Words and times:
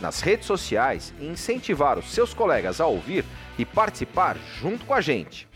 nas 0.00 0.20
redes 0.20 0.46
sociais 0.46 1.12
e 1.18 1.26
incentivar 1.26 1.98
os 1.98 2.12
seus 2.12 2.34
colegas 2.34 2.80
a 2.80 2.86
ouvir 2.86 3.24
e 3.58 3.64
participar 3.64 4.36
junto 4.60 4.84
com 4.84 4.94
a 4.94 5.00
gente. 5.00 5.48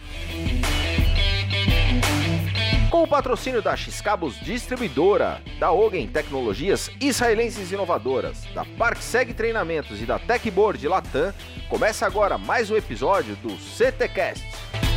Com 2.91 3.03
o 3.03 3.09
patrocínio 3.09 3.61
da 3.61 3.77
X-Cabos 3.77 4.41
Distribuidora, 4.41 5.43
da 5.61 5.71
Ogen 5.71 6.09
Tecnologias 6.09 6.91
Israelenses 7.01 7.71
Inovadoras, 7.71 8.45
da 8.55 8.65
ParkSeg 8.65 9.35
Treinamentos 9.35 10.01
e 10.01 10.07
da 10.07 10.19
Techboard 10.19 10.89
Latam, 10.89 11.35
começa 11.69 12.07
agora 12.07 12.39
mais 12.39 12.71
um 12.71 12.77
episódio 12.77 13.37
do 13.37 13.57
CTcast. 13.59 14.88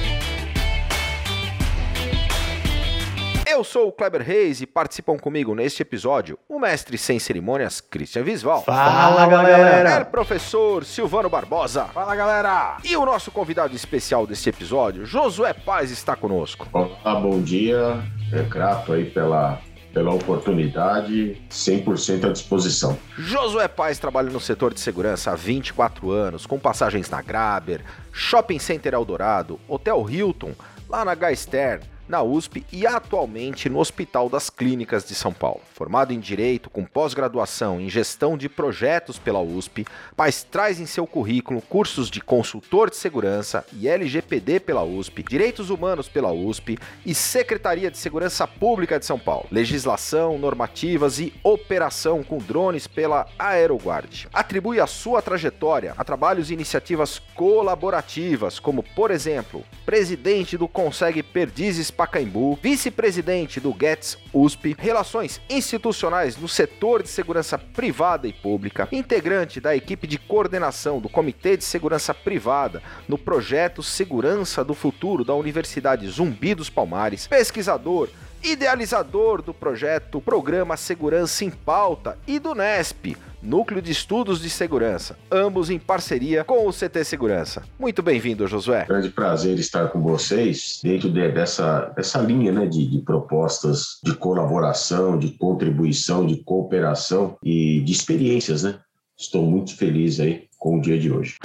Eu 3.51 3.65
sou 3.65 3.89
o 3.89 3.91
Kleber 3.91 4.21
Reis 4.21 4.61
e 4.61 4.65
participam 4.65 5.17
comigo 5.17 5.53
neste 5.53 5.81
episódio 5.81 6.39
o 6.47 6.57
mestre 6.57 6.97
sem 6.97 7.19
cerimônias 7.19 7.81
Christian 7.81 8.23
Visval. 8.23 8.63
Fala, 8.63 9.27
galera! 9.27 10.03
O 10.03 10.05
professor 10.05 10.85
Silvano 10.85 11.29
Barbosa. 11.29 11.83
Fala, 11.87 12.15
galera! 12.15 12.77
E 12.81 12.95
o 12.95 13.05
nosso 13.05 13.29
convidado 13.29 13.75
especial 13.75 14.25
deste 14.25 14.47
episódio, 14.47 15.05
Josué 15.05 15.51
Paz, 15.51 15.91
está 15.91 16.15
conosco. 16.15 16.65
Olá, 16.71 17.15
bom 17.15 17.41
dia. 17.41 18.01
É 18.31 18.41
grato 18.41 18.93
aí 18.93 19.09
pela 19.09 19.59
pela 19.93 20.13
oportunidade, 20.13 21.41
100% 21.49 22.29
à 22.29 22.31
disposição. 22.31 22.97
Josué 23.17 23.67
Paz 23.67 23.99
trabalha 23.99 24.29
no 24.29 24.39
setor 24.39 24.73
de 24.73 24.79
segurança 24.79 25.31
há 25.31 25.35
24 25.35 26.09
anos, 26.09 26.45
com 26.45 26.57
passagens 26.57 27.09
na 27.09 27.21
Graber, 27.21 27.81
Shopping 28.13 28.59
Center 28.59 28.93
Eldorado, 28.93 29.59
Hotel 29.67 30.09
Hilton, 30.09 30.53
lá 30.87 31.03
na 31.03 31.13
Gaister, 31.13 31.81
na 32.07 32.21
USP 32.21 32.65
e 32.71 32.85
atualmente 32.87 33.69
no 33.69 33.79
Hospital 33.79 34.29
das 34.29 34.49
Clínicas 34.49 35.05
de 35.05 35.15
São 35.15 35.33
Paulo. 35.33 35.61
Formado 35.73 36.13
em 36.13 36.19
Direito 36.19 36.69
com 36.69 36.83
pós-graduação 36.83 37.79
em 37.79 37.89
Gestão 37.89 38.37
de 38.37 38.49
Projetos 38.49 39.19
pela 39.19 39.39
USP, 39.39 39.85
Paz 40.15 40.43
traz 40.43 40.79
em 40.79 40.85
seu 40.85 41.05
currículo 41.05 41.61
cursos 41.61 42.09
de 42.09 42.21
consultor 42.21 42.89
de 42.89 42.95
segurança 42.95 43.65
e 43.73 43.87
LGPD 43.87 44.59
pela 44.59 44.83
USP, 44.83 45.23
Direitos 45.23 45.69
Humanos 45.69 46.09
pela 46.09 46.31
USP 46.31 46.77
e 47.05 47.13
Secretaria 47.13 47.91
de 47.91 47.97
Segurança 47.97 48.47
Pública 48.47 48.99
de 48.99 49.05
São 49.05 49.19
Paulo, 49.19 49.47
legislação, 49.51 50.37
normativas 50.37 51.19
e 51.19 51.33
operação 51.43 52.23
com 52.23 52.37
drones 52.37 52.87
pela 52.87 53.27
Aeroguard. 53.37 54.27
Atribui 54.33 54.79
a 54.79 54.87
sua 54.87 55.21
trajetória 55.21 55.93
a 55.97 56.03
trabalhos 56.03 56.49
e 56.49 56.53
iniciativas 56.53 57.19
colaborativas, 57.35 58.59
como, 58.59 58.83
por 58.83 59.11
exemplo, 59.11 59.63
presidente 59.85 60.57
do 60.57 60.67
Consegue 60.67 61.21
Perdizes 61.21 61.90
Pacaembu, 61.91 62.57
vice-presidente 62.61 63.59
do 63.59 63.75
GETS 63.77 64.17
USP, 64.33 64.75
relações 64.79 65.41
institucionais 65.49 66.37
no 66.37 66.47
setor 66.47 67.03
de 67.03 67.09
segurança 67.09 67.57
privada 67.57 68.27
e 68.27 68.33
pública, 68.33 68.87
integrante 68.91 69.59
da 69.59 69.75
equipe 69.75 70.07
de 70.07 70.17
coordenação 70.17 70.99
do 70.99 71.09
Comitê 71.09 71.55
de 71.55 71.63
Segurança 71.63 72.13
Privada 72.13 72.81
no 73.07 73.17
projeto 73.17 73.83
Segurança 73.83 74.63
do 74.63 74.73
Futuro 74.73 75.23
da 75.23 75.35
Universidade 75.35 76.07
Zumbi 76.07 76.55
dos 76.55 76.69
Palmares, 76.69 77.27
pesquisador 77.27 78.09
idealizador 78.43 79.41
do 79.41 79.53
projeto 79.53 80.19
Programa 80.19 80.75
Segurança 80.75 81.45
em 81.45 81.51
Pauta 81.51 82.17
e 82.25 82.39
do 82.39 82.55
NESP, 82.55 83.15
Núcleo 83.41 83.81
de 83.81 83.91
Estudos 83.91 84.39
de 84.41 84.49
Segurança, 84.49 85.17
ambos 85.31 85.69
em 85.69 85.79
parceria 85.79 86.43
com 86.43 86.67
o 86.67 86.71
CT 86.71 87.03
Segurança. 87.03 87.63
Muito 87.79 88.03
bem-vindo, 88.03 88.47
Josué. 88.47 88.85
Grande 88.85 89.09
prazer 89.09 89.57
estar 89.57 89.87
com 89.87 90.01
vocês 90.01 90.79
dentro 90.83 91.09
de, 91.09 91.31
dessa, 91.31 91.85
dessa 91.95 92.19
linha 92.19 92.51
né, 92.51 92.67
de, 92.67 92.85
de 92.85 92.99
propostas 92.99 93.99
de 94.03 94.13
colaboração, 94.13 95.17
de 95.17 95.31
contribuição, 95.31 96.25
de 96.25 96.43
cooperação 96.43 97.37
e 97.43 97.81
de 97.81 97.91
experiências. 97.91 98.63
Né? 98.63 98.77
Estou 99.17 99.43
muito 99.45 99.75
feliz 99.75 100.19
aí 100.19 100.47
com 100.57 100.77
o 100.77 100.81
dia 100.81 100.99
de 100.99 101.11
hoje. 101.11 101.37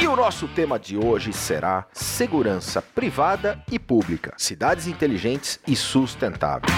E 0.00 0.08
o 0.08 0.16
nosso 0.16 0.48
tema 0.48 0.78
de 0.78 0.96
hoje 0.96 1.32
será 1.32 1.86
segurança 1.92 2.80
privada 2.80 3.62
e 3.70 3.78
pública, 3.78 4.32
cidades 4.38 4.86
inteligentes 4.86 5.60
e 5.66 5.76
sustentáveis. 5.76 6.72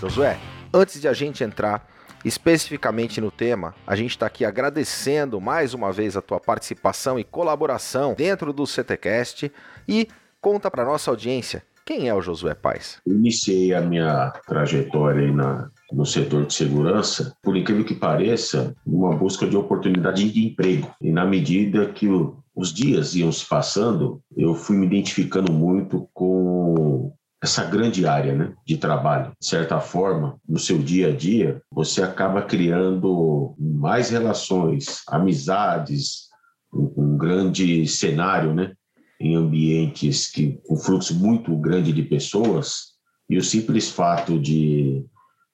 Josué, 0.00 0.38
antes 0.72 0.98
de 0.98 1.06
a 1.06 1.12
gente 1.12 1.44
entrar 1.44 1.86
especificamente 2.24 3.20
no 3.20 3.30
tema, 3.30 3.74
a 3.86 3.94
gente 3.94 4.12
está 4.12 4.24
aqui 4.24 4.46
agradecendo 4.46 5.38
mais 5.42 5.74
uma 5.74 5.92
vez 5.92 6.16
a 6.16 6.22
tua 6.22 6.40
participação 6.40 7.18
e 7.18 7.24
colaboração 7.24 8.14
dentro 8.14 8.50
do 8.50 8.66
CTcast 8.66 9.52
e 9.86 10.08
conta 10.40 10.70
para 10.70 10.86
nossa 10.86 11.10
audiência 11.10 11.62
quem 11.84 12.08
é 12.08 12.14
o 12.14 12.22
Josué 12.22 12.54
Paz. 12.54 12.98
Iniciei 13.06 13.74
a 13.74 13.82
minha 13.82 14.30
trajetória 14.46 15.26
aí 15.26 15.32
na, 15.32 15.68
no 15.92 16.06
setor 16.06 16.46
de 16.46 16.54
segurança, 16.54 17.34
por 17.42 17.54
incrível 17.54 17.84
que 17.84 17.94
pareça, 17.94 18.74
numa 18.86 19.14
busca 19.14 19.46
de 19.46 19.56
oportunidade 19.56 20.32
de 20.32 20.46
emprego. 20.46 20.90
E 20.98 21.12
na 21.12 21.26
medida 21.26 21.86
que 21.86 22.08
o, 22.08 22.38
os 22.54 22.72
dias 22.72 23.14
iam 23.16 23.30
se 23.32 23.46
passando, 23.46 24.22
eu 24.34 24.54
fui 24.54 24.78
me 24.78 24.86
identificando 24.86 25.52
muito 25.52 26.08
com 26.14 27.12
essa 27.42 27.64
grande 27.64 28.06
área 28.06 28.34
né, 28.34 28.52
de 28.66 28.76
trabalho. 28.76 29.32
De 29.40 29.46
certa 29.46 29.80
forma, 29.80 30.38
no 30.46 30.58
seu 30.58 30.78
dia 30.78 31.08
a 31.08 31.16
dia, 31.16 31.62
você 31.70 32.02
acaba 32.02 32.42
criando 32.42 33.54
mais 33.58 34.10
relações, 34.10 35.02
amizades, 35.08 36.28
um, 36.72 36.92
um 36.96 37.16
grande 37.16 37.86
cenário, 37.86 38.54
né, 38.54 38.72
em 39.18 39.36
ambientes 39.36 40.30
que 40.30 40.60
um 40.68 40.76
fluxo 40.76 41.14
muito 41.14 41.54
grande 41.56 41.92
de 41.92 42.02
pessoas 42.02 42.90
e 43.28 43.36
o 43.36 43.44
simples 43.44 43.90
fato 43.90 44.38
de 44.38 45.04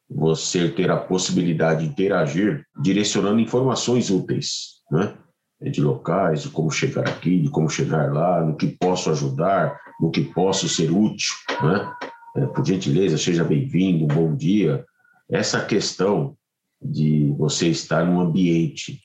você 0.08 0.68
ter 0.68 0.90
a 0.90 0.96
possibilidade 0.96 1.84
de 1.84 1.90
interagir, 1.90 2.64
direcionando 2.80 3.40
informações 3.40 4.08
úteis, 4.08 4.76
né? 4.90 5.14
De 5.60 5.80
locais, 5.80 6.42
de 6.42 6.50
como 6.50 6.70
chegar 6.70 7.08
aqui, 7.08 7.40
de 7.40 7.48
como 7.48 7.68
chegar 7.68 8.12
lá, 8.12 8.44
no 8.44 8.56
que 8.56 8.66
posso 8.66 9.10
ajudar, 9.10 9.78
no 10.00 10.10
que 10.10 10.22
posso 10.22 10.68
ser 10.68 10.90
útil, 10.90 11.34
né? 11.62 11.92
É, 12.36 12.46
por 12.46 12.64
gentileza, 12.66 13.16
seja 13.16 13.42
bem-vindo, 13.42 14.06
bom 14.06 14.34
dia. 14.34 14.84
Essa 15.28 15.64
questão 15.64 16.36
de 16.80 17.34
você 17.38 17.68
estar 17.68 18.04
num 18.04 18.20
ambiente 18.20 19.00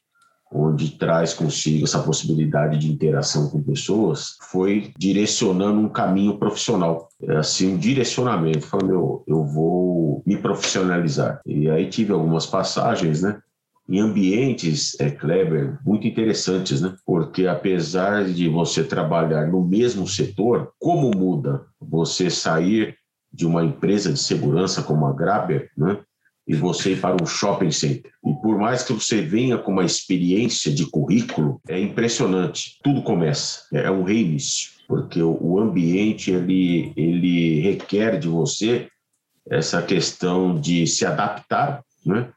onde 0.54 0.98
traz 0.98 1.34
consigo 1.34 1.86
essa 1.86 2.04
possibilidade 2.04 2.78
de 2.78 2.92
interação 2.92 3.50
com 3.50 3.64
pessoas, 3.64 4.36
foi 4.50 4.92
direcionando 4.98 5.80
um 5.80 5.88
caminho 5.88 6.38
profissional, 6.38 7.08
é, 7.24 7.38
assim, 7.38 7.74
um 7.74 7.78
direcionamento, 7.78 8.68
falando, 8.68 8.92
eu, 8.92 9.24
eu 9.26 9.46
vou 9.46 10.22
me 10.26 10.36
profissionalizar. 10.36 11.40
E 11.46 11.70
aí 11.70 11.88
tive 11.88 12.12
algumas 12.12 12.46
passagens, 12.46 13.22
né, 13.22 13.42
em 13.92 14.00
ambientes, 14.00 14.98
é, 15.02 15.12
Kleber, 15.12 15.78
muito 15.86 16.08
interessantes, 16.08 16.80
né? 16.80 16.96
Porque 17.06 17.46
apesar 17.46 18.24
de 18.24 18.48
você 18.48 18.86
trabalhar 18.86 19.48
no 19.48 19.62
mesmo 19.68 20.08
setor, 20.08 20.72
como 20.80 21.12
muda 21.12 21.66
você 21.78 22.30
sair 22.30 22.96
de 23.34 23.46
uma 23.46 23.66
empresa 23.66 24.14
de 24.14 24.20
segurança 24.20 24.82
como 24.82 25.06
a 25.06 25.14
Graber, 25.14 25.70
né? 25.78 26.00
E 26.48 26.56
você 26.56 26.94
ir 26.94 27.02
para 27.02 27.22
um 27.22 27.26
shopping 27.26 27.70
center. 27.72 28.10
E 28.26 28.34
por 28.42 28.58
mais 28.58 28.82
que 28.82 28.94
você 28.94 29.22
venha 29.22 29.58
com 29.58 29.74
uma 29.74 29.84
experiência 29.84 30.74
de 30.74 30.86
currículo, 30.86 31.60
é 31.68 31.78
impressionante. 31.78 32.80
Tudo 32.82 33.02
começa. 33.02 33.64
É 33.74 33.92
um 33.92 34.04
reinício, 34.04 34.72
porque 34.88 35.22
o 35.22 35.60
ambiente 35.60 36.32
ele, 36.32 36.94
ele 36.96 37.60
requer 37.60 38.18
de 38.18 38.30
você 38.30 38.88
essa 39.50 39.82
questão 39.82 40.58
de 40.58 40.88
se 40.88 41.06
adaptar, 41.06 41.84
né? 42.06 42.32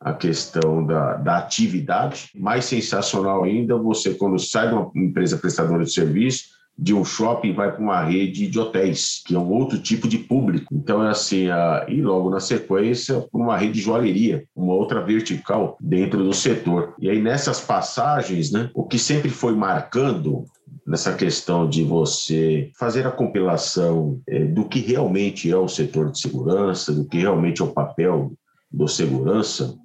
A 0.00 0.12
questão 0.12 0.84
da, 0.86 1.14
da 1.14 1.38
atividade. 1.38 2.30
Mais 2.34 2.64
sensacional 2.64 3.44
ainda, 3.44 3.76
você, 3.76 4.14
quando 4.14 4.38
sai 4.38 4.68
de 4.68 4.74
uma 4.74 4.90
empresa 4.94 5.36
prestadora 5.36 5.84
de 5.84 5.92
serviço, 5.92 6.58
de 6.78 6.94
um 6.94 7.04
shopping 7.04 7.52
vai 7.52 7.72
para 7.72 7.82
uma 7.82 8.04
rede 8.04 8.46
de 8.46 8.58
hotéis, 8.58 9.20
que 9.26 9.34
é 9.34 9.38
um 9.38 9.50
outro 9.50 9.78
tipo 9.78 10.06
de 10.06 10.16
público. 10.16 10.72
Então 10.72 11.04
é 11.04 11.10
assim, 11.10 11.48
a, 11.48 11.84
e 11.88 12.00
logo 12.00 12.30
na 12.30 12.38
sequência, 12.38 13.26
uma 13.32 13.56
rede 13.56 13.72
de 13.74 13.80
joalheria, 13.80 14.44
uma 14.54 14.74
outra 14.74 15.04
vertical 15.04 15.76
dentro 15.80 16.22
do 16.22 16.32
setor. 16.32 16.94
E 17.00 17.10
aí 17.10 17.20
nessas 17.20 17.60
passagens, 17.60 18.52
né, 18.52 18.70
o 18.74 18.84
que 18.84 18.98
sempre 18.98 19.28
foi 19.28 19.56
marcando 19.56 20.44
nessa 20.86 21.12
questão 21.12 21.68
de 21.68 21.82
você 21.82 22.70
fazer 22.78 23.06
a 23.06 23.10
compilação 23.10 24.20
é, 24.26 24.44
do 24.44 24.64
que 24.64 24.78
realmente 24.78 25.50
é 25.50 25.56
o 25.56 25.68
setor 25.68 26.12
de 26.12 26.20
segurança, 26.20 26.92
do 26.92 27.04
que 27.04 27.18
realmente 27.18 27.60
é 27.60 27.64
o 27.64 27.72
papel 27.72 28.32
do 28.70 28.86
segurança, 28.86 29.76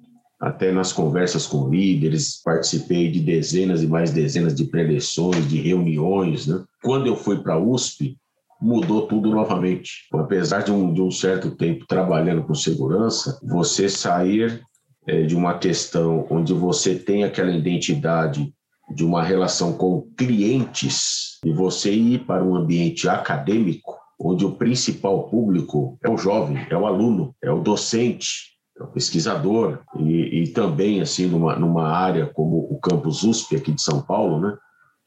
até 0.44 0.70
nas 0.70 0.92
conversas 0.92 1.46
com 1.46 1.70
líderes, 1.70 2.42
participei 2.44 3.10
de 3.10 3.18
dezenas 3.18 3.82
e 3.82 3.86
mais 3.86 4.10
dezenas 4.10 4.54
de 4.54 4.64
preleções, 4.64 5.48
de 5.48 5.58
reuniões. 5.58 6.46
Né? 6.46 6.62
Quando 6.82 7.06
eu 7.06 7.16
fui 7.16 7.38
para 7.38 7.54
a 7.54 7.58
USP, 7.58 8.18
mudou 8.60 9.06
tudo 9.06 9.30
novamente. 9.30 10.06
Apesar 10.12 10.62
de 10.62 10.70
um, 10.70 10.92
de 10.92 11.00
um 11.00 11.10
certo 11.10 11.50
tempo 11.52 11.86
trabalhando 11.86 12.42
com 12.42 12.54
segurança, 12.54 13.40
você 13.42 13.88
sair 13.88 14.62
é, 15.06 15.22
de 15.22 15.34
uma 15.34 15.56
questão 15.56 16.26
onde 16.30 16.52
você 16.52 16.94
tem 16.94 17.24
aquela 17.24 17.50
identidade 17.50 18.52
de 18.94 19.02
uma 19.02 19.22
relação 19.22 19.72
com 19.72 20.06
clientes 20.14 21.38
e 21.42 21.52
você 21.52 21.90
ir 21.90 22.26
para 22.26 22.44
um 22.44 22.54
ambiente 22.54 23.08
acadêmico, 23.08 23.96
onde 24.20 24.44
o 24.44 24.52
principal 24.52 25.26
público 25.30 25.98
é 26.04 26.10
o 26.10 26.18
jovem, 26.18 26.66
é 26.68 26.76
o 26.76 26.84
aluno, 26.84 27.34
é 27.42 27.50
o 27.50 27.60
docente, 27.60 28.53
pesquisador 28.86 29.80
e, 29.98 30.42
e 30.42 30.48
também 30.48 31.00
assim 31.00 31.26
numa, 31.26 31.56
numa 31.56 31.88
área 31.88 32.26
como 32.26 32.58
o 32.70 32.78
campus 32.78 33.22
USP 33.22 33.56
aqui 33.56 33.72
de 33.72 33.82
São 33.82 34.00
Paulo, 34.00 34.40
né, 34.40 34.56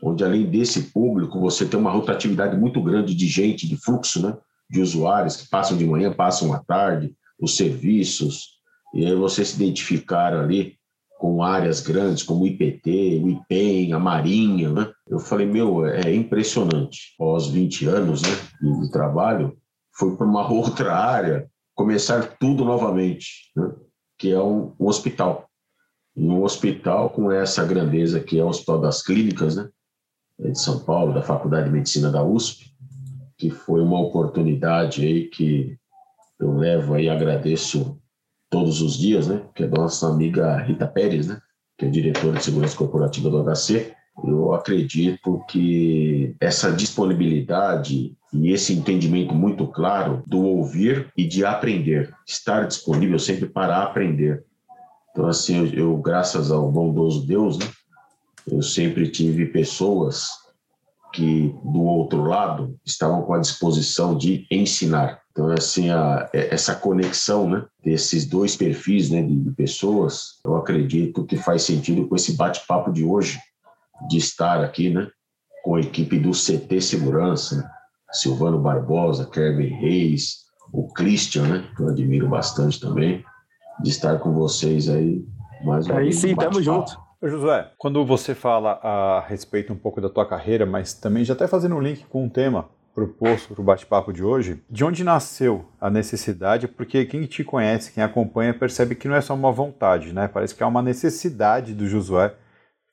onde 0.02 0.24
além 0.24 0.46
desse 0.46 0.92
público 0.92 1.40
você 1.40 1.66
tem 1.66 1.80
uma 1.80 1.92
rotatividade 1.92 2.58
muito 2.58 2.82
grande 2.82 3.16
de 3.16 3.28
gente, 3.28 3.68
de 3.68 3.76
fluxo, 3.78 4.22
né, 4.22 4.36
de 4.70 4.82
usuários 4.82 5.38
que 5.38 5.50
passam 5.50 5.78
de 5.78 5.86
manhã, 5.86 6.12
passam 6.12 6.54
à 6.54 6.60
tarde, 6.60 7.16
os 7.40 7.56
serviços 7.56 8.58
e 8.94 9.06
aí 9.06 9.16
você 9.16 9.44
se 9.44 9.62
identificar 9.62 10.34
ali 10.34 10.78
com 11.20 11.44
áreas 11.44 11.82
grandes 11.82 12.24
como 12.24 12.44
o 12.44 12.48
IPT, 12.48 13.22
o 13.24 13.30
IPEM, 13.30 13.94
a 13.94 14.00
Marinha, 14.00 14.72
né? 14.72 14.92
Eu 15.08 15.20
falei, 15.20 15.48
meu, 15.48 15.86
é 15.86 16.14
impressionante. 16.14 17.14
Após 17.16 17.48
20 17.48 17.88
anos 17.88 18.22
né, 18.22 18.30
de 18.62 18.92
trabalho, 18.92 19.58
fui 19.94 20.16
para 20.16 20.28
uma 20.28 20.48
outra 20.52 20.96
área 20.96 21.50
começar 21.78 22.36
tudo 22.40 22.66
novamente, 22.66 23.52
né? 23.56 23.72
que 24.18 24.32
é 24.34 24.42
um, 24.42 24.74
um, 24.80 24.88
hospital. 24.88 25.48
E 26.16 26.28
um 26.28 26.44
hospital 26.44 27.12
com 27.12 27.32
essa 27.32 27.64
grandeza 27.64 28.20
que 28.20 28.40
é 28.40 28.44
o 28.44 28.48
Hospital 28.48 28.82
das 28.82 29.04
Clínicas, 29.04 29.56
né? 29.56 29.70
de 30.40 30.60
São 30.60 30.80
Paulo, 30.80 31.14
da 31.14 31.22
Faculdade 31.22 31.68
de 31.68 31.72
Medicina 31.72 32.12
da 32.12 32.24
USP, 32.24 32.74
que 33.38 33.52
foi 33.52 33.82
uma 33.82 34.02
oportunidade 34.02 35.06
aí 35.06 35.28
que 35.30 35.78
eu 36.40 36.58
levo 36.58 36.96
aí, 36.96 37.10
agradeço 37.10 38.00
todos 38.50 38.82
os 38.82 38.98
dias, 38.98 39.28
né? 39.28 39.48
Que 39.54 39.64
é 39.64 39.68
nossa 39.68 40.08
amiga 40.08 40.58
Rita 40.58 40.88
Pérez, 40.88 41.28
né? 41.28 41.40
Que 41.78 41.86
é 41.86 41.90
diretora 41.90 42.38
de 42.38 42.44
segurança 42.44 42.78
corporativa 42.78 43.30
do 43.30 43.44
HC. 43.44 43.94
Eu 44.24 44.54
acredito 44.54 45.44
que 45.48 46.36
essa 46.40 46.72
disponibilidade 46.72 48.17
e 48.34 48.52
esse 48.52 48.74
entendimento 48.74 49.34
muito 49.34 49.68
claro 49.68 50.24
do 50.26 50.42
ouvir 50.42 51.12
e 51.16 51.26
de 51.26 51.46
aprender, 51.46 52.14
estar 52.26 52.68
disponível 52.68 53.18
sempre 53.20 53.48
para 53.48 53.84
aprender. 53.84 54.44
Então, 55.12 55.28
assim, 55.28 55.58
eu, 55.58 55.74
eu 55.74 55.98
graças 55.98 56.52
ao 56.52 56.72
bondoso 56.72 57.26
Deus, 57.26 57.58
né, 57.58 57.68
eu 58.50 58.62
sempre 58.62 59.10
tive 59.10 59.46
pessoas 59.48 60.30
que, 61.14 61.56
do 61.64 61.84
outro 61.84 62.24
lado, 62.24 62.78
estavam 62.86 63.24
com 63.24 63.34
a 63.34 63.40
disposição 63.40 64.16
de 64.18 64.46
ensinar. 64.52 65.20
Então, 65.32 65.50
assim, 65.52 65.90
a, 65.90 66.30
é, 66.34 66.54
essa 66.54 66.76
conexão 66.76 67.50
né, 67.50 67.66
desses 67.84 68.26
dois 68.26 68.56
perfis 68.56 69.10
né, 69.10 69.22
de 69.22 69.52
pessoas, 69.52 70.40
eu 70.46 70.56
acredito 70.56 71.26
que 71.26 71.38
faz 71.38 71.64
sentido 71.64 72.08
com 72.08 72.16
esse 72.16 72.34
bate-papo 72.34 72.92
de 72.92 73.04
hoje, 73.04 73.40
de 74.10 74.18
estar 74.18 74.64
aqui 74.64 74.90
né, 74.90 75.10
com 75.64 75.76
a 75.76 75.80
equipe 75.80 76.20
do 76.20 76.32
CT 76.32 76.82
Segurança, 76.82 77.70
Silvano 78.12 78.59
Barbosa, 78.59 79.25
Kerber 79.25 79.80
Reis, 79.80 80.45
o 80.71 80.92
Christian, 80.94 81.48
né, 81.48 81.63
que 81.75 81.81
eu 81.81 81.89
admiro 81.89 82.27
bastante 82.27 82.80
também, 82.80 83.24
de 83.81 83.89
estar 83.89 84.19
com 84.19 84.33
vocês 84.33 84.89
aí 84.89 85.25
mais 85.63 85.86
uma 85.86 85.98
aí 85.98 86.06
vez. 86.06 86.24
Aí 86.24 86.30
sim, 86.30 86.36
tamo 86.36 86.62
junto. 86.62 86.98
Josué, 87.21 87.71
quando 87.77 88.06
você 88.06 88.36
fala 88.36 88.74
a 88.83 89.25
respeito 89.27 89.74
um 89.74 89.77
pouco 89.77 90.00
da 90.00 90.09
tua 90.09 90.25
carreira, 90.25 90.65
mas 90.65 90.94
também 90.94 91.25
já 91.25 91.33
até 91.33 91.48
fazendo 91.48 91.75
um 91.75 91.81
link 91.81 92.06
com 92.06 92.24
um 92.24 92.30
tema 92.30 92.69
proposto 92.94 93.54
para 93.54 93.62
o 93.62 93.63
bate-papo 93.63 94.12
de 94.12 94.24
hoje, 94.24 94.59
de 94.68 94.83
onde 94.83 95.04
nasceu 95.04 95.65
a 95.80 95.88
necessidade? 95.88 96.68
Porque 96.68 97.06
quem 97.06 97.25
te 97.25 97.44
conhece, 97.44 97.92
quem 97.92 98.04
acompanha, 98.04 98.54
percebe 98.54 98.95
que 98.95 99.07
não 99.07 99.15
é 99.15 99.21
só 99.21 99.36
uma 99.36 99.51
vontade, 99.51 100.13
né? 100.13 100.27
Parece 100.27 100.56
que 100.56 100.63
é 100.63 100.65
uma 100.65 100.81
necessidade 100.81 101.75
do 101.75 101.88
Josué 101.88 102.33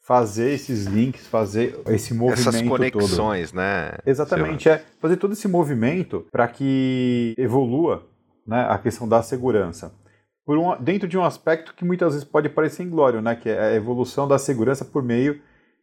fazer 0.07 0.51
esses 0.51 0.85
links, 0.85 1.27
fazer 1.27 1.81
esse 1.89 2.13
movimento 2.13 2.49
Essas 2.49 2.63
conexões, 2.63 3.51
todo. 3.51 3.57
né? 3.59 3.93
Exatamente, 4.05 4.69
é 4.69 4.85
fazer 5.01 5.17
todo 5.17 5.33
esse 5.33 5.49
movimento 5.49 6.27
para 6.31 6.47
que 6.47 7.35
evolua 7.39 8.07
né, 8.47 8.67
a 8.69 8.77
questão 8.77 9.09
da 9.09 9.23
segurança. 9.23 9.95
Por 10.45 10.59
um, 10.59 10.77
dentro 10.79 11.09
de 11.09 11.17
um 11.17 11.25
aspecto 11.25 11.75
que 11.75 11.87
muitas 11.87 12.13
vezes 12.13 12.29
pode 12.29 12.51
parecer 12.51 12.83
inglório, 12.83 13.23
né, 13.23 13.35
que 13.35 13.49
é 13.49 13.59
a 13.59 13.75
evolução 13.75 14.29
da 14.29 14.39
segurança 14.39 14.85
por 14.85 15.03
meio 15.03 15.41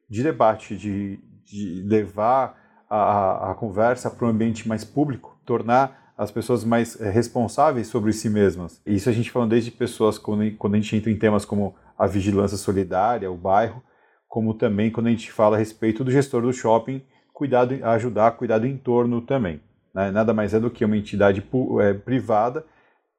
de 0.08 0.22
debate, 0.22 0.78
de, 0.78 1.18
de 1.44 1.84
levar 1.88 2.86
a, 2.88 3.52
a 3.52 3.56
conversa 3.56 4.12
para 4.12 4.28
um 4.28 4.30
ambiente 4.30 4.68
mais 4.68 4.84
público, 4.84 5.36
tornar 5.44 6.14
as 6.16 6.30
pessoas 6.30 6.64
mais 6.64 7.00
eh, 7.02 7.10
responsáveis 7.10 7.88
sobre 7.88 8.14
si 8.14 8.30
mesmas. 8.30 8.80
Isso 8.86 9.10
a 9.10 9.14
gente 9.14 9.32
falando 9.32 9.50
desde 9.50 9.72
pessoas 9.72 10.20
quando, 10.20 10.56
quando 10.58 10.76
a 10.76 10.78
gente 10.78 10.96
entra 10.96 11.10
em 11.10 11.18
temas 11.18 11.44
como 11.44 11.74
a 11.98 12.06
vigilância 12.06 12.58
solidária, 12.58 13.32
o 13.32 13.36
bairro, 13.36 13.82
como 14.32 14.54
também 14.54 14.90
quando 14.90 15.08
a 15.08 15.10
gente 15.10 15.30
fala 15.30 15.58
a 15.58 15.60
respeito 15.60 16.06
do 16.06 16.10
gestor 16.10 16.42
do 16.42 16.54
shopping, 16.54 17.02
cuidado, 17.34 17.78
ajudar 17.84 18.28
a 18.28 18.32
cuidar 18.32 18.60
do 18.60 18.66
entorno 18.66 19.20
também. 19.20 19.60
Né? 19.94 20.10
Nada 20.10 20.34
mais 20.34 20.54
é 20.54 20.60
do 20.60 20.72
que 20.72 20.86
uma 20.86 20.96
entidade 20.96 21.44
é, 21.82 21.94
privada 21.94 22.66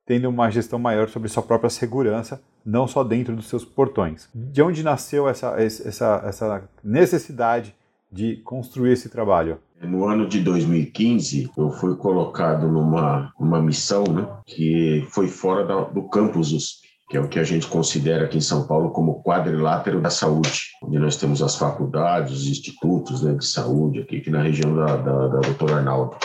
tendo 0.06 0.26
uma 0.30 0.50
gestão 0.50 0.78
maior 0.78 1.10
sobre 1.10 1.28
sua 1.28 1.42
própria 1.42 1.68
segurança, 1.68 2.42
não 2.64 2.88
só 2.88 3.04
dentro 3.04 3.36
dos 3.36 3.46
seus 3.46 3.62
portões. 3.62 4.26
De 4.34 4.62
onde 4.62 4.82
nasceu 4.82 5.28
essa, 5.28 5.54
essa, 5.60 6.22
essa 6.24 6.68
necessidade 6.82 7.74
de 8.10 8.36
construir 8.38 8.92
esse 8.92 9.10
trabalho? 9.10 9.58
No 9.82 10.06
ano 10.06 10.26
de 10.26 10.40
2015, 10.40 11.50
eu 11.58 11.70
fui 11.72 11.94
colocado 11.94 12.68
numa 12.68 13.30
uma 13.38 13.60
missão 13.60 14.04
né, 14.04 14.26
que 14.46 15.06
foi 15.10 15.28
fora 15.28 15.66
da, 15.66 15.82
do 15.82 16.08
campus 16.08 16.52
USP 16.52 16.91
que 17.12 17.18
é 17.18 17.20
o 17.20 17.28
que 17.28 17.38
a 17.38 17.44
gente 17.44 17.66
considera 17.66 18.24
aqui 18.24 18.38
em 18.38 18.40
São 18.40 18.66
Paulo 18.66 18.90
como 18.90 19.22
quadrilátero 19.22 20.00
da 20.00 20.08
saúde, 20.08 20.62
onde 20.82 20.98
nós 20.98 21.14
temos 21.14 21.42
as 21.42 21.56
faculdades, 21.56 22.32
os 22.32 22.46
institutos 22.46 23.20
né, 23.20 23.34
de 23.34 23.44
saúde, 23.44 24.00
aqui, 24.00 24.16
aqui 24.16 24.30
na 24.30 24.40
região 24.40 24.74
da, 24.74 24.96
da, 24.96 25.28
da 25.28 25.40
doutora 25.40 25.76
Arnaldo. 25.76 26.16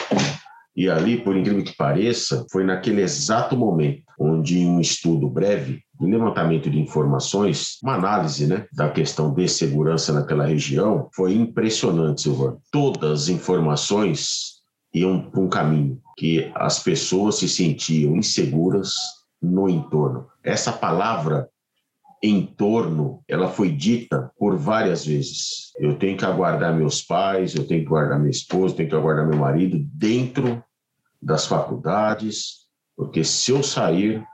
E 0.74 0.90
ali, 0.90 1.18
por 1.18 1.36
incrível 1.36 1.62
que 1.62 1.76
pareça, 1.76 2.46
foi 2.50 2.64
naquele 2.64 3.02
exato 3.02 3.58
momento 3.58 4.04
onde 4.18 4.66
um 4.66 4.80
estudo 4.80 5.30
breve 5.30 5.82
de 6.00 6.08
levantamento 6.08 6.70
de 6.70 6.80
informações, 6.80 7.80
uma 7.84 7.96
análise 7.96 8.48
né, 8.48 8.66
da 8.72 8.90
questão 8.90 9.34
de 9.34 9.46
segurança 9.50 10.14
naquela 10.14 10.46
região, 10.46 11.10
foi 11.14 11.34
impressionante, 11.34 12.22
Silvano. 12.22 12.62
Todas 12.72 13.24
as 13.24 13.28
informações 13.28 14.62
iam 14.94 15.30
para 15.30 15.42
um 15.42 15.50
caminho 15.50 16.00
que 16.18 16.50
as 16.56 16.82
pessoas 16.82 17.36
se 17.36 17.50
sentiam 17.50 18.16
inseguras, 18.16 19.17
no 19.42 19.70
entorno. 19.70 20.28
Essa 20.44 20.72
palavra 20.72 21.50
entorno, 22.24 23.24
ela 23.28 23.48
foi 23.48 23.72
dita 23.72 24.32
por 24.38 24.58
várias 24.58 25.06
vezes. 25.06 25.72
Eu 25.78 25.96
tenho 25.96 26.18
que 26.18 26.26
aguardar 26.26 26.76
meus 26.76 27.02
pais, 27.02 27.56
eu 27.56 27.68
tenho 27.68 27.82
que 27.82 27.90
guardar 27.90 28.20
minha 28.20 28.32
esposa, 28.32 28.74
eu 28.74 28.78
tenho 28.78 28.90
que 28.90 28.96
aguardar 28.96 29.28
meu 29.28 29.38
marido 29.38 29.78
dentro 29.94 30.64
das 31.22 31.46
faculdades, 31.46 32.68
porque 32.96 33.24
se 33.24 33.52
eu 33.52 33.62
sair, 33.62 34.26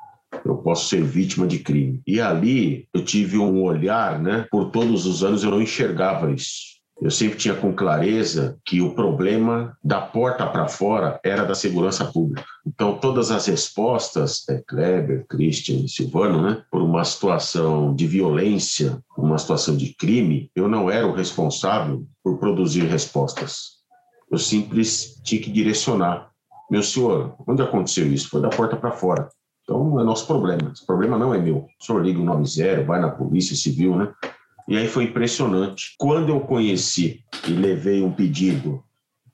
eu 0.46 0.58
posso 0.58 0.88
ser 0.88 1.04
vítima 1.04 1.46
de 1.46 1.60
crime. 1.60 2.02
E 2.08 2.20
ali 2.20 2.88
eu 2.94 3.04
tive 3.04 3.38
um 3.38 3.62
olhar, 3.64 4.20
né? 4.20 4.48
Por 4.50 4.72
todos 4.72 5.06
os 5.06 5.24
anos 5.24 5.44
eu 5.44 5.52
não 5.52 5.62
enxergava 5.62 6.32
isso. 6.32 6.73
Eu 7.04 7.12
sempre 7.12 7.38
tinha 7.38 7.54
com 7.54 7.74
clareza 7.74 8.58
que 8.64 8.80
o 8.80 8.96
problema 8.96 9.78
da 9.84 10.00
porta 10.00 10.48
para 10.48 10.70
fora 10.70 11.20
era 11.22 11.44
da 11.44 11.54
segurança 11.54 12.06
pública. 12.06 12.46
Então, 12.66 12.98
todas 12.98 13.30
as 13.30 13.46
respostas, 13.46 14.48
é, 14.48 14.64
Kleber, 14.66 15.26
Christian 15.28 15.84
e 15.84 15.90
Silvano, 15.90 16.42
né, 16.42 16.64
por 16.72 16.82
uma 16.82 17.04
situação 17.04 17.94
de 17.94 18.08
violência, 18.08 19.04
uma 19.18 19.38
situação 19.38 19.76
de 19.76 19.94
crime, 19.94 20.50
eu 20.56 20.70
não 20.70 20.90
era 20.90 21.06
o 21.06 21.14
responsável 21.14 22.06
por 22.24 22.38
produzir 22.38 22.86
respostas. 22.86 23.84
Eu 24.32 24.38
simples 24.38 25.20
tinha 25.26 25.42
que 25.42 25.52
direcionar. 25.52 26.30
Meu 26.72 26.82
senhor, 26.82 27.36
onde 27.46 27.62
aconteceu 27.62 28.08
isso? 28.08 28.30
Foi 28.30 28.42
da 28.42 28.50
porta 28.50 28.78
para 28.78 28.92
fora. 28.92 29.28
Então, 29.64 30.00
é 30.00 30.04
nosso 30.06 30.26
problema. 30.26 30.72
Esse 30.74 30.86
problema 30.86 31.18
não 31.18 31.34
é 31.34 31.38
meu. 31.38 31.68
O 31.82 31.86
senhor 31.86 32.02
liga 32.02 32.22
o 32.22 32.24
90, 32.24 32.86
vai 32.86 33.02
na 33.02 33.10
polícia 33.10 33.58
civil, 33.58 33.98
né? 33.98 34.10
E 34.68 34.78
aí 34.78 34.88
foi 34.88 35.06
impressionante. 35.06 35.96
Quando 35.98 36.30
eu 36.30 36.42
conheci 36.42 37.24
e 37.48 37.52
levei 37.52 38.02
um 38.02 38.12
pedido 38.12 38.84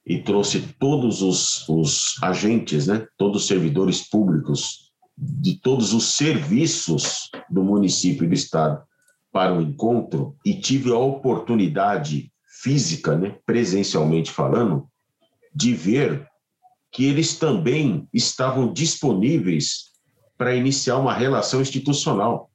e 0.05 0.19
trouxe 0.19 0.61
todos 0.79 1.21
os, 1.21 1.67
os 1.69 2.15
agentes, 2.23 2.87
né, 2.87 3.05
todos 3.17 3.43
os 3.43 3.47
servidores 3.47 4.01
públicos 4.09 4.89
de 5.15 5.59
todos 5.59 5.93
os 5.93 6.15
serviços 6.15 7.29
do 7.49 7.63
município 7.63 8.23
e 8.23 8.27
do 8.27 8.33
estado 8.33 8.81
para 9.31 9.53
o 9.53 9.61
encontro 9.61 10.35
e 10.43 10.55
tive 10.55 10.91
a 10.91 10.97
oportunidade 10.97 12.31
física, 12.61 13.15
né, 13.15 13.37
presencialmente 13.45 14.31
falando, 14.31 14.87
de 15.53 15.73
ver 15.73 16.27
que 16.91 17.05
eles 17.05 17.37
também 17.37 18.07
estavam 18.13 18.73
disponíveis 18.73 19.89
para 20.37 20.55
iniciar 20.55 20.97
uma 20.97 21.13
relação 21.13 21.61
institucional 21.61 22.48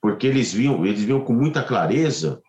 porque 0.00 0.26
eles 0.26 0.52
viam, 0.52 0.84
eles 0.84 1.02
viam 1.02 1.20
com 1.20 1.32
muita 1.32 1.62
clareza 1.62 2.40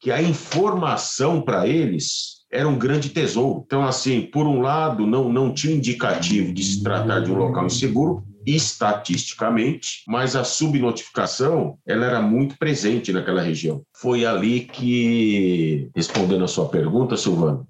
que 0.00 0.10
a 0.10 0.22
informação 0.22 1.40
para 1.40 1.66
eles 1.66 2.36
era 2.50 2.68
um 2.68 2.78
grande 2.78 3.10
tesouro. 3.10 3.62
Então, 3.66 3.82
assim, 3.82 4.22
por 4.22 4.46
um 4.46 4.60
lado, 4.60 5.06
não, 5.06 5.32
não 5.32 5.52
tinha 5.52 5.74
indicativo 5.74 6.52
de 6.52 6.62
se 6.62 6.82
tratar 6.82 7.20
de 7.20 7.30
um 7.30 7.36
local 7.36 7.66
inseguro, 7.66 8.24
estatisticamente, 8.46 10.02
mas 10.06 10.36
a 10.36 10.44
subnotificação 10.44 11.76
ela 11.84 12.06
era 12.06 12.22
muito 12.22 12.56
presente 12.56 13.12
naquela 13.12 13.42
região. 13.42 13.82
Foi 13.96 14.24
ali 14.24 14.60
que, 14.60 15.90
respondendo 15.96 16.44
a 16.44 16.48
sua 16.48 16.68
pergunta, 16.68 17.16
Silvano, 17.16 17.66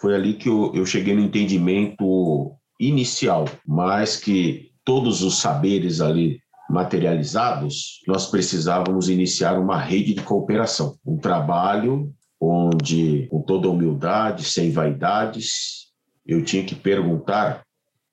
foi 0.00 0.14
ali 0.14 0.34
que 0.34 0.48
eu, 0.48 0.72
eu 0.74 0.84
cheguei 0.84 1.14
no 1.14 1.22
entendimento 1.22 2.52
inicial, 2.80 3.44
mas 3.64 4.16
que 4.16 4.72
todos 4.84 5.22
os 5.22 5.38
saberes 5.38 6.00
ali 6.00 6.40
materializados, 6.68 8.02
nós 8.06 8.26
precisávamos 8.26 9.08
iniciar 9.08 9.58
uma 9.58 9.78
rede 9.78 10.14
de 10.14 10.22
cooperação, 10.22 10.96
um 11.04 11.16
trabalho 11.16 12.12
onde, 12.40 13.26
com 13.30 13.40
toda 13.42 13.68
humildade, 13.68 14.44
sem 14.44 14.70
vaidades, 14.70 15.88
eu 16.26 16.44
tinha 16.44 16.64
que 16.64 16.74
perguntar 16.74 17.62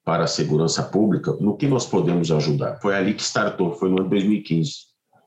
para 0.04 0.24
a 0.24 0.28
segurança 0.28 0.84
pública 0.84 1.34
no 1.40 1.58
que 1.58 1.68
nós 1.68 1.86
podemos 1.86 2.32
ajudar. 2.32 2.80
Foi 2.80 2.96
ali 2.96 3.14
que 3.14 3.24
startou, 3.24 3.74
foi 3.74 3.90
no 3.90 4.00
ano 4.00 4.10
2015. 4.10 4.72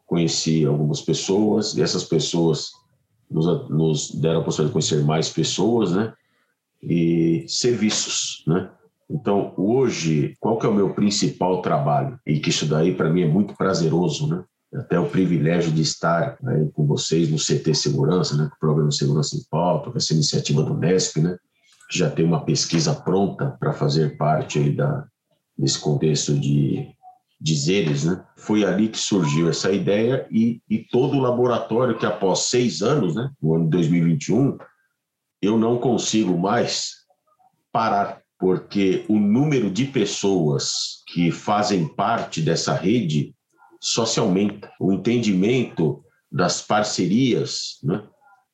Conheci 0.07 0.65
algumas 0.65 1.03
pessoas, 1.03 1.77
e 1.77 1.83
essas 1.83 2.05
pessoas 2.05 2.71
nos, 3.31 3.69
nos 3.69 4.11
deram 4.13 4.41
a 4.41 4.45
possibilidade 4.45 4.69
de 4.69 4.73
conhecer 4.73 5.05
mais 5.05 5.29
pessoas, 5.29 5.93
né? 5.93 6.13
E 6.83 7.45
serviços, 7.49 8.43
né? 8.47 8.71
Então, 9.11 9.55
hoje, 9.57 10.37
qual 10.39 10.59
que 10.59 10.67
é 10.67 10.69
o 10.69 10.75
meu 10.75 10.93
principal 10.93 11.63
trabalho? 11.63 12.19
E 12.27 12.39
que 12.39 12.51
isso 12.51 12.67
daí, 12.67 12.95
para 12.95 13.09
mim, 13.09 13.23
é 13.23 13.27
muito 13.27 13.55
prazeroso, 13.57 14.29
né? 14.29 14.45
Até 14.75 15.01
o 15.01 15.09
privilégio 15.09 15.73
de 15.73 15.81
estar 15.81 16.37
né, 16.43 16.69
com 16.75 16.87
vocês 16.87 17.31
no 17.31 17.39
CT 17.39 17.75
Segurança, 17.75 18.37
né, 18.37 18.49
com 18.51 18.57
o 18.57 18.59
Programa 18.59 18.91
de 18.91 18.99
Segurança 18.99 19.35
em 19.35 19.43
Pauta, 19.51 19.91
com 19.91 19.97
essa 19.97 20.13
iniciativa 20.13 20.63
do 20.63 20.77
NESP, 20.77 21.23
né, 21.23 21.39
já 21.91 22.11
tem 22.11 22.23
uma 22.23 22.45
pesquisa 22.45 22.95
pronta 22.95 23.57
para 23.59 23.73
fazer 23.73 24.19
parte 24.19 24.59
aí 24.59 24.77
da, 24.77 25.07
desse 25.57 25.79
contexto 25.79 26.39
de 26.39 26.87
dizeres, 27.41 28.05
né? 28.05 28.23
Foi 28.37 28.65
ali 28.65 28.89
que 28.89 28.99
surgiu 28.99 29.49
essa 29.49 29.73
ideia 29.73 30.27
e, 30.31 30.61
e 30.69 30.79
todo 30.79 31.17
o 31.17 31.21
laboratório 31.21 31.97
que 31.97 32.05
após 32.05 32.41
seis 32.41 32.83
anos, 32.83 33.15
né, 33.15 33.31
no 33.41 33.55
ano 33.55 33.65
de 33.65 33.71
2021, 33.71 34.59
eu 35.41 35.57
não 35.57 35.79
consigo 35.79 36.37
mais 36.37 37.07
parar 37.73 38.21
porque 38.39 39.05
o 39.09 39.19
número 39.19 39.71
de 39.71 39.85
pessoas 39.85 41.03
que 41.07 41.31
fazem 41.31 41.87
parte 41.89 42.41
dessa 42.41 42.75
rede 42.75 43.35
só 43.81 44.07
se 44.07 44.21
aumenta. 44.21 44.71
O 44.81 44.93
entendimento 44.93 46.03
das 46.31 46.63
parcerias, 46.63 47.79
né? 47.83 48.03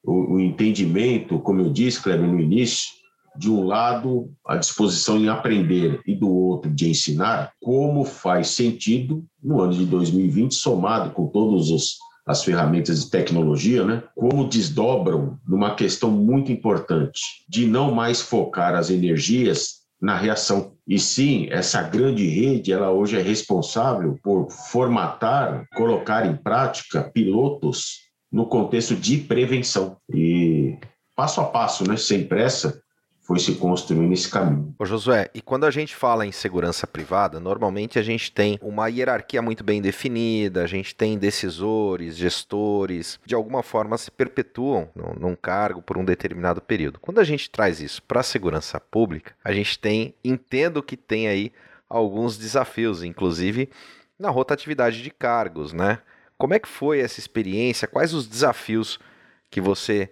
o, 0.03 0.35
o 0.35 0.41
entendimento, 0.41 1.39
como 1.41 1.61
eu 1.61 1.73
disse, 1.73 2.03
Kleber, 2.03 2.27
no 2.27 2.41
início, 2.41 2.93
de 3.37 3.51
um 3.51 3.65
lado, 3.65 4.31
a 4.47 4.57
disposição 4.57 5.19
em 5.19 5.29
aprender 5.29 6.01
e 6.07 6.15
do 6.15 6.31
outro, 6.31 6.73
de 6.73 6.89
ensinar, 6.89 7.53
como 7.61 8.05
faz 8.05 8.49
sentido 8.49 9.25
no 9.43 9.61
ano 9.61 9.73
de 9.73 9.85
2020, 9.85 10.55
somado 10.55 11.11
com 11.11 11.27
todos 11.27 11.71
os 11.71 11.97
as 12.27 12.43
ferramentas 12.43 13.05
de 13.05 13.11
tecnologia, 13.11 13.85
né? 13.85 14.03
Como 14.15 14.49
desdobram 14.49 15.39
numa 15.47 15.75
questão 15.75 16.11
muito 16.11 16.51
importante 16.51 17.21
de 17.49 17.67
não 17.67 17.93
mais 17.93 18.23
focar 18.23 18.75
as 18.75 18.91
energias 18.91 19.85
na 20.01 20.17
reação. 20.17 20.73
E 20.87 20.99
sim, 20.99 21.49
essa 21.51 21.83
grande 21.83 22.27
rede, 22.29 22.73
ela 22.73 22.91
hoje 22.91 23.19
é 23.19 23.23
responsável 23.23 24.19
por 24.23 24.51
formatar, 24.51 25.67
colocar 25.75 26.27
em 26.27 26.37
prática 26.37 27.03
pilotos 27.03 28.05
no 28.31 28.47
contexto 28.47 28.95
de 28.95 29.19
prevenção. 29.19 29.97
E 30.13 30.79
passo 31.17 31.41
a 31.41 31.45
passo, 31.45 31.89
né, 31.89 31.97
sem 31.97 32.27
pressa, 32.27 32.83
foi 33.25 33.39
se 33.39 33.55
construindo 33.55 34.13
esse 34.13 34.31
caminho. 34.31 34.75
Ô 34.79 34.85
Josué, 34.85 35.31
e 35.35 35.41
quando 35.41 35.65
a 35.65 35.71
gente 35.71 35.97
fala 35.97 36.27
em 36.27 36.31
segurança 36.31 36.87
privada, 36.87 37.41
normalmente 37.41 37.99
a 37.99 38.03
gente 38.03 38.31
tem 38.31 38.59
uma 38.61 38.89
hierarquia 38.89 39.41
muito 39.41 39.65
bem 39.65 39.81
definida, 39.81 40.63
a 40.63 40.67
gente 40.67 40.95
tem 40.95 41.19
decisores, 41.19 42.17
gestores, 42.17 43.19
de 43.25 43.35
alguma 43.35 43.63
forma 43.63 43.97
se 43.97 44.11
perpetuam 44.11 44.91
num 45.19 45.35
cargo 45.35 45.81
por 45.81 45.97
um 45.97 46.05
determinado 46.05 46.61
período. 46.61 47.01
Quando 47.01 47.19
a 47.19 47.25
gente 47.25 47.51
traz 47.51 47.81
isso 47.81 48.03
para 48.03 48.21
a 48.21 48.23
segurança 48.23 48.79
pública, 48.79 49.35
a 49.43 49.53
gente 49.53 49.79
tem, 49.79 50.15
entendo 50.23 50.83
que 50.83 50.97
tem 50.97 51.27
aí 51.27 51.51
alguns 51.89 52.37
desafios, 52.37 53.03
inclusive 53.03 53.71
na 54.19 54.29
rotatividade 54.29 55.03
de 55.03 55.11
cargos, 55.11 55.73
né? 55.73 55.99
Como 56.37 56.53
é 56.53 56.59
que 56.59 56.69
foi 56.69 57.01
essa 57.01 57.21
experiência? 57.21 57.89
Quais 57.89 58.13
os 58.13 58.27
desafios 58.27 58.99
que 59.51 59.63
você 59.63 60.11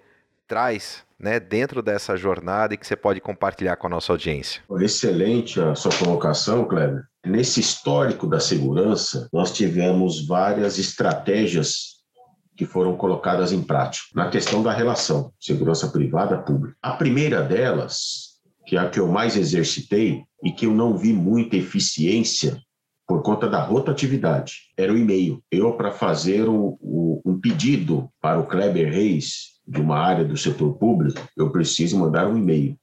traz 0.49 1.05
né, 1.23 1.39
dentro 1.39 1.81
dessa 1.81 2.17
jornada 2.17 2.75
e 2.75 2.77
que 2.77 2.87
você 2.87 2.97
pode 2.97 3.21
compartilhar 3.21 3.77
com 3.77 3.87
a 3.87 3.91
nossa 3.91 4.13
audiência? 4.13 4.61
Excelente 4.81 5.61
a 5.61 5.75
sua 5.77 5.93
colocação, 5.97 6.65
Kleber. 6.67 7.05
Nesse 7.25 7.61
histórico 7.61 8.27
da 8.27 8.41
segurança, 8.41 9.29
nós 9.33 9.53
tivemos 9.53 10.27
várias 10.27 10.79
estratégias 10.79 11.93
que 12.57 12.67
foram 12.67 12.97
colocadas 12.97 13.53
em 13.53 13.63
prática 13.63 14.09
na 14.15 14.29
questão 14.29 14.63
da 14.63 14.73
relação 14.73 15.33
segurança 15.41 15.89
privada 15.89 16.39
pública. 16.39 16.77
A 16.83 16.93
primeira 16.93 17.41
delas, 17.41 18.33
que 18.67 18.77
é 18.77 18.81
a 18.81 18.91
que 18.91 18.99
eu 18.99 19.07
mais 19.07 19.37
exercitei 19.37 20.25
e 20.43 20.51
que 20.51 20.67
eu 20.67 20.75
não 20.75 20.97
vi 20.97 21.13
muita 21.13 21.57
eficiência 21.57 22.61
por 23.07 23.23
conta 23.23 23.49
da 23.49 23.63
rotatividade, 23.63 24.55
era 24.77 24.93
o 24.93 24.99
e-mail. 24.99 25.43
Eu, 25.51 25.75
para 25.75 25.93
fazer 25.93 26.49
o, 26.49 26.79
o, 26.81 27.23
um 27.25 27.41
pedido 27.41 28.09
para 28.21 28.39
o 28.39 28.47
Kleber 28.47 28.93
Reis, 28.93 29.53
de 29.73 29.81
uma 29.81 29.97
área 29.97 30.25
do 30.25 30.37
setor 30.37 30.75
público, 30.75 31.21
eu 31.37 31.51
preciso 31.51 31.99
mandar 31.99 32.29
um 32.29 32.37
e-mail. 32.37 32.77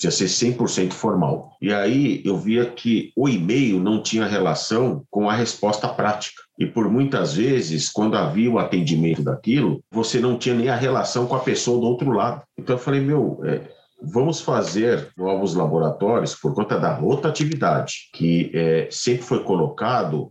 Precisa 0.00 0.28
ser 0.28 0.54
100% 0.54 0.92
formal. 0.92 1.52
E 1.60 1.72
aí 1.72 2.22
eu 2.24 2.38
via 2.38 2.64
que 2.64 3.12
o 3.14 3.28
e-mail 3.28 3.78
não 3.78 4.02
tinha 4.02 4.26
relação 4.26 5.04
com 5.10 5.28
a 5.28 5.34
resposta 5.34 5.86
prática. 5.86 6.42
E 6.58 6.64
por 6.64 6.90
muitas 6.90 7.34
vezes, 7.34 7.90
quando 7.90 8.16
havia 8.16 8.50
o 8.50 8.58
atendimento 8.58 9.22
daquilo, 9.22 9.84
você 9.90 10.18
não 10.18 10.38
tinha 10.38 10.54
nem 10.54 10.70
a 10.70 10.74
relação 10.74 11.26
com 11.26 11.36
a 11.36 11.40
pessoa 11.40 11.78
do 11.78 11.86
outro 11.86 12.10
lado. 12.12 12.42
Então 12.58 12.76
eu 12.76 12.80
falei, 12.80 13.00
meu, 13.00 13.40
é, 13.44 13.68
vamos 14.02 14.40
fazer 14.40 15.10
novos 15.18 15.54
laboratórios 15.54 16.34
por 16.34 16.54
conta 16.54 16.80
da 16.80 16.94
rotatividade, 16.94 18.08
que 18.14 18.50
é, 18.54 18.88
sempre 18.90 19.22
foi 19.22 19.44
colocado 19.44 20.30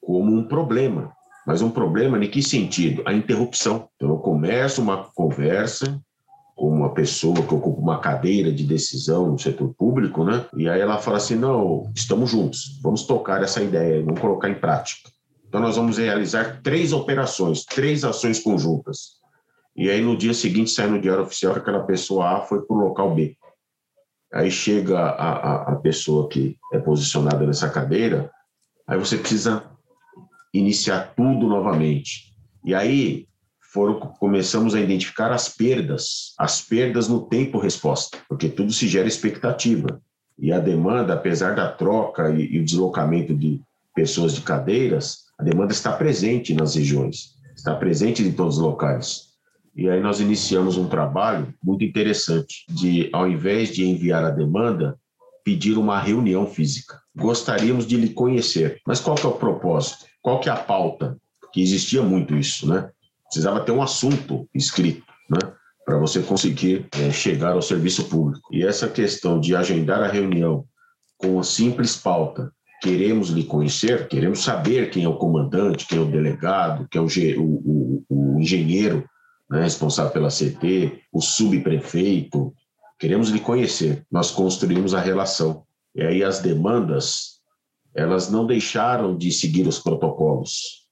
como 0.00 0.32
um 0.32 0.44
problema. 0.44 1.12
Mas 1.48 1.62
um 1.62 1.70
problema 1.70 2.22
em 2.22 2.28
que 2.28 2.42
sentido? 2.42 3.02
A 3.06 3.12
interrupção. 3.14 3.88
Então, 3.96 4.10
eu 4.10 4.18
começo 4.18 4.82
uma 4.82 5.04
conversa 5.14 5.98
com 6.54 6.68
uma 6.68 6.92
pessoa 6.92 7.36
que 7.36 7.54
ocupa 7.54 7.80
uma 7.80 8.00
cadeira 8.00 8.52
de 8.52 8.64
decisão 8.64 9.32
no 9.32 9.38
setor 9.38 9.72
público, 9.72 10.22
né? 10.24 10.44
E 10.54 10.68
aí 10.68 10.78
ela 10.78 10.98
fala 10.98 11.16
assim: 11.16 11.36
não, 11.36 11.90
estamos 11.96 12.28
juntos, 12.28 12.78
vamos 12.82 13.04
tocar 13.06 13.42
essa 13.42 13.62
ideia, 13.62 14.04
vamos 14.04 14.20
colocar 14.20 14.50
em 14.50 14.56
prática. 14.56 15.10
Então, 15.48 15.58
nós 15.58 15.76
vamos 15.76 15.96
realizar 15.96 16.60
três 16.62 16.92
operações, 16.92 17.64
três 17.64 18.04
ações 18.04 18.40
conjuntas. 18.40 19.12
E 19.74 19.88
aí, 19.88 20.02
no 20.02 20.18
dia 20.18 20.34
seguinte, 20.34 20.68
sai 20.68 20.86
no 20.86 21.00
diário 21.00 21.22
oficial 21.22 21.54
que 21.54 21.60
aquela 21.60 21.82
pessoa 21.84 22.36
A 22.36 22.40
foi 22.42 22.60
para 22.60 22.76
o 22.76 22.80
local 22.80 23.14
B. 23.14 23.34
Aí 24.34 24.50
chega 24.50 24.98
a, 24.98 25.32
a, 25.32 25.72
a 25.72 25.76
pessoa 25.76 26.28
que 26.28 26.58
é 26.74 26.78
posicionada 26.78 27.46
nessa 27.46 27.70
cadeira, 27.70 28.30
aí 28.86 28.98
você 28.98 29.16
precisa 29.16 29.77
iniciar 30.52 31.14
tudo 31.14 31.46
novamente. 31.46 32.34
E 32.64 32.74
aí 32.74 33.26
foram, 33.72 34.00
começamos 34.00 34.74
a 34.74 34.80
identificar 34.80 35.30
as 35.30 35.48
perdas, 35.48 36.34
as 36.38 36.60
perdas 36.60 37.08
no 37.08 37.26
tempo 37.26 37.58
resposta, 37.58 38.18
porque 38.28 38.48
tudo 38.48 38.72
se 38.72 38.88
gera 38.88 39.08
expectativa. 39.08 40.00
E 40.38 40.52
a 40.52 40.58
demanda, 40.58 41.14
apesar 41.14 41.54
da 41.54 41.70
troca 41.70 42.30
e, 42.30 42.54
e 42.54 42.60
o 42.60 42.64
deslocamento 42.64 43.34
de 43.34 43.60
pessoas 43.94 44.34
de 44.34 44.42
cadeiras, 44.42 45.24
a 45.38 45.42
demanda 45.42 45.72
está 45.72 45.92
presente 45.92 46.54
nas 46.54 46.74
regiões, 46.74 47.36
está 47.56 47.74
presente 47.74 48.22
em 48.22 48.32
todos 48.32 48.56
os 48.56 48.62
locais. 48.62 49.28
E 49.76 49.88
aí 49.88 50.00
nós 50.00 50.18
iniciamos 50.18 50.76
um 50.76 50.88
trabalho 50.88 51.54
muito 51.62 51.84
interessante 51.84 52.64
de, 52.68 53.08
ao 53.12 53.28
invés 53.28 53.70
de 53.70 53.84
enviar 53.84 54.24
a 54.24 54.30
demanda, 54.30 54.98
pedir 55.44 55.78
uma 55.78 56.00
reunião 56.00 56.46
física. 56.46 57.00
Gostaríamos 57.16 57.86
de 57.86 57.96
lhe 57.96 58.10
conhecer. 58.10 58.80
Mas 58.86 59.00
qual 59.00 59.16
que 59.16 59.24
é 59.24 59.28
o 59.28 59.32
propósito? 59.32 60.06
Qual 60.28 60.40
que 60.40 60.50
é 60.50 60.52
a 60.52 60.56
pauta? 60.56 61.16
Porque 61.40 61.58
existia 61.58 62.02
muito 62.02 62.36
isso, 62.36 62.68
né? 62.68 62.90
Precisava 63.24 63.60
ter 63.60 63.72
um 63.72 63.80
assunto 63.80 64.46
escrito, 64.54 65.02
né? 65.26 65.38
Para 65.86 65.96
você 65.96 66.20
conseguir 66.20 66.86
é, 66.92 67.10
chegar 67.10 67.52
ao 67.52 67.62
serviço 67.62 68.10
público. 68.10 68.54
E 68.54 68.62
essa 68.62 68.86
questão 68.88 69.40
de 69.40 69.56
agendar 69.56 70.02
a 70.02 70.06
reunião 70.06 70.66
com 71.16 71.40
a 71.40 71.42
simples 71.42 71.96
pauta, 71.96 72.52
queremos 72.82 73.30
lhe 73.30 73.42
conhecer, 73.42 74.06
queremos 74.06 74.44
saber 74.44 74.90
quem 74.90 75.04
é 75.04 75.08
o 75.08 75.16
comandante, 75.16 75.86
quem 75.86 75.96
é 75.96 76.02
o 76.02 76.10
delegado, 76.10 76.86
quem 76.90 77.00
é 77.00 77.34
o, 77.34 77.42
o, 77.42 78.04
o, 78.10 78.38
engenheiro 78.38 79.08
né, 79.48 79.62
responsável 79.62 80.12
pela 80.12 80.28
CT, 80.28 81.04
o 81.10 81.22
subprefeito, 81.22 82.52
queremos 82.98 83.30
lhe 83.30 83.40
conhecer. 83.40 84.04
Nós 84.12 84.30
construímos 84.30 84.92
a 84.92 85.00
relação. 85.00 85.62
E 85.94 86.02
aí 86.02 86.22
as 86.22 86.40
demandas, 86.40 87.37
elas 87.98 88.30
não 88.30 88.46
deixaram 88.46 89.16
de 89.16 89.32
seguir 89.32 89.66
os 89.66 89.80
protocolos. 89.80 90.86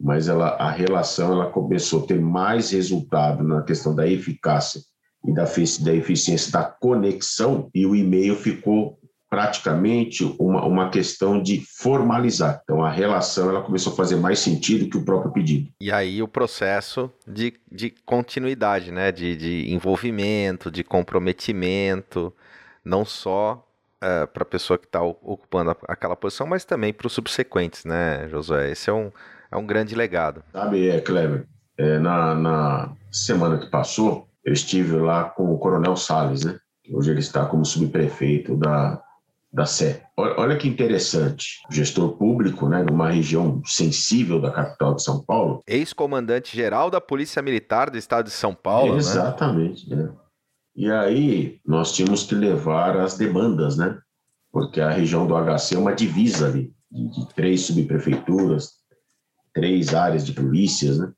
mas 0.00 0.28
ela, 0.28 0.50
a 0.50 0.70
relação 0.70 1.32
ela 1.32 1.50
começou 1.50 2.04
a 2.04 2.06
ter 2.06 2.20
mais 2.20 2.70
resultado 2.70 3.42
na 3.42 3.62
questão 3.62 3.92
da 3.92 4.06
eficácia 4.06 4.80
e 5.26 5.34
da, 5.34 5.42
da 5.42 5.92
eficiência 5.92 6.52
da 6.52 6.62
conexão, 6.62 7.68
e 7.74 7.84
o 7.84 7.96
e-mail 7.96 8.36
ficou 8.36 8.96
praticamente 9.28 10.24
uma, 10.38 10.64
uma 10.64 10.88
questão 10.88 11.42
de 11.42 11.60
formalizar. 11.82 12.60
Então, 12.62 12.84
a 12.84 12.90
relação 12.90 13.50
ela 13.50 13.62
começou 13.62 13.92
a 13.92 13.96
fazer 13.96 14.16
mais 14.16 14.38
sentido 14.38 14.88
que 14.88 14.96
o 14.96 15.04
próprio 15.04 15.32
pedido. 15.32 15.68
E 15.80 15.90
aí 15.90 16.22
o 16.22 16.28
processo 16.28 17.10
de, 17.26 17.54
de 17.70 17.90
continuidade, 18.06 18.92
né? 18.92 19.10
de, 19.10 19.36
de 19.36 19.72
envolvimento, 19.74 20.70
de 20.70 20.84
comprometimento, 20.84 22.32
não 22.84 23.04
só 23.04 23.67
é, 24.00 24.26
para 24.26 24.42
a 24.42 24.46
pessoa 24.46 24.78
que 24.78 24.86
está 24.86 25.02
ocupando 25.02 25.76
aquela 25.86 26.16
posição, 26.16 26.46
mas 26.46 26.64
também 26.64 26.92
para 26.92 27.06
os 27.06 27.12
subsequentes, 27.12 27.84
né, 27.84 28.28
Josué? 28.28 28.70
Esse 28.70 28.90
é 28.90 28.92
um, 28.92 29.10
é 29.50 29.56
um 29.56 29.66
grande 29.66 29.94
legado. 29.94 30.42
Sabe, 30.52 30.88
é, 30.88 31.00
Kleber, 31.00 31.46
é, 31.76 31.98
na, 31.98 32.34
na 32.34 32.92
semana 33.10 33.58
que 33.58 33.70
passou, 33.70 34.28
eu 34.44 34.52
estive 34.52 34.96
lá 34.96 35.24
com 35.24 35.52
o 35.52 35.58
Coronel 35.58 35.96
Salles, 35.96 36.44
né? 36.44 36.58
Hoje 36.90 37.10
ele 37.10 37.20
está 37.20 37.44
como 37.44 37.64
subprefeito 37.64 38.56
da, 38.56 39.02
da 39.52 39.66
Sé. 39.66 40.04
Olha 40.16 40.56
que 40.56 40.66
interessante, 40.66 41.58
gestor 41.70 42.16
público, 42.16 42.68
né, 42.68 42.82
numa 42.82 43.10
região 43.10 43.62
sensível 43.64 44.40
da 44.40 44.50
capital 44.50 44.94
de 44.94 45.02
São 45.02 45.22
Paulo. 45.22 45.62
Ex-comandante 45.66 46.56
geral 46.56 46.90
da 46.90 47.00
Polícia 47.00 47.42
Militar 47.42 47.90
do 47.90 47.98
Estado 47.98 48.26
de 48.26 48.32
São 48.32 48.54
Paulo, 48.54 48.92
né? 48.92 48.98
Exatamente, 48.98 49.88
né? 49.94 50.10
E 50.78 50.88
aí 50.92 51.60
nós 51.66 51.92
tínhamos 51.92 52.22
que 52.22 52.36
levar 52.36 52.96
as 52.98 53.18
demandas, 53.18 53.76
né? 53.76 54.00
Porque 54.52 54.80
a 54.80 54.88
região 54.88 55.26
do 55.26 55.34
HC 55.34 55.74
é 55.74 55.78
uma 55.78 55.92
divisa 55.92 56.46
ali, 56.46 56.72
de, 56.88 57.08
de 57.08 57.34
três 57.34 57.62
subprefeituras, 57.62 58.74
três 59.52 59.92
áreas 59.92 60.24
de 60.24 60.32
polícias, 60.32 60.96
né? 60.96 61.12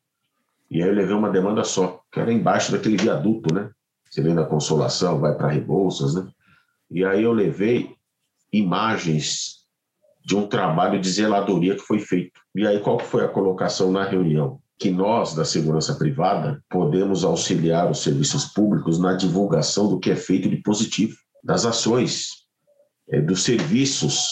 E 0.71 0.83
aí 0.83 0.89
eu 0.89 0.95
levei 0.95 1.15
uma 1.15 1.29
demanda 1.29 1.63
só, 1.63 2.03
que 2.11 2.19
era 2.19 2.33
embaixo 2.33 2.73
daquele 2.73 2.97
viaduto, 2.97 3.53
né? 3.53 3.71
Você 4.11 4.23
vem 4.23 4.35
da 4.35 4.47
Consolação, 4.47 5.21
vai 5.21 5.37
para 5.37 5.49
Rebouças, 5.49 6.15
né? 6.15 6.27
E 6.91 7.05
aí 7.05 7.23
eu 7.23 7.35
levei 7.35 7.95
imagens 8.51 9.67
de 10.25 10.35
um 10.37 10.47
trabalho 10.47 10.99
de 10.99 11.11
zeladoria 11.11 11.75
que 11.75 11.83
foi 11.83 11.99
feito. 11.99 12.41
E 12.55 12.67
aí 12.67 12.81
qual 12.81 12.99
foi 12.99 13.27
a 13.27 13.29
colocação 13.29 13.93
na 13.93 14.05
reunião? 14.05 14.59
Que 14.81 14.91
nós, 14.91 15.35
da 15.35 15.45
segurança 15.45 15.95
privada, 15.95 16.65
podemos 16.71 17.23
auxiliar 17.23 17.91
os 17.91 18.03
serviços 18.03 18.47
públicos 18.47 18.99
na 18.99 19.13
divulgação 19.13 19.91
do 19.91 20.01
que 20.01 20.11
é 20.11 20.17
feito 20.17 20.49
de 20.49 20.57
positivo, 20.57 21.15
das 21.45 21.67
ações, 21.67 22.29
é, 23.11 23.21
dos 23.21 23.43
serviços 23.43 24.25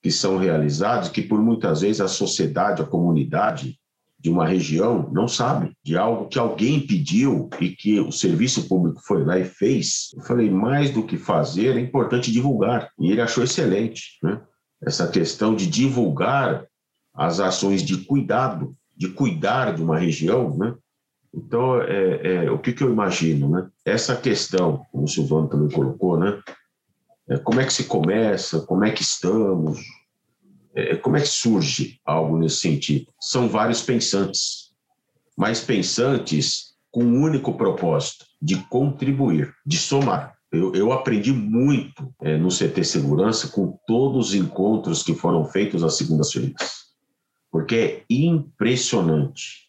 que 0.00 0.10
são 0.12 0.36
realizados, 0.36 1.08
que 1.08 1.20
por 1.20 1.42
muitas 1.42 1.80
vezes 1.80 2.00
a 2.00 2.06
sociedade, 2.06 2.80
a 2.80 2.86
comunidade 2.86 3.76
de 4.20 4.30
uma 4.30 4.46
região 4.46 5.10
não 5.12 5.26
sabe, 5.26 5.72
de 5.82 5.96
algo 5.96 6.28
que 6.28 6.38
alguém 6.38 6.86
pediu 6.86 7.50
e 7.60 7.70
que 7.70 7.98
o 7.98 8.12
serviço 8.12 8.68
público 8.68 9.00
foi 9.04 9.24
lá 9.24 9.36
e 9.36 9.44
fez. 9.44 10.10
Eu 10.16 10.22
falei, 10.22 10.48
mais 10.48 10.92
do 10.92 11.02
que 11.02 11.16
fazer, 11.16 11.76
é 11.76 11.80
importante 11.80 12.30
divulgar. 12.30 12.88
E 13.00 13.10
ele 13.10 13.20
achou 13.20 13.42
excelente, 13.42 14.18
né? 14.22 14.40
Essa 14.80 15.08
questão 15.08 15.56
de 15.56 15.66
divulgar 15.66 16.64
as 17.14 17.40
ações 17.40 17.82
de 17.82 17.98
cuidado 17.98 18.76
de 18.96 19.08
cuidar 19.08 19.74
de 19.74 19.82
uma 19.82 19.98
região, 19.98 20.56
né? 20.56 20.74
Então, 21.34 21.80
é, 21.80 22.44
é, 22.44 22.50
o 22.50 22.58
que, 22.58 22.72
que 22.72 22.82
eu 22.82 22.92
imagino, 22.92 23.48
né? 23.48 23.68
Essa 23.84 24.14
questão, 24.14 24.84
como 24.92 25.04
o 25.04 25.08
Silvano 25.08 25.48
também 25.48 25.70
colocou, 25.70 26.18
né? 26.18 26.38
É, 27.28 27.38
como 27.38 27.60
é 27.60 27.64
que 27.64 27.72
se 27.72 27.84
começa, 27.84 28.60
como 28.60 28.84
é 28.84 28.90
que 28.90 29.02
estamos, 29.02 29.80
é, 30.74 30.96
como 30.96 31.16
é 31.16 31.20
que 31.20 31.28
surge 31.28 32.00
algo 32.04 32.36
nesse 32.36 32.56
sentido? 32.56 33.06
São 33.18 33.48
vários 33.48 33.82
pensantes, 33.82 34.72
mas 35.36 35.60
pensantes 35.60 36.72
com 36.90 37.02
um 37.02 37.22
único 37.22 37.54
propósito, 37.54 38.26
de 38.40 38.56
contribuir, 38.66 39.54
de 39.64 39.78
somar. 39.78 40.34
Eu, 40.52 40.74
eu 40.74 40.92
aprendi 40.92 41.32
muito 41.32 42.12
é, 42.20 42.36
no 42.36 42.48
CT 42.48 42.84
Segurança 42.84 43.48
com 43.48 43.78
todos 43.86 44.28
os 44.28 44.34
encontros 44.34 45.02
que 45.02 45.14
foram 45.14 45.46
feitos 45.46 45.82
às 45.82 45.96
segundas-feiras 45.96 46.81
porque 47.52 47.76
é 47.76 48.02
impressionante 48.08 49.68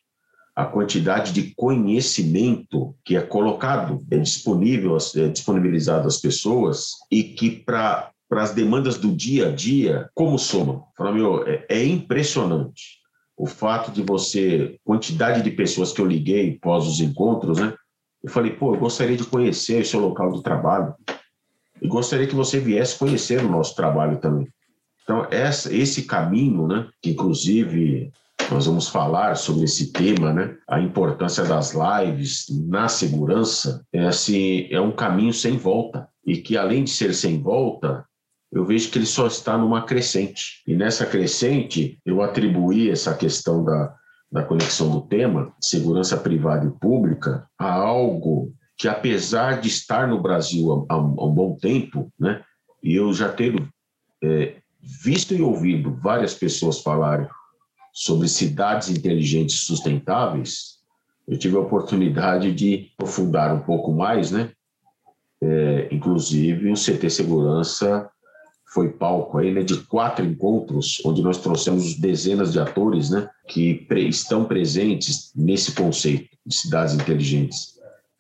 a 0.56 0.63
quantidade 0.65 1.34
de 1.34 1.54
conhecimento 1.54 2.96
que 3.04 3.17
é 3.17 3.22
colocado, 3.22 4.06
é 4.10 4.17
disponível, 4.17 4.98
é 5.15 5.28
disponibilizado 5.28 6.08
às 6.08 6.17
pessoas 6.17 6.91
e 7.12 7.24
que 7.24 7.50
para 7.52 8.12
as 8.32 8.54
demandas 8.54 8.98
do 8.98 9.12
dia 9.13 9.50
a 9.50 9.52
dia, 9.52 10.10
como 10.13 10.39
somam? 10.39 10.86
Fala, 10.96 11.12
meu, 11.12 11.46
é, 11.46 11.65
é 11.67 11.84
impressionante 11.84 13.02
o 13.36 13.48
fato 13.48 13.91
de 13.91 14.04
você, 14.04 14.80
quantidade 14.86 15.41
de 15.41 15.52
pessoas 15.52 15.91
que 15.91 16.00
eu 16.00 16.06
liguei 16.06 16.58
pós 16.62 16.88
os 16.88 17.00
encontros, 17.00 17.60
né? 17.60 17.74
Eu 18.24 18.30
falei, 18.30 18.52
pô, 18.52 18.76
eu 18.76 18.80
gostaria 18.80 19.17
de 19.17 19.26
conhecer 19.26 19.82
o 19.82 19.86
seu 19.86 20.00
local 20.00 20.32
de 20.32 20.43
trabalho 20.43 20.93
e 21.82 21.88
gostaria 21.88 22.28
que 22.28 22.36
você 22.36 22.60
viesse 22.60 22.98
conhecer 22.98 23.43
o 23.43 23.50
nosso 23.50 23.76
trabalho 23.76 24.19
também. 24.19 24.48
Então, 25.04 25.28
essa, 25.30 25.74
esse 25.74 26.04
caminho, 26.04 26.68
né, 26.68 26.88
que 27.02 27.12
inclusive 27.12 28.12
nós 28.50 28.66
vamos 28.66 28.88
falar 28.88 29.36
sobre 29.36 29.66
esse 29.66 29.92
tema, 29.92 30.34
né, 30.34 30.56
a 30.68 30.80
importância 30.80 31.44
das 31.44 31.74
lives 31.74 32.48
na 32.68 32.88
segurança, 32.88 33.86
é, 33.92 34.06
assim, 34.06 34.68
é 34.70 34.80
um 34.80 34.92
caminho 34.92 35.34
sem 35.34 35.58
volta. 35.58 36.08
E 36.26 36.38
que, 36.38 36.56
além 36.56 36.86
de 36.86 36.89
ser 36.89 37.13
sem 37.13 37.42
volta, 37.42 38.06
eu 38.50 38.63
vejo 38.63 38.89
que 38.89 38.98
ele 38.98 39.06
só 39.06 39.28
está 39.28 39.58
numa 39.58 39.82
crescente. 39.82 40.62
E 40.66 40.74
nessa 40.74 41.06
crescente, 41.06 42.00
eu 42.06 42.22
atribuí 42.22 42.89
essa 42.89 43.13
questão 43.13 43.63
da, 43.63 43.94
da 44.32 44.44
conexão 44.44 44.89
do 44.89 45.02
tema, 45.02 45.54
segurança 45.60 46.16
privada 46.16 46.66
e 46.66 46.80
pública, 46.80 47.46
a 47.60 47.74
algo 47.74 48.54
que, 48.78 48.88
apesar 48.88 49.60
de 49.60 49.68
estar 49.68 50.08
no 50.08 50.22
Brasil 50.22 50.88
há, 50.89 50.94
há 50.94 50.98
um 50.98 51.34
bom 51.34 51.58
tempo, 51.58 52.12
né, 52.18 52.42
e 52.82 52.96
eu 52.96 53.13
já 53.13 53.30
ter 53.30 53.54
é, 54.24 54.56
visto 54.84 55.34
e 55.34 55.41
ouvido 55.41 55.98
várias 56.02 56.34
pessoas 56.34 56.82
falarem 56.82 57.28
sobre 57.93 58.28
cidades 58.28 58.89
inteligentes 58.89 59.62
sustentáveis, 59.62 60.80
eu 61.28 61.38
tive 61.38 61.56
a 61.56 61.62
oportunidade 61.62 62.54
de 62.54 62.91
aprofundar 62.98 63.56
um 63.56 63.62
pouco 63.62 63.93
mais, 63.93 64.32
né? 64.32 64.52
É, 65.41 65.89
inclusive, 65.91 66.72
o 66.72 66.76
CT 66.76 67.10
Segurança 67.10 68.10
foi 68.74 68.91
palco 68.91 69.38
aí, 69.38 69.54
né, 69.54 69.62
de 69.62 69.78
quatro 69.84 70.26
encontros, 70.26 71.02
onde 71.06 71.22
nós 71.22 71.38
trouxemos 71.38 71.96
dezenas 71.96 72.52
de 72.52 72.60
atores, 72.60 73.12
né, 73.12 73.30
que 73.48 73.76
pre 73.86 74.08
estão 74.08 74.46
presentes 74.46 75.32
nesse 75.36 75.74
conceito 75.74 76.36
de 76.43 76.56
cidades 76.56 76.96
inteligentes. 76.96 77.72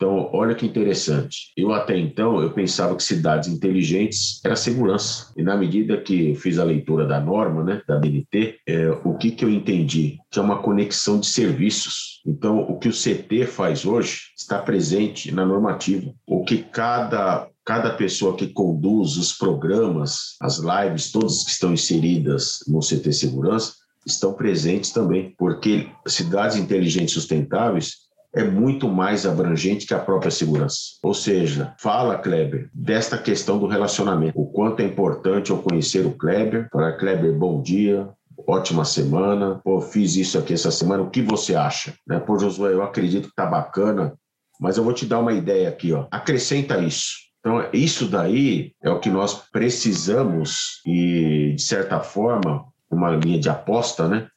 Então, 0.03 0.29
olha 0.33 0.53
que 0.53 0.65
interessante. 0.65 1.53
Eu 1.55 1.71
até 1.71 1.97
então 1.97 2.41
eu 2.41 2.51
pensava 2.51 2.93
que 2.93 3.01
cidades 3.01 3.47
inteligentes 3.47 4.41
era 4.43 4.53
segurança. 4.53 5.31
E 5.37 5.41
na 5.41 5.55
medida 5.55 5.95
que 5.95 6.31
eu 6.31 6.35
fiz 6.35 6.59
a 6.59 6.65
leitura 6.65 7.07
da 7.07 7.21
norma, 7.21 7.63
né, 7.63 7.81
da 7.87 7.97
BNT, 7.97 8.57
é, 8.67 8.89
o 9.05 9.13
que 9.13 9.31
que 9.31 9.45
eu 9.45 9.49
entendi? 9.49 10.19
Que 10.29 10.39
é 10.39 10.41
uma 10.41 10.61
conexão 10.61 11.21
de 11.21 11.27
serviços. 11.27 12.21
Então, 12.27 12.59
o 12.59 12.77
que 12.77 12.89
o 12.89 12.91
CT 12.91 13.45
faz 13.45 13.85
hoje 13.85 14.23
está 14.37 14.59
presente 14.59 15.33
na 15.33 15.45
normativa. 15.45 16.13
O 16.27 16.43
que 16.43 16.57
cada 16.57 17.47
cada 17.63 17.91
pessoa 17.91 18.35
que 18.35 18.47
conduz 18.47 19.15
os 19.15 19.31
programas, 19.31 20.35
as 20.41 20.59
lives, 20.59 21.13
todas 21.13 21.45
que 21.45 21.51
estão 21.51 21.71
inseridas 21.71 22.59
no 22.67 22.81
CT 22.81 23.13
Segurança, 23.13 23.75
estão 24.05 24.33
presentes 24.33 24.91
também, 24.91 25.33
porque 25.37 25.87
cidades 26.05 26.57
inteligentes 26.57 27.13
sustentáveis 27.13 28.03
é 28.35 28.43
muito 28.43 28.89
mais 28.89 29.25
abrangente 29.25 29.85
que 29.85 29.93
a 29.93 29.99
própria 29.99 30.31
segurança. 30.31 30.77
Ou 31.03 31.13
seja, 31.13 31.73
fala, 31.77 32.17
Kleber, 32.17 32.69
desta 32.73 33.17
questão 33.17 33.59
do 33.59 33.67
relacionamento. 33.67 34.39
O 34.39 34.47
quanto 34.47 34.81
é 34.81 34.85
importante 34.85 35.51
eu 35.51 35.59
conhecer 35.59 36.05
o 36.05 36.17
Kleber. 36.17 36.67
Para 36.71 36.93
Kleber, 36.93 37.33
bom 37.33 37.61
dia, 37.61 38.09
ótima 38.47 38.83
semana. 38.85 39.61
Pô, 39.63 39.79
fiz 39.79 40.15
isso 40.15 40.37
aqui 40.39 40.53
essa 40.53 40.71
semana, 40.71 41.03
o 41.03 41.09
que 41.09 41.21
você 41.21 41.55
acha? 41.55 41.93
Né? 42.07 42.19
Pô, 42.19 42.37
Josué, 42.39 42.73
eu 42.73 42.81
acredito 42.81 43.29
que 43.29 43.35
tá 43.35 43.45
bacana, 43.45 44.13
mas 44.59 44.77
eu 44.77 44.83
vou 44.83 44.93
te 44.93 45.05
dar 45.05 45.19
uma 45.19 45.33
ideia 45.33 45.69
aqui, 45.69 45.93
ó. 45.93 46.07
Acrescenta 46.09 46.79
isso. 46.79 47.23
Então, 47.39 47.63
isso 47.73 48.07
daí 48.07 48.71
é 48.81 48.89
o 48.89 48.99
que 48.99 49.09
nós 49.09 49.33
precisamos 49.51 50.81
e, 50.85 51.53
de 51.55 51.61
certa 51.61 51.99
forma, 51.99 52.65
uma 52.89 53.11
linha 53.11 53.37
de 53.37 53.49
aposta, 53.49 54.07
né? 54.07 54.27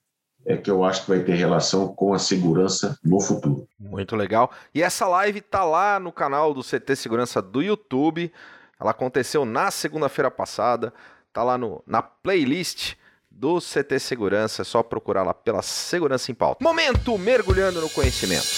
É 0.47 0.57
que 0.57 0.71
eu 0.71 0.85
acho 0.85 1.03
que 1.03 1.09
vai 1.09 1.21
ter 1.21 1.35
relação 1.35 1.89
com 1.89 2.15
a 2.15 2.19
segurança 2.19 2.97
no 3.05 3.21
futuro. 3.21 3.67
Muito 3.79 4.15
legal. 4.15 4.51
E 4.73 4.81
essa 4.81 5.07
live 5.09 5.41
tá 5.41 5.65
lá 5.65 5.99
no 5.99 6.13
canal 6.13 6.55
do 6.55 6.63
CT 6.63 6.95
Segurança 6.95 7.43
do 7.43 7.61
YouTube. 7.61 8.33
Ela 8.81 8.93
aconteceu 8.93 9.45
na 9.45 9.73
segunda-feira 9.73 10.31
passada. 10.31 10.95
Tá 11.33 11.43
lá 11.43 11.59
no, 11.59 11.83
na 11.85 12.01
playlist 12.01 12.95
do 13.29 13.59
CT 13.59 13.99
Segurança. 13.99 14.63
É 14.63 14.65
só 14.65 14.85
procurar 14.85 15.25
lá 15.25 15.35
pela 15.35 15.63
Segurança 15.63 16.31
em 16.31 16.35
Pauta. 16.35 16.63
Momento 16.63 17.19
mergulhando 17.19 17.81
no 17.81 17.91
conhecimento. 17.91 18.57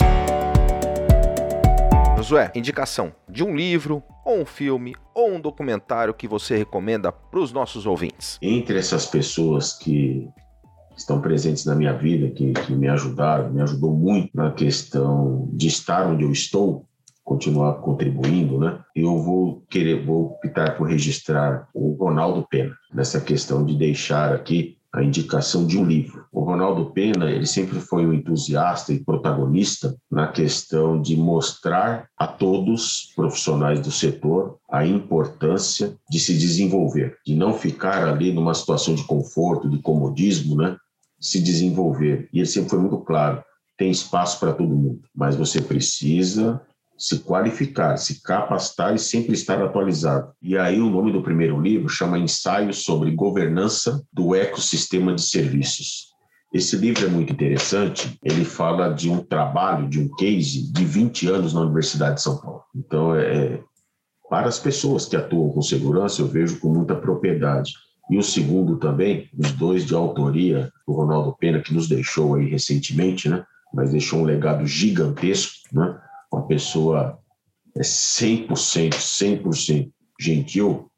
Josué, 2.18 2.52
indicação 2.54 3.14
de 3.28 3.42
um 3.42 3.56
livro, 3.56 4.02
ou 4.26 4.40
um 4.40 4.44
filme, 4.44 4.94
ou 5.14 5.30
um 5.30 5.40
documentário 5.40 6.12
que 6.12 6.28
você 6.28 6.56
recomenda 6.56 7.10
para 7.10 7.40
os 7.40 7.52
nossos 7.52 7.86
ouvintes? 7.86 8.38
Entre 8.42 8.76
essas 8.76 9.06
pessoas 9.06 9.72
que 9.72 10.28
estão 10.98 11.20
presentes 11.20 11.64
na 11.64 11.74
minha 11.74 11.92
vida, 11.92 12.28
que, 12.30 12.52
que 12.52 12.72
me 12.74 12.88
ajudaram, 12.88 13.50
me 13.50 13.62
ajudou 13.62 13.94
muito 13.94 14.30
na 14.34 14.50
questão 14.50 15.48
de 15.52 15.68
estar 15.68 16.06
onde 16.06 16.24
eu 16.24 16.32
estou, 16.32 16.84
continuar 17.24 17.74
contribuindo, 17.74 18.58
né? 18.58 18.80
Eu 18.94 19.18
vou 19.18 19.62
querer, 19.70 20.04
vou 20.04 20.32
optar 20.32 20.76
por 20.76 20.88
registrar 20.88 21.68
o 21.72 21.92
Ronaldo 21.92 22.46
Pena 22.50 22.74
nessa 22.92 23.20
questão 23.20 23.64
de 23.64 23.76
deixar 23.76 24.32
aqui 24.32 24.76
a 24.92 25.02
indicação 25.02 25.66
de 25.66 25.78
um 25.78 25.84
livro. 25.84 26.24
O 26.32 26.40
Ronaldo 26.40 26.86
Pena, 26.86 27.30
ele 27.30 27.46
sempre 27.46 27.78
foi 27.78 28.06
um 28.06 28.12
entusiasta 28.12 28.92
e 28.92 29.04
protagonista 29.04 29.94
na 30.10 30.26
questão 30.28 31.00
de 31.00 31.14
mostrar 31.16 32.08
a 32.16 32.26
todos 32.26 33.12
profissionais 33.14 33.80
do 33.80 33.90
setor 33.90 34.56
a 34.70 34.86
importância 34.86 35.94
de 36.10 36.18
se 36.18 36.36
desenvolver, 36.36 37.18
de 37.24 37.34
não 37.34 37.52
ficar 37.52 38.08
ali 38.08 38.32
numa 38.32 38.54
situação 38.54 38.94
de 38.94 39.04
conforto, 39.04 39.68
de 39.68 39.78
comodismo, 39.78 40.56
né? 40.56 40.76
Se 41.20 41.40
desenvolver. 41.40 42.28
E 42.32 42.38
ele 42.38 42.46
sempre 42.46 42.70
foi 42.70 42.78
muito 42.78 42.98
claro, 42.98 43.42
tem 43.76 43.90
espaço 43.90 44.38
para 44.40 44.52
todo 44.52 44.76
mundo, 44.76 45.02
mas 45.14 45.36
você 45.36 45.60
precisa 45.60 46.60
se 46.98 47.20
qualificar, 47.20 47.96
se 47.96 48.20
capacitar 48.22 48.92
e 48.94 48.98
sempre 48.98 49.32
estar 49.32 49.62
atualizado. 49.62 50.32
E 50.42 50.58
aí 50.58 50.80
o 50.80 50.90
nome 50.90 51.12
do 51.12 51.22
primeiro 51.22 51.60
livro 51.60 51.88
chama 51.88 52.18
Ensaios 52.18 52.82
sobre 52.82 53.12
Governança 53.12 54.02
do 54.12 54.34
Ecossistema 54.34 55.14
de 55.14 55.22
Serviços. 55.22 56.08
Esse 56.52 56.76
livro 56.76 57.06
é 57.06 57.08
muito 57.08 57.32
interessante, 57.32 58.18
ele 58.24 58.44
fala 58.44 58.88
de 58.88 59.08
um 59.10 59.22
trabalho, 59.22 59.88
de 59.88 60.00
um 60.00 60.08
case 60.16 60.72
de 60.72 60.84
20 60.84 61.28
anos 61.28 61.52
na 61.52 61.60
Universidade 61.60 62.16
de 62.16 62.22
São 62.22 62.38
Paulo. 62.38 62.62
Então, 62.74 63.14
é, 63.14 63.20
é 63.20 63.60
para 64.28 64.48
as 64.48 64.58
pessoas 64.58 65.06
que 65.06 65.16
atuam 65.16 65.50
com 65.50 65.62
segurança, 65.62 66.20
eu 66.20 66.26
vejo 66.26 66.58
com 66.58 66.68
muita 66.68 66.94
propriedade. 66.94 67.72
E 68.10 68.16
o 68.16 68.22
segundo 68.22 68.76
também, 68.76 69.28
os 69.38 69.52
dois 69.52 69.84
de 69.84 69.94
autoria 69.94 70.72
do 70.86 70.94
Ronaldo 70.94 71.36
Pena, 71.38 71.60
que 71.60 71.74
nos 71.74 71.88
deixou 71.88 72.34
aí 72.34 72.48
recentemente, 72.48 73.28
né? 73.28 73.44
mas 73.72 73.90
deixou 73.90 74.20
um 74.20 74.24
legado 74.24 74.66
gigantesco, 74.66 75.52
né? 75.72 76.00
uma 76.32 76.46
pessoa 76.46 77.18
é 77.76 77.82
100%, 77.82 78.48
100% 78.94 79.90
gentil, 80.18 80.90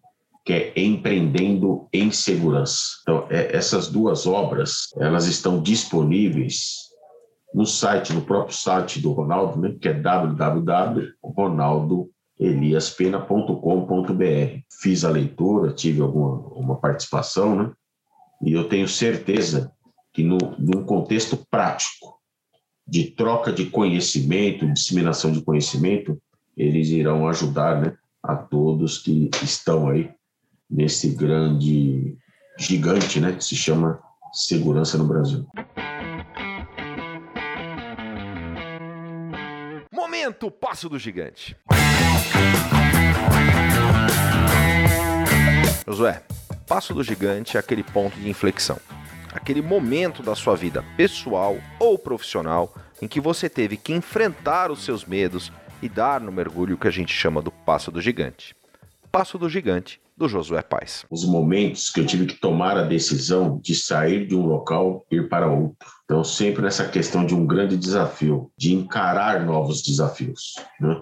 que 0.45 0.53
é 0.53 0.73
Empreendendo 0.77 1.89
em 1.93 2.11
Segurança. 2.11 2.83
Então, 3.03 3.27
é, 3.29 3.55
essas 3.55 3.89
duas 3.89 4.27
obras, 4.27 4.89
elas 4.99 5.27
estão 5.27 5.61
disponíveis 5.61 6.91
no 7.53 7.67
site, 7.67 8.13
no 8.13 8.23
próprio 8.23 8.57
site 8.57 9.01
do 9.01 9.13
Ronaldo, 9.13 9.61
né, 9.61 9.77
que 9.81 9.89
é 9.89 9.93
www.ronaldoeliaspena.com.br. 12.41 14.63
Fiz 14.81 15.05
a 15.05 15.11
leitura, 15.11 15.73
tive 15.73 16.01
alguma 16.01 16.39
uma 16.55 16.77
participação, 16.77 17.55
né, 17.55 17.71
e 18.43 18.55
eu 18.55 18.67
tenho 18.69 18.89
certeza 18.89 19.71
que 20.13 20.25
no, 20.25 20.39
num 20.59 20.85
contexto 20.85 21.47
prático, 21.51 22.19
de 22.87 23.11
troca 23.13 23.53
de 23.53 23.67
conhecimento, 23.67 24.73
disseminação 24.73 25.31
de 25.31 25.43
conhecimento, 25.43 26.19
eles 26.57 26.89
irão 26.89 27.29
ajudar 27.29 27.79
né, 27.81 27.97
a 28.23 28.35
todos 28.35 28.99
que 28.99 29.31
estão 29.43 29.89
aí 29.89 30.11
nesse 30.69 31.11
grande 31.11 32.17
gigante 32.59 33.21
né, 33.21 33.33
que 33.33 33.45
se 33.45 33.55
chama 33.55 34.01
segurança 34.33 34.99
no 34.99 35.07
Brasil. 35.07 35.47
Momento 39.93 40.51
Passo 40.51 40.89
do 40.89 40.99
Gigante. 40.99 41.57
Josué, 45.87 46.23
Passo 46.67 46.95
do 46.95 47.03
Gigante 47.03 47.57
é 47.57 47.61
aquele 47.61 47.83
ponto 47.83 48.19
de 48.19 48.29
inflexão 48.29 48.79
aquele 49.33 49.63
momento 49.63 50.23
da 50.23 50.35
sua 50.35 50.57
vida 50.57 50.85
pessoal 50.97 51.57
ou 51.79 51.99
profissional 51.99 52.75
em 53.01 53.09
que 53.09 53.21
você 53.21 53.49
teve 53.49 53.77
que 53.77 53.93
enfrentar 53.93 54.71
os 54.71 54.85
seus 54.85 55.05
medos 55.05 55.53
e 55.83 55.89
dar 55.89 56.21
no 56.21 56.33
mergulho 56.33 56.77
que 56.77 56.89
a 56.89 56.91
gente 56.91 57.13
chama 57.13 57.41
do 57.41 57.51
passo 57.51 57.91
do 57.91 58.01
gigante. 58.01 58.55
Passo 59.11 59.39
do 59.39 59.49
gigante 59.49 60.01
do 60.17 60.29
Josué 60.29 60.61
Paz. 60.61 61.07
Os 61.11 61.25
momentos 61.25 61.91
que 61.91 61.99
eu 61.99 62.07
tive 62.07 62.27
que 62.27 62.35
tomar 62.35 62.77
a 62.77 62.83
decisão 62.83 63.59
de 63.63 63.75
sair 63.75 64.27
de 64.27 64.37
um 64.37 64.45
local 64.45 65.07
e 65.11 65.17
ir 65.17 65.29
para 65.29 65.51
outro. 65.51 65.89
Então, 66.05 66.23
sempre 66.23 66.63
nessa 66.63 66.87
questão 66.87 67.25
de 67.25 67.35
um 67.35 67.47
grande 67.47 67.77
desafio, 67.77 68.51
de 68.57 68.75
encarar 68.75 69.45
novos 69.47 69.83
desafios. 69.83 70.57
Né? 70.79 71.01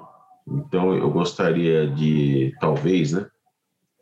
Então, 0.50 0.94
eu 0.94 1.10
gostaria 1.10 1.86
de, 1.88 2.54
talvez, 2.60 3.12
né, 3.12 3.26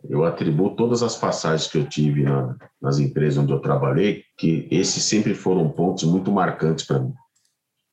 eu 0.09 0.24
atribuo 0.24 0.76
todas 0.76 1.02
as 1.02 1.16
passagens 1.16 1.68
que 1.68 1.78
eu 1.78 1.88
tive 1.88 2.22
na, 2.22 2.56
nas 2.80 2.98
empresas 2.98 3.42
onde 3.42 3.52
eu 3.52 3.61
trabalhei, 3.61 4.24
que 4.38 4.68
esses 4.70 5.02
sempre 5.02 5.35
foram 5.35 5.68
pontos 5.70 6.04
muito 6.04 6.30
marcantes 6.30 6.85
para 6.85 7.00
mim. 7.00 7.12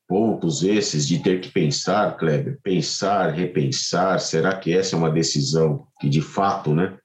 Pontos 0.06 0.62
esses 0.62 1.08
de 1.08 1.18
ter 1.20 1.40
que 1.40 1.50
pensar, 1.50 2.16
Kleber, 2.16 2.60
pensar, 2.62 3.30
repensar, 3.30 4.20
será 4.20 4.54
que 4.56 4.72
essa 4.72 4.94
é 4.94 4.98
uma 4.98 5.10
decisão 5.10 5.86
que 5.98 6.08
de 6.08 6.20
fato, 6.20 6.74
né, 6.74 6.96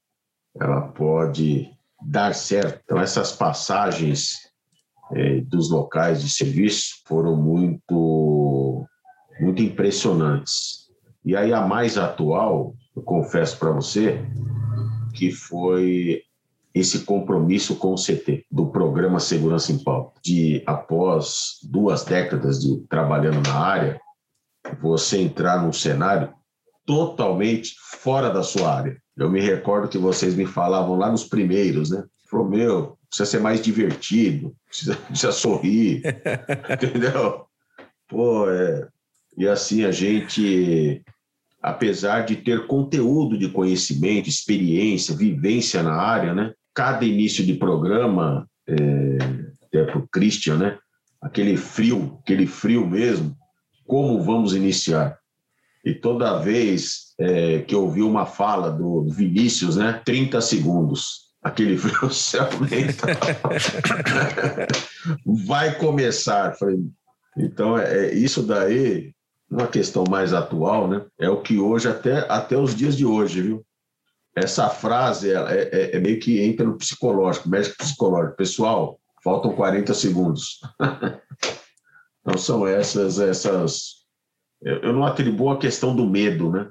ela 0.60 0.82
pode 0.82 1.70
dar 2.06 2.36
certo? 2.36 2.82
Então 2.84 3.00
essas 3.00 3.32
passagens 3.32 4.38
é, 5.14 5.42
dos 5.42 5.72
locais 5.72 6.22
de 6.22 6.30
serviço 6.30 7.02
foram 7.06 7.36
muito, 7.36 8.86
muito 9.40 9.64
impressionantes. 9.64 10.89
E 11.24 11.36
aí 11.36 11.54
a 11.54 11.62
mais 11.62 11.98
atual, 11.98 12.76
eu 12.96 13.02
confesso 13.02 13.58
para 13.58 13.72
você, 13.72 14.24
que 15.14 15.32
foi 15.32 16.22
esse 16.74 17.00
compromisso 17.00 17.76
com 17.76 17.94
o 17.94 17.96
CT, 17.96 18.46
do 18.50 18.68
programa 18.68 19.20
Segurança 19.20 19.72
em 19.72 19.84
Pauta, 19.84 20.20
de 20.24 20.64
após 20.66 21.58
duas 21.64 22.04
décadas 22.04 22.60
de 22.60 22.80
trabalhando 22.88 23.42
na 23.48 23.56
área, 23.56 24.02
você 24.82 25.20
entrar 25.20 25.62
num 25.62 25.74
cenário 25.74 26.34
totalmente 26.86 27.76
fora 27.80 28.30
da 28.30 28.44
sua 28.44 28.74
área. 28.74 28.98
Eu 29.18 29.30
me 29.30 29.42
recordo 29.42 29.90
que 29.90 29.98
vocês 29.98 30.36
me 30.36 30.46
falavam 30.46 30.96
lá 30.96 31.12
nos 31.12 31.24
primeiros, 31.24 31.92
né? 31.92 32.04
Falou, 32.30 32.48
meu, 32.48 32.98
precisa 33.10 33.30
ser 33.30 33.40
mais 33.40 33.62
divertido, 33.62 34.56
precisa, 34.68 34.96
precisa 34.96 35.32
sorrir, 35.32 36.02
entendeu? 36.72 37.46
Pô, 38.08 38.50
é... 38.50 38.88
E 39.40 39.48
assim 39.48 39.86
a 39.86 39.92
gente 39.92 41.02
apesar 41.62 42.22
de 42.22 42.38
ter 42.38 42.68
conteúdo 42.68 43.38
de 43.38 43.50
conhecimento, 43.50 44.30
experiência, 44.30 45.16
vivência 45.16 45.84
na 45.84 45.94
área, 45.94 46.34
né? 46.34 46.54
Cada 46.74 47.06
início 47.06 47.46
de 47.46 47.54
programa, 47.54 48.48
é, 48.68 48.76
até 49.66 49.84
para 49.84 50.00
o 50.00 50.08
Christian, 50.08 50.58
né? 50.58 50.78
Aquele 51.22 51.58
frio, 51.58 52.18
aquele 52.22 52.48
frio 52.48 52.88
mesmo, 52.88 53.36
como 53.86 54.22
vamos 54.24 54.56
iniciar? 54.56 55.18
E 55.84 55.94
toda 55.94 56.40
vez 56.40 57.14
é, 57.20 57.60
que 57.60 57.76
eu 57.76 57.84
ouvi 57.84 58.02
uma 58.02 58.26
fala 58.26 58.72
do 58.72 59.06
Vinícius, 59.10 59.76
né? 59.76 60.02
30 60.06 60.40
segundos. 60.42 61.30
Aquele 61.42 61.76
frio 61.80 62.10
se 62.10 62.38
aumenta. 62.38 63.08
Vai 65.46 65.76
começar. 65.78 66.56
Falei, 66.56 66.80
então, 67.38 67.78
é, 67.78 68.08
é 68.08 68.14
isso 68.14 68.44
daí 68.44 69.14
uma 69.50 69.68
questão 69.68 70.04
mais 70.08 70.34
atual, 70.34 70.88
né? 70.88 71.06
É 71.18 71.30
o 71.30 71.42
que 71.42 71.60
hoje, 71.60 71.88
até, 71.88 72.20
até 72.30 72.56
os 72.56 72.76
dias 72.76 72.96
de 72.96 73.06
hoje, 73.06 73.42
viu? 73.42 73.66
Essa 74.36 74.70
frase 74.70 75.32
é, 75.32 75.36
é, 75.36 75.96
é 75.98 76.00
meio 76.00 76.20
que 76.20 76.42
entra 76.42 76.66
no 76.66 76.78
psicológico, 76.78 77.50
médico 77.50 77.78
psicológico. 77.78 78.38
Pessoal, 78.38 79.00
faltam 79.24 79.56
40 79.56 79.94
segundos. 79.94 80.60
então 82.22 82.38
são 82.38 82.68
essas, 82.68 83.20
essas. 83.20 84.06
Eu 84.62 84.94
não 84.94 85.06
atribuo 85.06 85.50
a 85.50 85.60
questão 85.60 85.96
do 85.96 86.06
medo, 86.06 86.52
né? 86.52 86.70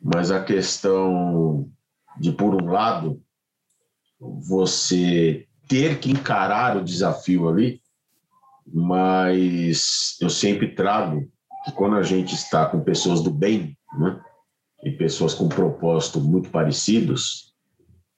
Mas 0.00 0.30
a 0.30 0.42
questão 0.42 1.70
de, 2.18 2.32
por 2.32 2.54
um 2.54 2.70
lado, 2.70 3.20
você 4.18 5.46
ter 5.68 5.98
que 5.98 6.10
encarar 6.10 6.76
o 6.76 6.84
desafio 6.84 7.48
ali, 7.48 7.82
mas 8.66 10.16
eu 10.20 10.30
sempre 10.30 10.74
trago 10.74 11.28
quando 11.72 11.96
a 11.96 12.02
gente 12.02 12.34
está 12.34 12.66
com 12.66 12.80
pessoas 12.80 13.22
do 13.22 13.30
bem, 13.30 13.76
né, 13.98 14.20
e 14.84 14.90
pessoas 14.90 15.34
com 15.34 15.48
propósito 15.48 16.20
muito 16.20 16.50
parecidos, 16.50 17.54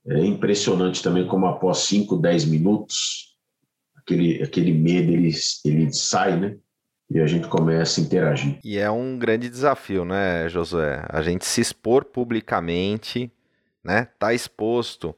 é 0.06 0.24
impressionante 0.24 1.02
também 1.02 1.26
como 1.26 1.46
após 1.46 1.78
5, 1.78 2.16
10 2.16 2.44
minutos, 2.46 3.36
aquele, 3.96 4.42
aquele 4.42 4.72
medo 4.72 5.12
ele, 5.12 5.32
ele 5.64 5.92
sai, 5.92 6.38
né? 6.38 6.56
E 7.10 7.20
a 7.20 7.26
gente 7.26 7.46
começa 7.48 8.00
a 8.00 8.04
interagir. 8.04 8.58
E 8.64 8.78
é 8.78 8.90
um 8.90 9.16
grande 9.18 9.48
desafio, 9.48 10.04
né, 10.04 10.48
Josué? 10.48 11.04
A 11.08 11.22
gente 11.22 11.44
se 11.44 11.60
expor 11.60 12.04
publicamente, 12.04 13.30
né? 13.84 14.08
Tá 14.18 14.34
exposto 14.34 15.14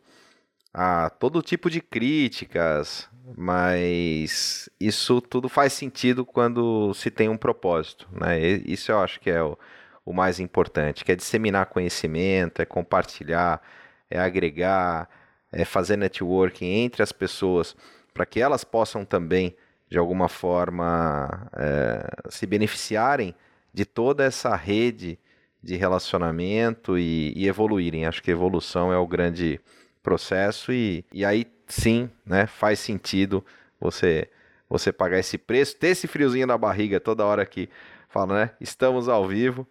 a 0.72 1.08
todo 1.10 1.42
tipo 1.42 1.70
de 1.70 1.80
críticas, 1.80 3.08
mas 3.36 4.68
isso 4.80 5.20
tudo 5.20 5.48
faz 5.48 5.72
sentido 5.72 6.24
quando 6.24 6.92
se 6.94 7.10
tem 7.10 7.28
um 7.28 7.36
propósito, 7.36 8.08
né? 8.12 8.38
Isso 8.40 8.92
eu 8.92 9.00
acho 9.00 9.20
que 9.20 9.30
é 9.30 9.42
o, 9.42 9.58
o 10.04 10.12
mais 10.12 10.40
importante, 10.40 11.04
que 11.04 11.12
é 11.12 11.16
disseminar 11.16 11.66
conhecimento, 11.66 12.62
é 12.62 12.66
compartilhar, 12.66 13.60
é 14.10 14.18
agregar, 14.18 15.08
é 15.52 15.64
fazer 15.64 15.96
networking 15.96 16.66
entre 16.66 17.02
as 17.02 17.12
pessoas 17.12 17.76
para 18.14 18.26
que 18.26 18.40
elas 18.40 18.64
possam 18.64 19.04
também, 19.04 19.54
de 19.88 19.98
alguma 19.98 20.28
forma, 20.28 21.48
é, 21.56 22.30
se 22.30 22.46
beneficiarem 22.46 23.34
de 23.72 23.84
toda 23.84 24.24
essa 24.24 24.56
rede 24.56 25.18
de 25.62 25.76
relacionamento 25.76 26.98
e, 26.98 27.32
e, 27.36 27.46
evoluírem. 27.46 28.06
Acho 28.06 28.22
que 28.22 28.30
evolução 28.30 28.92
é 28.92 28.98
o 28.98 29.06
grande 29.06 29.60
processo 30.08 30.72
e, 30.72 31.04
e 31.12 31.22
aí 31.22 31.46
sim, 31.66 32.08
né, 32.24 32.46
faz 32.46 32.78
sentido 32.78 33.44
você 33.78 34.26
você 34.70 34.92
pagar 34.92 35.18
esse 35.18 35.38
preço, 35.38 35.76
ter 35.76 35.88
esse 35.88 36.06
friozinho 36.06 36.46
na 36.46 36.58
barriga 36.58 37.00
toda 37.00 37.24
hora 37.24 37.44
que 37.46 37.70
fala, 38.10 38.34
né? 38.34 38.50
Estamos 38.60 39.08
ao 39.08 39.26
vivo, 39.26 39.66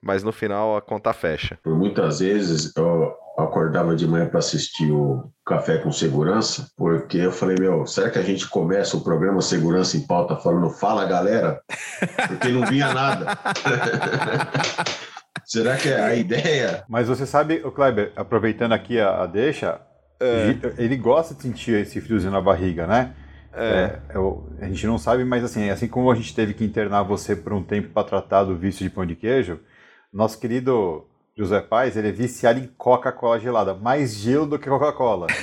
mas 0.00 0.22
no 0.22 0.30
final 0.30 0.76
a 0.76 0.82
conta 0.82 1.10
fecha. 1.14 1.58
Por 1.62 1.74
muitas 1.74 2.20
vezes 2.20 2.70
eu 2.76 3.14
acordava 3.38 3.96
de 3.96 4.06
manhã 4.06 4.26
para 4.26 4.40
assistir 4.40 4.92
o 4.92 5.30
Café 5.46 5.78
com 5.78 5.90
Segurança, 5.90 6.68
porque 6.76 7.16
eu 7.16 7.32
falei, 7.32 7.56
meu, 7.58 7.86
será 7.86 8.10
que 8.10 8.18
a 8.18 8.22
gente 8.22 8.46
começa 8.46 8.94
o 8.94 9.02
programa 9.02 9.40
Segurança 9.40 9.96
em 9.96 10.06
Pauta 10.06 10.36
falando 10.36 10.68
fala 10.68 11.06
galera? 11.06 11.62
Porque 12.28 12.48
não 12.48 12.66
vinha 12.66 12.92
nada. 12.92 13.26
será 15.52 15.76
que 15.76 15.88
é 15.88 16.00
a 16.00 16.14
ideia? 16.14 16.84
Mas 16.88 17.08
você 17.08 17.26
sabe, 17.26 17.60
o 17.64 17.70
Kleber, 17.70 18.12
aproveitando 18.16 18.72
aqui 18.72 18.98
a, 18.98 19.22
a 19.22 19.26
deixa, 19.26 19.80
é. 20.18 20.56
ele 20.78 20.96
gosta 20.96 21.34
de 21.34 21.42
sentir 21.42 21.74
esse 21.74 22.00
friozinho 22.00 22.32
na 22.32 22.40
barriga, 22.40 22.86
né? 22.86 23.14
É. 23.52 23.98
É, 24.10 24.16
eu, 24.16 24.50
a 24.60 24.66
gente 24.66 24.86
não 24.86 24.96
sabe, 24.96 25.24
mas 25.24 25.44
assim, 25.44 25.68
assim 25.68 25.86
como 25.86 26.10
a 26.10 26.14
gente 26.14 26.34
teve 26.34 26.54
que 26.54 26.64
internar 26.64 27.02
você 27.02 27.36
por 27.36 27.52
um 27.52 27.62
tempo 27.62 27.90
para 27.90 28.06
tratar 28.06 28.44
do 28.44 28.56
vício 28.56 28.82
de 28.82 28.88
pão 28.88 29.04
de 29.04 29.14
queijo, 29.14 29.60
nosso 30.10 30.40
querido 30.40 31.06
José 31.36 31.60
Paz, 31.60 31.96
ele 31.96 32.08
é 32.08 32.12
viciado 32.12 32.58
em 32.58 32.66
Coca-Cola 32.66 33.38
gelada, 33.38 33.74
mais 33.74 34.14
gelo 34.14 34.46
do 34.46 34.58
que 34.58 34.70
Coca-Cola. 34.70 35.26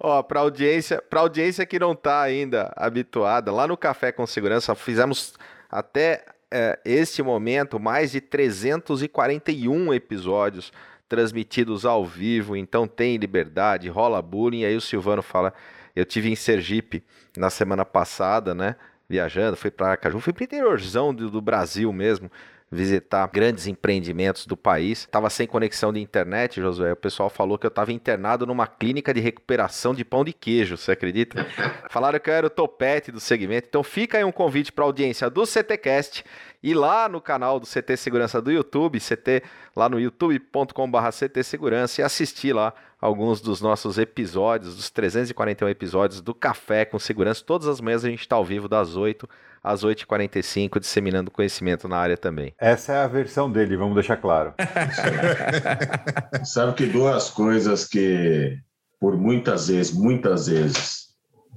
Ó, 0.00 0.20
para 0.22 0.40
audiência, 0.40 1.00
para 1.00 1.20
audiência 1.20 1.64
que 1.64 1.78
não 1.78 1.92
está 1.92 2.22
ainda 2.22 2.72
habituada, 2.76 3.52
lá 3.52 3.68
no 3.68 3.76
Café 3.76 4.10
com 4.10 4.26
Segurança 4.26 4.74
fizemos 4.74 5.34
até 5.70 6.24
é, 6.56 6.78
este 6.84 7.20
momento 7.20 7.80
mais 7.80 8.12
de 8.12 8.20
341 8.20 9.92
episódios 9.92 10.72
transmitidos 11.08 11.84
ao 11.84 12.06
vivo, 12.06 12.56
então 12.56 12.86
tem 12.86 13.16
liberdade, 13.16 13.88
rola 13.88 14.22
bullying, 14.22 14.64
aí 14.64 14.76
o 14.76 14.80
Silvano 14.80 15.20
fala 15.20 15.52
eu 15.96 16.04
tive 16.04 16.30
em 16.30 16.36
Sergipe 16.36 17.02
na 17.36 17.50
semana 17.50 17.84
passada, 17.84 18.54
né? 18.54 18.76
Viajando, 19.08 19.56
fui 19.56 19.70
para 19.70 19.88
Aracaju, 19.88 20.20
fui 20.20 20.32
para 20.32 20.42
o 20.42 20.44
interiorzão 20.44 21.12
do, 21.12 21.28
do 21.28 21.40
Brasil 21.40 21.92
mesmo 21.92 22.30
visitar 22.74 23.26
grandes 23.32 23.66
empreendimentos 23.66 24.46
do 24.46 24.56
país. 24.56 25.00
Estava 25.00 25.30
sem 25.30 25.46
conexão 25.46 25.92
de 25.92 26.00
internet, 26.00 26.60
Josué. 26.60 26.92
O 26.92 26.96
pessoal 26.96 27.30
falou 27.30 27.56
que 27.56 27.66
eu 27.66 27.68
estava 27.68 27.92
internado 27.92 28.46
numa 28.46 28.66
clínica 28.66 29.14
de 29.14 29.20
recuperação 29.20 29.94
de 29.94 30.04
pão 30.04 30.24
de 30.24 30.32
queijo, 30.32 30.76
você 30.76 30.92
acredita? 30.92 31.46
Falaram 31.88 32.18
que 32.18 32.28
eu 32.28 32.34
era 32.34 32.46
o 32.46 32.50
topete 32.50 33.12
do 33.12 33.20
segmento. 33.20 33.68
Então 33.68 33.82
fica 33.82 34.18
aí 34.18 34.24
um 34.24 34.32
convite 34.32 34.72
para 34.72 34.84
a 34.84 34.86
audiência 34.86 35.30
do 35.30 35.46
CTcast 35.46 36.24
e 36.62 36.74
lá 36.74 37.08
no 37.08 37.20
canal 37.20 37.60
do 37.60 37.66
CT 37.66 37.96
Segurança 37.96 38.40
do 38.40 38.50
YouTube, 38.50 38.98
CT 38.98 39.42
lá 39.76 39.88
no 39.88 40.00
youtube.com/barra 40.00 41.10
CT 41.12 41.42
Segurança 41.42 42.00
e 42.00 42.04
assistir 42.04 42.52
lá 42.52 42.72
alguns 43.04 43.42
dos 43.42 43.60
nossos 43.60 43.98
episódios, 43.98 44.76
dos 44.76 44.88
341 44.88 45.68
episódios 45.68 46.22
do 46.22 46.32
Café 46.32 46.86
com 46.86 46.98
Segurança. 46.98 47.44
Todas 47.44 47.68
as 47.68 47.78
manhãs 47.78 48.02
a 48.02 48.08
gente 48.08 48.20
está 48.20 48.36
ao 48.36 48.44
vivo 48.46 48.66
das 48.66 48.96
8 48.96 49.28
às 49.62 49.84
8h45, 49.84 50.80
disseminando 50.80 51.30
conhecimento 51.30 51.86
na 51.86 51.98
área 51.98 52.16
também. 52.16 52.54
Essa 52.58 52.94
é 52.94 52.96
a 52.96 53.06
versão 53.06 53.52
dele, 53.52 53.76
vamos 53.76 53.94
deixar 53.94 54.16
claro. 54.16 54.54
Sabe 56.44 56.72
que 56.72 56.86
duas 56.86 57.28
coisas 57.28 57.86
que, 57.86 58.58
por 58.98 59.18
muitas 59.18 59.68
vezes, 59.68 59.92
muitas 59.92 60.46
vezes, 60.46 61.08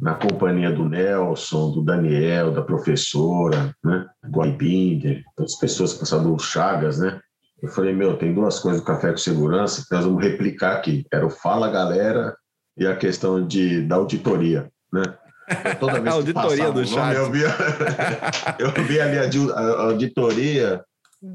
na 0.01 0.15
companhia 0.15 0.71
do 0.71 0.83
Nelson, 0.83 1.71
do 1.71 1.81
Daniel, 1.81 2.51
da 2.51 2.61
professora, 2.61 3.73
né? 3.81 4.05
Guaibinder, 4.29 5.23
todas 5.35 5.53
as 5.53 5.59
pessoas 5.59 5.93
que 5.93 5.99
passaram 5.99 6.35
do 6.35 6.43
Chagas, 6.43 6.99
né? 6.99 7.21
Eu 7.61 7.69
falei, 7.69 7.93
meu, 7.93 8.15
tem 8.17 8.33
duas 8.33 8.59
coisas 8.59 8.81
do 8.81 8.85
Café 8.85 9.11
com 9.11 9.17
Segurança 9.17 9.83
que 9.87 9.95
nós 9.95 10.05
vamos 10.05 10.23
replicar 10.23 10.73
aqui. 10.73 11.05
Era 11.11 11.25
o 11.25 11.29
Fala 11.29 11.69
Galera 11.69 12.35
e 12.77 12.85
a 12.85 12.95
questão 12.95 13.45
de, 13.45 13.81
da 13.81 13.95
auditoria, 13.95 14.69
né? 14.93 15.03
Toda 15.79 15.93
vez 15.99 16.07
a 16.07 16.17
auditoria 16.17 16.71
do 16.71 16.85
chat. 16.85 17.15
Eu 17.15 17.31
vi, 17.31 17.41
eu 18.59 18.71
vi 18.83 18.99
ali 18.99 19.17
a, 19.17 19.59
a, 19.59 19.81
auditoria, 19.85 20.83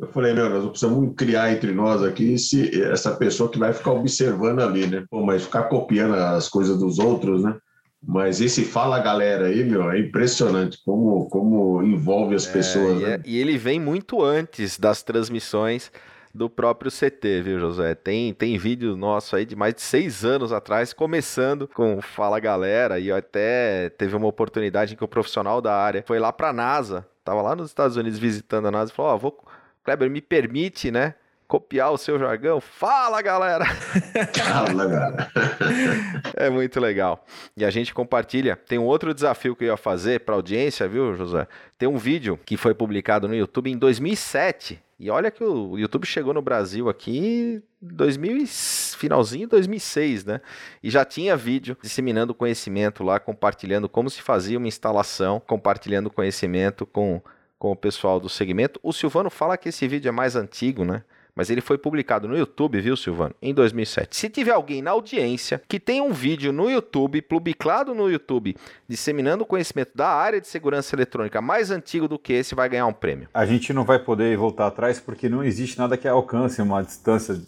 eu 0.01 0.07
falei, 0.13 0.33
meu, 0.33 0.49
nós 0.49 0.71
precisamos 0.71 1.13
criar 1.17 1.53
entre 1.53 1.73
nós 1.73 2.05
aqui 2.05 2.39
se, 2.39 2.83
essa 2.83 3.17
pessoa 3.17 3.51
que 3.51 3.59
vai 3.59 3.73
ficar 3.73 3.91
observando 3.91 4.61
ali, 4.61 4.87
né? 4.87 5.05
Pô, 5.11 5.25
mas 5.25 5.43
ficar 5.43 5.65
copiando 5.65 6.15
as 6.15 6.49
coisas 6.49 6.79
dos 6.79 7.01
outros, 7.01 7.43
né? 7.43 7.57
Mas 8.05 8.41
esse 8.41 8.65
Fala 8.65 9.01
Galera 9.01 9.47
aí, 9.47 9.65
meu, 9.65 9.91
é 9.91 9.99
impressionante 9.99 10.79
como, 10.85 11.29
como 11.29 11.83
envolve 11.83 12.35
as 12.35 12.49
é, 12.49 12.53
pessoas. 12.53 13.01
Né? 13.01 13.15
é, 13.15 13.21
e 13.25 13.39
ele 13.39 13.57
vem 13.57 13.81
muito 13.81 14.23
antes 14.23 14.79
das 14.79 15.03
transmissões 15.03 15.91
do 16.35 16.49
próprio 16.49 16.91
CT, 16.91 17.43
viu, 17.43 17.59
José? 17.59 17.95
Tem, 17.95 18.33
tem 18.33 18.57
vídeo 18.57 18.97
nosso 18.97 19.37
aí 19.37 19.45
de 19.45 19.55
mais 19.55 19.75
de 19.75 19.83
seis 19.83 20.25
anos 20.25 20.53
atrás, 20.53 20.93
começando 20.93 21.69
com 21.69 22.01
Fala 22.01 22.41
Galera, 22.41 22.99
e 22.99 23.13
até 23.13 23.91
teve 23.91 24.17
uma 24.17 24.27
oportunidade 24.27 24.95
em 24.95 24.97
que 24.97 25.05
o 25.05 25.09
profissional 25.09 25.61
da 25.61 25.75
área 25.75 26.05
foi 26.07 26.19
lá 26.19 26.33
para 26.33 26.49
a 26.49 26.53
NASA, 26.53 27.07
tava 27.25 27.43
lá 27.43 27.55
nos 27.55 27.69
Estados 27.69 27.97
Unidos 27.97 28.19
visitando 28.19 28.69
a 28.69 28.71
NASA 28.71 28.91
e 28.93 28.95
falou: 28.95 29.13
Ó, 29.13 29.15
oh, 29.15 29.19
vou. 29.19 29.45
Kleber, 29.85 30.09
me 30.09 30.21
permite, 30.21 30.93
né? 30.93 31.15
copiar 31.53 31.93
o 31.93 31.99
seu 31.99 32.19
jargão. 32.19 32.63
Fala, 32.63 33.21
galera! 33.21 33.67
Fala, 34.33 34.87
galera! 34.87 35.31
é 36.35 36.49
muito 36.49 36.81
legal. 36.81 37.27
E 37.55 37.63
a 37.63 37.69
gente 37.69 37.93
compartilha. 37.93 38.57
Tem 38.57 38.79
um 38.79 38.87
outro 38.87 39.13
desafio 39.13 39.55
que 39.55 39.65
eu 39.65 39.69
ia 39.69 39.77
fazer 39.77 40.21
para 40.21 40.35
audiência, 40.35 40.89
viu, 40.89 41.15
José? 41.15 41.47
Tem 41.77 41.87
um 41.87 41.99
vídeo 41.99 42.41
que 42.47 42.57
foi 42.57 42.73
publicado 42.73 43.29
no 43.29 43.35
YouTube 43.35 43.71
em 43.71 43.77
2007. 43.77 44.83
E 45.03 45.11
olha 45.11 45.33
que 45.33 45.43
o 45.43 45.77
YouTube 45.77 46.07
chegou 46.07 46.33
no 46.33 46.41
Brasil 46.41 46.89
aqui 46.89 47.61
2000 47.81 48.47
finalzinho 48.47 49.47
de 49.47 49.51
2006, 49.51 50.25
né? 50.25 50.41
E 50.81 50.89
já 50.89 51.05
tinha 51.05 51.37
vídeo 51.37 51.77
disseminando 51.83 52.33
conhecimento 52.33 53.03
lá, 53.03 53.19
compartilhando 53.19 53.89
como 53.89 54.09
se 54.09 54.23
fazia 54.23 54.57
uma 54.57 54.69
instalação, 54.69 55.43
compartilhando 55.45 56.09
conhecimento 56.09 56.87
com, 56.87 57.21
com 57.59 57.73
o 57.73 57.77
pessoal 57.77 58.21
do 58.21 58.29
segmento. 58.29 58.79
O 58.81 58.93
Silvano 58.93 59.29
fala 59.29 59.57
que 59.57 59.71
esse 59.71 59.89
vídeo 59.89 60.09
é 60.09 60.13
mais 60.13 60.37
antigo, 60.37 60.85
né? 60.85 61.03
Mas 61.35 61.51
ele 61.51 61.61
foi 61.61 61.79
publicado 61.79 62.29
no 62.29 62.37
YouTube, 62.37 62.81
viu, 62.81 62.97
Silvano? 62.97 63.35
Em 63.41 63.55
2007. 63.55 64.17
Se 64.17 64.29
tiver 64.29 64.53
alguém 64.53 64.83
na 64.83 64.91
audiência 64.91 65.63
que 65.67 65.81
tem 65.81 66.01
um 66.01 66.13
vídeo 66.13 66.53
no 66.53 66.71
YouTube, 66.71 67.23
publicado 67.23 67.95
no 67.95 68.11
YouTube, 68.11 68.57
disseminando 68.87 69.43
o 69.43 69.47
conhecimento 69.47 69.93
da 69.95 70.09
área 70.09 70.41
de 70.41 70.47
segurança 70.47 70.95
eletrônica 70.95 71.41
mais 71.41 71.71
antigo 71.71 72.07
do 72.07 72.19
que 72.19 72.33
esse, 72.33 72.55
vai 72.55 72.69
ganhar 72.69 72.87
um 72.87 72.93
prêmio. 72.93 73.29
A 73.33 73.47
gente 73.47 73.73
não 73.73 73.85
vai 73.85 73.99
poder 73.99 74.37
voltar 74.37 74.67
atrás 74.67 75.01
porque 75.01 75.29
não 75.29 75.43
existe 75.43 75.79
nada 75.79 75.97
que 75.97 76.07
alcance 76.07 76.61
uma 76.61 76.83
distância, 76.83 77.41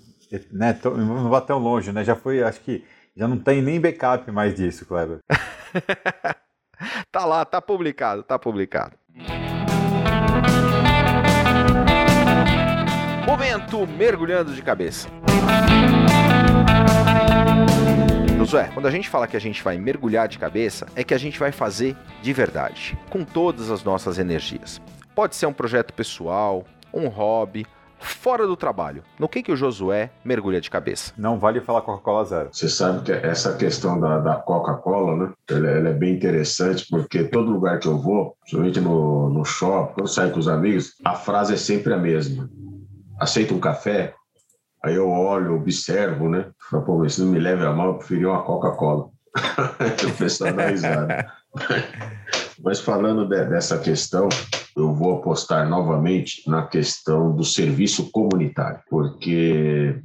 né? 0.51 0.79
Não 0.85 1.29
vá 1.29 1.41
tão 1.41 1.59
longe, 1.59 1.93
né? 1.93 2.03
Já 2.03 2.17
foi, 2.17 2.43
acho 2.43 2.61
que 2.61 2.85
já 3.17 3.29
não 3.29 3.39
tem 3.39 3.63
nem 3.63 3.81
backup 3.81 4.31
mais 4.33 4.55
disso, 4.55 4.87
Kleber. 4.87 5.19
tá 7.13 7.25
lá, 7.25 7.45
tá 7.45 7.61
publicado, 7.61 8.23
tá 8.23 8.39
publicado. 8.39 8.97
Mergulhando 13.87 14.55
de 14.55 14.63
cabeça. 14.63 15.09
Josué, 18.39 18.71
quando 18.75 18.87
a 18.87 18.91
gente 18.91 19.09
fala 19.09 19.27
que 19.27 19.37
a 19.37 19.41
gente 19.41 19.63
vai 19.63 19.79
mergulhar 19.79 20.29
de 20.29 20.39
cabeça, 20.39 20.87
é 20.95 21.03
que 21.03 21.15
a 21.15 21.19
gente 21.19 21.39
vai 21.39 21.51
fazer 21.51 21.97
de 22.23 22.33
verdade, 22.33 22.99
com 23.09 23.25
todas 23.25 23.71
as 23.71 23.83
nossas 23.83 24.19
energias. 24.19 24.81
Pode 25.15 25.35
ser 25.35 25.47
um 25.47 25.53
projeto 25.53 25.95
pessoal, 25.95 26.65
um 26.93 27.09
hobby, 27.09 27.67
fora 27.99 28.47
do 28.47 28.55
trabalho. 28.55 29.03
No 29.19 29.29
que, 29.29 29.43
que 29.43 29.51
o 29.51 29.57
Josué 29.57 30.11
mergulha 30.25 30.61
de 30.61 30.71
cabeça? 30.71 31.13
Não 31.17 31.39
vale 31.39 31.61
falar 31.61 31.81
Coca-Cola 31.81 32.25
zero. 32.25 32.49
Você 32.53 32.69
sabe 32.69 33.03
que 33.03 33.13
essa 33.13 33.57
questão 33.57 33.99
da, 33.99 34.19
da 34.19 34.35
Coca-Cola, 34.37 35.17
né? 35.17 35.33
Ela, 35.49 35.71
ela, 35.71 35.89
é 35.89 35.93
bem 35.93 36.15
interessante 36.15 36.87
porque 36.91 37.25
todo 37.25 37.51
lugar 37.51 37.79
que 37.79 37.89
eu 37.89 37.99
vou, 37.99 38.37
principalmente 38.41 38.81
no, 38.81 39.31
no 39.31 39.45
shopping, 39.45 39.95
quando 39.95 40.07
eu 40.07 40.07
saio 40.07 40.31
com 40.31 40.41
os 40.41 40.49
amigos, 40.49 40.93
a 41.05 41.15
frase 41.15 41.55
é 41.55 41.57
sempre 41.57 41.95
a 41.95 41.99
mesma 41.99 42.49
aceita 43.25 43.55
um 43.55 43.61
café? 43.61 44.15
Aí 44.85 44.95
eu 44.95 45.09
olho, 45.09 45.55
observo, 45.55 46.29
né? 46.29 46.51
Falo, 46.71 46.85
pô, 46.85 46.99
mas 46.99 47.15
se 47.15 47.23
não 47.23 47.33
me 47.33 47.39
leve 47.39 47.65
a 47.65 47.73
mão, 47.73 47.87
eu 47.87 47.95
preferi 47.95 48.27
uma 48.27 48.43
Coca-Cola. 48.43 49.09
o 50.07 50.17
pessoal 50.17 50.53
dá 50.53 50.69
risada. 50.69 51.33
mas 52.63 52.81
falando 52.81 53.27
de, 53.27 53.45
dessa 53.47 53.79
questão, 53.79 54.29
eu 54.77 54.93
vou 54.93 55.19
apostar 55.19 55.69
novamente 55.69 56.49
na 56.49 56.67
questão 56.67 57.35
do 57.35 57.45
serviço 57.45 58.11
comunitário, 58.11 58.81
porque 58.89 60.01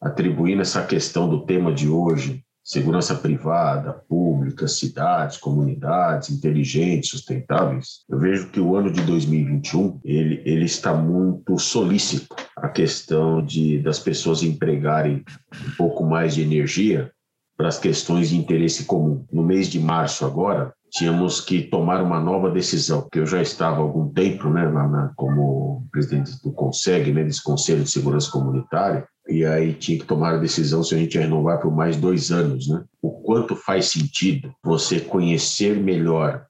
atribuindo 0.00 0.62
essa 0.62 0.84
questão 0.84 1.28
do 1.28 1.44
tema 1.44 1.72
de 1.72 1.88
hoje 1.88 2.42
segurança 2.70 3.16
privada, 3.16 3.92
pública, 3.92 4.68
cidades, 4.68 5.36
comunidades 5.36 6.30
inteligentes, 6.30 7.10
sustentáveis, 7.10 8.04
eu 8.08 8.16
vejo 8.16 8.48
que 8.50 8.60
o 8.60 8.76
ano 8.76 8.92
de 8.92 9.02
2021 9.02 10.00
ele, 10.04 10.40
ele 10.44 10.66
está 10.66 10.94
muito 10.94 11.58
solícito 11.58 12.32
a 12.56 12.68
questão 12.68 13.44
de 13.44 13.80
das 13.80 13.98
pessoas 13.98 14.44
empregarem 14.44 15.24
um 15.66 15.76
pouco 15.76 16.04
mais 16.04 16.36
de 16.36 16.42
energia 16.42 17.10
para 17.56 17.66
as 17.66 17.78
questões 17.78 18.28
de 18.28 18.38
interesse 18.38 18.84
comum. 18.84 19.24
No 19.32 19.42
mês 19.42 19.66
de 19.66 19.80
março 19.80 20.24
agora, 20.24 20.72
tínhamos 20.92 21.40
que 21.40 21.62
tomar 21.62 22.00
uma 22.00 22.20
nova 22.20 22.50
decisão, 22.50 23.08
que 23.10 23.18
eu 23.18 23.26
já 23.26 23.42
estava 23.42 23.78
há 23.78 23.80
algum 23.80 24.08
tempo, 24.08 24.48
né, 24.48 24.68
na, 24.68 25.12
como 25.16 25.86
presidente 25.90 26.40
do 26.42 26.52
CONSEG, 26.52 27.12
né, 27.12 27.24
desse 27.24 27.42
Conselho 27.42 27.82
de 27.82 27.90
Segurança 27.90 28.30
Comunitária, 28.30 29.06
e 29.30 29.44
aí 29.44 29.72
tinha 29.74 29.98
que 29.98 30.04
tomar 30.04 30.34
a 30.34 30.38
decisão 30.38 30.82
se 30.82 30.94
a 30.94 30.98
gente 30.98 31.14
ia 31.14 31.20
renovar 31.20 31.60
por 31.60 31.70
mais 31.70 31.96
dois 31.96 32.32
anos, 32.32 32.66
né? 32.68 32.84
O 33.00 33.10
quanto 33.22 33.54
faz 33.54 33.86
sentido 33.86 34.52
você 34.62 34.98
conhecer 34.98 35.76
melhor 35.76 36.46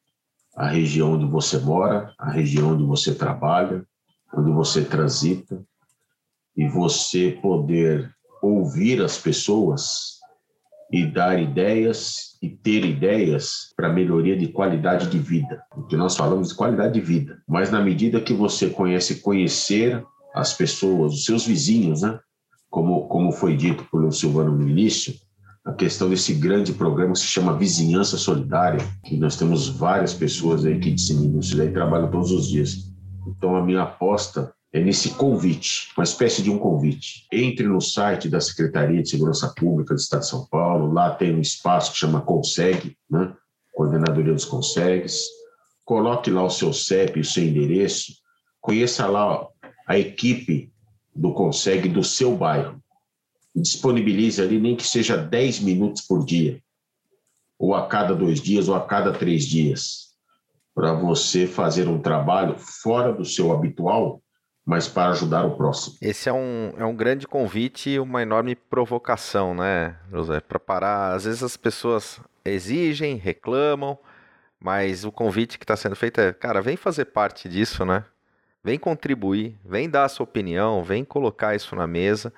a 0.57 0.69
região 0.69 1.13
onde 1.13 1.27
você 1.27 1.59
mora, 1.59 2.13
a 2.19 2.31
região 2.31 2.73
onde 2.73 2.85
você 2.85 3.15
trabalha, 3.15 3.85
onde 4.35 4.51
você 4.51 4.83
transita, 4.83 5.63
e 6.57 6.67
você 6.69 7.39
poder 7.43 8.11
ouvir 8.43 9.03
as 9.03 9.19
pessoas 9.19 10.19
e 10.91 11.07
dar 11.07 11.41
ideias 11.41 12.37
e 12.43 12.49
ter 12.49 12.85
ideias 12.85 13.73
para 13.77 13.93
melhoria 13.93 14.37
de 14.37 14.49
qualidade 14.49 15.09
de 15.09 15.19
vida. 15.19 15.63
Porque 15.71 15.97
nós 15.97 16.17
falamos 16.17 16.49
de 16.49 16.55
qualidade 16.55 16.95
de 16.95 17.01
vida, 17.01 17.43
mas 17.47 17.71
na 17.71 17.81
medida 17.81 18.21
que 18.21 18.33
você 18.33 18.71
conhece 18.71 19.21
conhecer 19.21 20.03
as 20.35 20.55
pessoas, 20.55 21.13
os 21.13 21.25
seus 21.25 21.47
vizinhos, 21.47 22.03
né? 22.03 22.19
Como, 22.71 23.09
como 23.09 23.33
foi 23.33 23.57
dito 23.57 23.85
pelo 23.91 24.13
Silvano 24.13 24.57
no 24.57 24.69
início, 24.69 25.15
a 25.65 25.73
questão 25.73 26.09
desse 26.09 26.33
grande 26.33 26.73
programa 26.73 27.13
que 27.13 27.19
se 27.19 27.27
chama 27.27 27.57
Vizinhança 27.57 28.17
Solidária, 28.17 28.81
que 29.05 29.17
nós 29.17 29.37
temos 29.37 29.69
várias 29.69 30.15
pessoas 30.15 30.65
aí 30.65 30.79
que 30.79 30.91
disseminam 30.91 31.41
isso 31.41 31.57
daí, 31.57 31.73
trabalham 31.73 32.11
todos 32.11 32.31
os 32.31 32.49
dias. 32.49 32.91
Então, 33.27 33.55
a 33.57 33.63
minha 33.63 33.83
aposta 33.83 34.55
é 34.73 34.81
nesse 34.81 35.11
convite, 35.11 35.89
uma 35.97 36.05
espécie 36.05 36.43
de 36.43 36.51
um 36.51 36.59
convite. 36.59 37.27
Entre 37.33 37.67
no 37.67 37.81
site 37.81 38.29
da 38.29 38.41
Secretaria 38.41 39.03
de 39.03 39.11
Segurança 39.11 39.53
Pública 39.57 39.95
do 39.95 39.99
Estado 39.99 40.21
de 40.21 40.29
São 40.29 40.47
Paulo, 40.47 40.93
lá 40.93 41.11
tem 41.11 41.35
um 41.35 41.41
espaço 41.41 41.93
que 41.93 41.99
chama 41.99 42.21
Conseg, 42.21 42.97
né? 43.11 43.35
Coordenadoria 43.75 44.33
dos 44.33 44.45
Consegues. 44.45 45.25
Coloque 45.85 46.31
lá 46.31 46.45
o 46.45 46.51
seu 46.51 46.73
CEP 46.73 47.19
o 47.19 47.25
seu 47.25 47.45
endereço, 47.45 48.13
conheça 48.61 49.07
lá 49.09 49.45
a 49.89 49.99
equipe 49.99 50.73
do 51.15 51.33
Conseg 51.33 51.89
do 51.89 52.03
seu 52.03 52.37
bairro. 52.37 52.81
Disponibilize 53.55 54.41
ali 54.41 54.59
nem 54.59 54.77
que 54.77 54.87
seja 54.87 55.17
10 55.17 55.61
minutos 55.61 56.03
por 56.03 56.25
dia, 56.25 56.63
ou 57.59 57.75
a 57.75 57.87
cada 57.87 58.15
dois 58.15 58.41
dias, 58.41 58.69
ou 58.69 58.75
a 58.75 58.87
cada 58.87 59.13
três 59.13 59.45
dias, 59.45 60.11
para 60.75 60.93
você 60.93 61.47
fazer 61.47 61.89
um 61.89 62.01
trabalho 62.01 62.57
fora 62.59 63.13
do 63.13 63.25
seu 63.25 63.53
habitual, 63.53 64.23
mas 64.65 64.87
para 64.87 65.11
ajudar 65.11 65.45
o 65.45 65.57
próximo. 65.57 65.97
Esse 66.01 66.29
é 66.29 66.33
um, 66.33 66.73
é 66.77 66.85
um 66.85 66.95
grande 66.95 67.27
convite 67.27 67.91
e 67.91 67.99
uma 67.99 68.23
enorme 68.23 68.55
provocação, 68.55 69.55
né, 69.55 69.97
José? 70.13 70.41
Para 70.41 70.61
parar. 70.61 71.15
Às 71.15 71.25
vezes 71.25 71.43
as 71.43 71.57
pessoas 71.57 72.21
exigem, 72.45 73.17
reclamam, 73.17 73.99
mas 74.61 75.05
o 75.05 75.11
convite 75.11 75.59
que 75.59 75.65
está 75.65 75.77
sendo 75.77 75.97
feito 75.97 76.21
é, 76.21 76.33
cara, 76.33 76.63
vem 76.63 76.77
fazer 76.77 77.07
parte 77.07 77.49
disso, 77.49 77.85
né? 77.85 78.05
Vem 78.63 78.79
contribuir, 78.79 79.59
vem 79.65 79.89
dar 79.89 80.05
a 80.05 80.09
sua 80.09 80.25
opinião, 80.25 80.85
vem 80.85 81.05
colocar 81.05 81.55
isso 81.55 81.75
na 81.75 81.87
mesa 81.87 82.33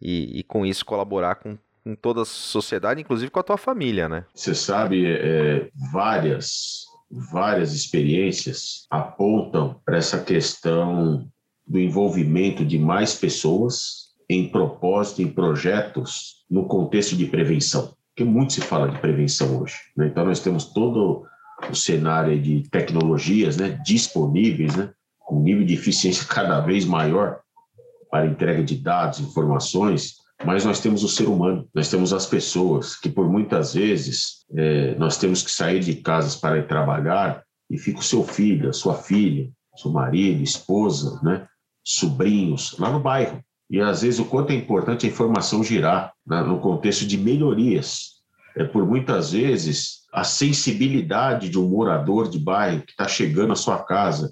e, 0.00 0.38
e 0.38 0.42
com 0.44 0.64
isso 0.64 0.84
colaborar 0.84 1.36
com, 1.36 1.58
com, 1.82 1.96
toda 1.96 2.22
a 2.22 2.26
sociedade, 2.26 3.00
inclusive 3.00 3.30
com 3.30 3.40
a 3.40 3.44
tua 3.44 3.56
família, 3.56 4.08
né? 4.08 4.24
Você 4.32 4.54
sabe, 4.54 5.04
é, 5.06 5.68
várias, 5.92 6.84
várias 7.10 7.72
experiências 7.72 8.86
apontam 8.88 9.80
para 9.84 9.96
essa 9.96 10.22
questão 10.22 11.28
do 11.66 11.80
envolvimento 11.80 12.64
de 12.64 12.78
mais 12.78 13.14
pessoas 13.14 14.12
em 14.28 14.48
propósito, 14.48 15.22
em 15.22 15.28
projetos 15.28 16.44
no 16.48 16.66
contexto 16.66 17.16
de 17.16 17.26
prevenção, 17.26 17.94
porque 18.08 18.24
muito 18.24 18.52
se 18.52 18.60
fala 18.60 18.88
de 18.88 18.98
prevenção 18.98 19.60
hoje. 19.60 19.76
Né? 19.96 20.06
Então, 20.06 20.24
nós 20.24 20.40
temos 20.40 20.66
todo 20.66 21.26
o 21.68 21.74
cenário 21.74 22.40
de 22.40 22.62
tecnologias 22.70 23.56
né, 23.56 23.80
disponíveis, 23.84 24.76
né, 24.76 24.90
com 25.24 25.40
nível 25.40 25.64
de 25.64 25.74
eficiência 25.74 26.26
cada 26.28 26.60
vez 26.60 26.84
maior 26.84 27.40
para 28.10 28.26
entrega 28.26 28.62
de 28.62 28.76
dados, 28.76 29.20
informações, 29.20 30.14
mas 30.44 30.64
nós 30.64 30.80
temos 30.80 31.02
o 31.02 31.08
ser 31.08 31.28
humano, 31.28 31.68
nós 31.74 31.88
temos 31.88 32.12
as 32.12 32.26
pessoas 32.26 32.96
que 32.96 33.08
por 33.08 33.28
muitas 33.28 33.74
vezes 33.74 34.44
é, 34.54 34.94
nós 34.96 35.16
temos 35.16 35.42
que 35.42 35.50
sair 35.50 35.80
de 35.80 35.96
casas 35.96 36.36
para 36.36 36.58
ir 36.58 36.68
trabalhar 36.68 37.42
e 37.70 37.78
fica 37.78 38.00
o 38.00 38.04
seu 38.04 38.22
filho, 38.24 38.68
a 38.68 38.72
sua 38.72 38.94
filha, 38.94 39.50
seu 39.76 39.90
marido, 39.90 40.42
esposa, 40.42 41.20
né, 41.22 41.46
sobrinhos 41.82 42.76
lá 42.78 42.90
no 42.90 43.00
bairro. 43.00 43.42
E 43.70 43.80
às 43.80 44.02
vezes 44.02 44.20
o 44.20 44.24
quanto 44.24 44.50
é 44.50 44.54
importante 44.54 45.06
a 45.06 45.08
informação 45.08 45.64
girar 45.64 46.12
né, 46.26 46.42
no 46.42 46.60
contexto 46.60 47.06
de 47.06 47.16
melhorias. 47.16 48.14
É 48.56 48.62
por 48.62 48.86
muitas 48.86 49.32
vezes 49.32 50.04
a 50.12 50.22
sensibilidade 50.22 51.48
de 51.48 51.58
um 51.58 51.68
morador 51.68 52.28
de 52.28 52.38
bairro 52.38 52.82
que 52.82 52.92
está 52.92 53.08
chegando 53.08 53.52
à 53.52 53.56
sua 53.56 53.82
casa, 53.82 54.30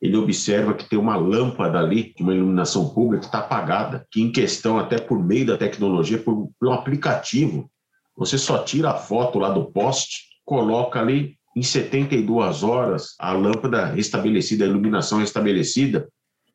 ele 0.00 0.16
observa 0.16 0.74
que 0.74 0.88
tem 0.88 0.98
uma 0.98 1.16
lâmpada 1.16 1.78
ali, 1.78 2.14
de 2.16 2.22
uma 2.22 2.34
iluminação 2.34 2.88
pública 2.88 3.20
que 3.20 3.26
está 3.26 3.40
apagada, 3.40 4.06
que 4.10 4.22
em 4.22 4.32
questão, 4.32 4.78
até 4.78 4.98
por 4.98 5.22
meio 5.22 5.46
da 5.46 5.58
tecnologia, 5.58 6.18
por, 6.18 6.50
por 6.58 6.68
um 6.68 6.72
aplicativo, 6.72 7.70
você 8.16 8.38
só 8.38 8.58
tira 8.58 8.90
a 8.90 8.94
foto 8.94 9.38
lá 9.38 9.50
do 9.50 9.66
poste, 9.66 10.24
coloca 10.44 11.00
ali 11.00 11.36
em 11.56 11.62
72 11.62 12.62
horas 12.62 13.14
a 13.18 13.32
lâmpada 13.32 13.86
restabelecida, 13.86 14.64
a 14.64 14.68
iluminação 14.68 15.18
restabelecida, 15.18 16.08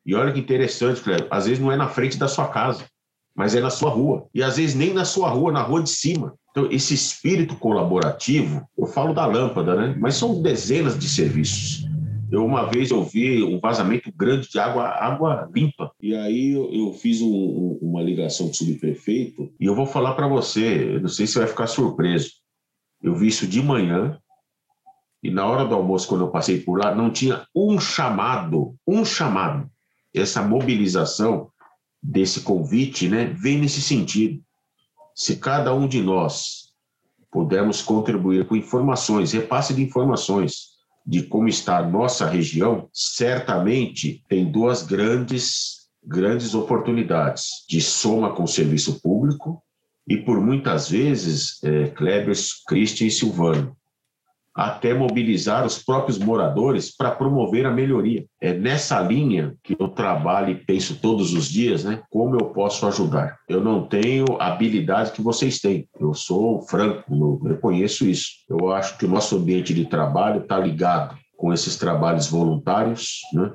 e 0.04 0.14
olha 0.14 0.32
que 0.32 0.40
interessante, 0.40 1.02
às 1.30 1.46
vezes 1.46 1.60
não 1.60 1.72
é 1.72 1.76
na 1.76 1.88
frente 1.88 2.16
da 2.16 2.28
sua 2.28 2.48
casa, 2.48 2.84
mas 3.34 3.54
é 3.54 3.60
na 3.60 3.70
sua 3.70 3.90
rua. 3.90 4.26
E 4.32 4.42
às 4.42 4.56
vezes 4.56 4.74
nem 4.74 4.94
na 4.94 5.04
sua 5.04 5.28
rua, 5.28 5.52
na 5.52 5.62
rua 5.62 5.82
de 5.82 5.90
cima. 5.90 6.34
Então, 6.50 6.68
esse 6.70 6.94
espírito 6.94 7.56
colaborativo, 7.56 8.66
eu 8.78 8.86
falo 8.86 9.12
da 9.12 9.26
lâmpada, 9.26 9.74
né? 9.74 9.96
Mas 10.00 10.14
são 10.14 10.40
dezenas 10.40 10.98
de 10.98 11.08
serviços. 11.08 11.85
Eu 12.30 12.44
uma 12.44 12.64
vez 12.64 12.90
eu 12.90 13.04
vi 13.04 13.42
um 13.42 13.60
vazamento 13.60 14.12
grande 14.14 14.48
de 14.50 14.58
água, 14.58 14.88
água 14.88 15.48
limpa. 15.54 15.92
E 16.00 16.14
aí 16.14 16.52
eu, 16.52 16.72
eu 16.72 16.92
fiz 16.92 17.20
um, 17.22 17.28
um, 17.28 17.78
uma 17.82 18.02
ligação 18.02 18.46
com 18.46 18.52
o 18.52 18.56
subprefeito 18.56 19.52
e 19.60 19.64
eu 19.64 19.74
vou 19.74 19.86
falar 19.86 20.14
para 20.14 20.26
você, 20.26 20.98
não 21.00 21.08
sei 21.08 21.26
se 21.26 21.38
vai 21.38 21.46
ficar 21.46 21.66
surpreso. 21.66 22.32
Eu 23.02 23.14
vi 23.14 23.28
isso 23.28 23.46
de 23.46 23.62
manhã 23.62 24.20
e 25.22 25.30
na 25.30 25.46
hora 25.46 25.64
do 25.64 25.74
almoço, 25.74 26.08
quando 26.08 26.24
eu 26.24 26.30
passei 26.30 26.60
por 26.60 26.78
lá, 26.78 26.94
não 26.94 27.10
tinha 27.10 27.46
um 27.54 27.78
chamado, 27.78 28.74
um 28.86 29.04
chamado 29.04 29.70
essa 30.14 30.42
mobilização 30.42 31.50
desse 32.02 32.40
convite 32.40 33.08
né, 33.08 33.26
vem 33.26 33.58
nesse 33.58 33.82
sentido. 33.82 34.42
Se 35.14 35.36
cada 35.36 35.74
um 35.74 35.86
de 35.86 36.02
nós 36.02 36.72
pudermos 37.30 37.82
contribuir 37.82 38.46
com 38.46 38.56
informações, 38.56 39.32
repasse 39.32 39.74
de 39.74 39.82
informações 39.82 40.75
de 41.06 41.22
como 41.22 41.48
está 41.48 41.78
a 41.78 41.86
nossa 41.86 42.26
região, 42.26 42.88
certamente 42.92 44.24
tem 44.28 44.50
duas 44.50 44.82
grandes 44.82 45.76
grandes 46.06 46.54
oportunidades 46.54 47.64
de 47.68 47.80
soma 47.80 48.32
com 48.32 48.44
o 48.44 48.48
serviço 48.48 49.00
público 49.00 49.60
e 50.06 50.16
por 50.16 50.40
muitas 50.40 50.88
vezes, 50.88 51.62
é, 51.64 51.88
Kleber, 51.88 52.36
Christian 52.68 53.08
e 53.08 53.10
Silvano, 53.10 53.76
até 54.56 54.94
mobilizar 54.94 55.66
os 55.66 55.78
próprios 55.78 56.18
moradores 56.18 56.96
para 56.96 57.10
promover 57.10 57.66
a 57.66 57.70
melhoria. 57.70 58.24
É 58.40 58.54
nessa 58.54 58.98
linha 59.00 59.54
que 59.62 59.76
eu 59.78 59.88
trabalho 59.88 60.50
e 60.50 60.64
penso 60.64 60.98
todos 60.98 61.34
os 61.34 61.46
dias, 61.46 61.84
né? 61.84 62.02
Como 62.10 62.34
eu 62.36 62.46
posso 62.46 62.86
ajudar? 62.86 63.36
Eu 63.46 63.60
não 63.60 63.86
tenho 63.86 64.24
a 64.40 64.46
habilidade 64.46 65.12
que 65.12 65.20
vocês 65.20 65.60
têm. 65.60 65.86
Eu 66.00 66.14
sou 66.14 66.62
franco, 66.62 67.04
eu 67.14 67.38
reconheço 67.46 68.06
isso. 68.06 68.30
Eu 68.48 68.72
acho 68.72 68.96
que 68.96 69.04
o 69.04 69.08
nosso 69.08 69.36
ambiente 69.36 69.74
de 69.74 69.84
trabalho 69.84 70.40
está 70.40 70.58
ligado 70.58 71.14
com 71.36 71.52
esses 71.52 71.76
trabalhos 71.76 72.28
voluntários, 72.28 73.20
né? 73.34 73.52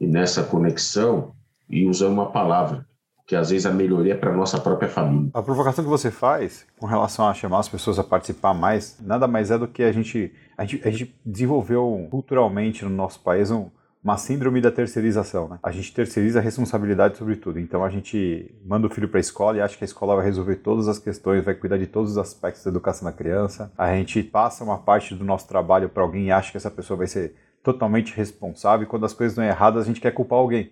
E 0.00 0.06
nessa 0.08 0.42
conexão, 0.42 1.32
e 1.70 1.86
usando 1.86 2.14
uma 2.14 2.32
palavra, 2.32 2.84
que 3.32 3.36
às 3.36 3.48
vezes 3.48 3.64
a 3.64 3.70
melhoria 3.70 4.12
é 4.12 4.16
para 4.16 4.30
nossa 4.30 4.60
própria 4.60 4.90
família. 4.90 5.30
A 5.32 5.42
provocação 5.42 5.82
que 5.82 5.88
você 5.88 6.10
faz 6.10 6.66
com 6.78 6.84
relação 6.84 7.26
a 7.26 7.32
chamar 7.32 7.60
as 7.60 7.68
pessoas 7.68 7.98
a 7.98 8.04
participar 8.04 8.52
mais, 8.52 8.98
nada 9.00 9.26
mais 9.26 9.50
é 9.50 9.56
do 9.56 9.66
que 9.66 9.82
a 9.82 9.90
gente, 9.90 10.30
a 10.54 10.66
gente, 10.66 10.86
a 10.86 10.90
gente 10.90 11.18
desenvolveu 11.24 12.06
culturalmente 12.10 12.84
no 12.84 12.90
nosso 12.90 13.20
país 13.20 13.50
um, 13.50 13.70
uma 14.04 14.18
síndrome 14.18 14.60
da 14.60 14.70
terceirização. 14.70 15.48
Né? 15.48 15.58
A 15.62 15.70
gente 15.70 15.94
terceiriza 15.94 16.40
a 16.40 16.42
responsabilidade 16.42 17.16
sobre 17.16 17.36
tudo. 17.36 17.58
Então 17.58 17.82
a 17.82 17.88
gente 17.88 18.54
manda 18.66 18.86
o 18.86 18.90
filho 18.90 19.08
para 19.08 19.18
a 19.18 19.22
escola 19.22 19.56
e 19.56 19.62
acha 19.62 19.78
que 19.78 19.84
a 19.84 19.86
escola 19.86 20.16
vai 20.16 20.26
resolver 20.26 20.56
todas 20.56 20.86
as 20.86 20.98
questões, 20.98 21.42
vai 21.42 21.54
cuidar 21.54 21.78
de 21.78 21.86
todos 21.86 22.10
os 22.10 22.18
aspectos 22.18 22.62
da 22.62 22.70
educação 22.70 23.06
da 23.06 23.16
criança. 23.16 23.72
A 23.78 23.94
gente 23.94 24.22
passa 24.22 24.62
uma 24.62 24.76
parte 24.76 25.14
do 25.14 25.24
nosso 25.24 25.48
trabalho 25.48 25.88
para 25.88 26.02
alguém 26.02 26.26
e 26.26 26.30
acha 26.30 26.50
que 26.50 26.58
essa 26.58 26.70
pessoa 26.70 26.98
vai 26.98 27.06
ser 27.06 27.34
totalmente 27.62 28.14
responsável. 28.14 28.84
E 28.84 28.86
quando 28.86 29.06
as 29.06 29.14
coisas 29.14 29.32
estão 29.32 29.42
erradas, 29.42 29.84
a 29.84 29.86
gente 29.86 30.02
quer 30.02 30.10
culpar 30.10 30.38
alguém, 30.38 30.70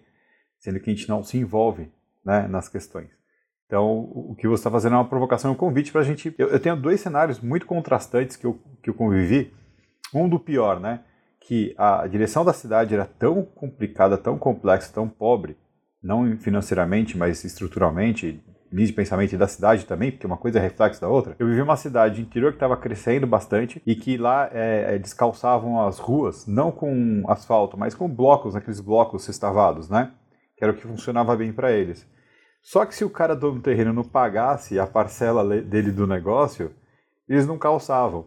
sendo 0.58 0.78
que 0.78 0.90
a 0.90 0.94
gente 0.94 1.08
não 1.08 1.22
se 1.22 1.38
envolve 1.38 1.90
né, 2.30 2.46
nas 2.46 2.68
questões. 2.68 3.08
Então, 3.66 4.10
o 4.12 4.34
que 4.36 4.46
você 4.46 4.60
está 4.60 4.70
fazendo 4.70 4.94
é 4.94 4.98
uma 4.98 5.08
provocação, 5.08 5.52
um 5.52 5.56
convite 5.56 5.90
para 5.90 6.00
a 6.00 6.04
gente. 6.04 6.32
Eu, 6.38 6.48
eu, 6.48 6.60
tenho 6.60 6.76
dois 6.76 7.00
cenários 7.00 7.40
muito 7.40 7.66
contrastantes 7.66 8.36
que 8.36 8.44
eu, 8.46 8.60
que 8.82 8.88
eu 8.88 8.94
convivi. 8.94 9.52
Um 10.12 10.28
do 10.28 10.40
pior, 10.40 10.80
né? 10.80 11.00
Que 11.40 11.74
a 11.78 12.06
direção 12.06 12.44
da 12.44 12.52
cidade 12.52 12.94
era 12.94 13.04
tão 13.04 13.44
complicada, 13.44 14.18
tão 14.18 14.36
complexa, 14.38 14.92
tão 14.92 15.08
pobre, 15.08 15.56
não 16.02 16.36
financeiramente, 16.36 17.16
mas 17.16 17.44
estruturalmente, 17.44 18.42
linha 18.72 18.86
de 18.88 18.92
pensamento 18.92 19.36
da 19.36 19.46
cidade 19.46 19.86
também, 19.86 20.10
porque 20.10 20.26
uma 20.26 20.36
coisa 20.36 20.58
é 20.58 20.62
reflexo 20.62 21.00
da 21.00 21.08
outra. 21.08 21.36
Eu 21.38 21.46
vivi 21.46 21.62
uma 21.62 21.76
cidade 21.76 22.20
interior 22.20 22.50
que 22.50 22.56
estava 22.56 22.76
crescendo 22.76 23.26
bastante 23.26 23.80
e 23.86 23.94
que 23.94 24.16
lá 24.16 24.50
é, 24.52 24.96
é, 24.96 24.98
descalçavam 24.98 25.80
as 25.86 26.00
ruas, 26.00 26.44
não 26.44 26.72
com 26.72 27.22
asfalto, 27.28 27.78
mas 27.78 27.94
com 27.94 28.08
blocos, 28.08 28.56
aqueles 28.56 28.80
blocos 28.80 29.22
sextavados, 29.22 29.88
né? 29.88 30.10
Que 30.56 30.64
era 30.64 30.72
o 30.72 30.76
que 30.76 30.82
funcionava 30.82 31.36
bem 31.36 31.52
para 31.52 31.70
eles. 31.70 32.04
Só 32.62 32.84
que 32.84 32.94
se 32.94 33.04
o 33.04 33.10
cara 33.10 33.34
do 33.34 33.60
terreno 33.60 33.92
não 33.92 34.04
pagasse 34.04 34.78
a 34.78 34.86
parcela 34.86 35.44
dele 35.62 35.90
do 35.90 36.06
negócio, 36.06 36.72
eles 37.28 37.46
não 37.46 37.58
calçavam. 37.58 38.26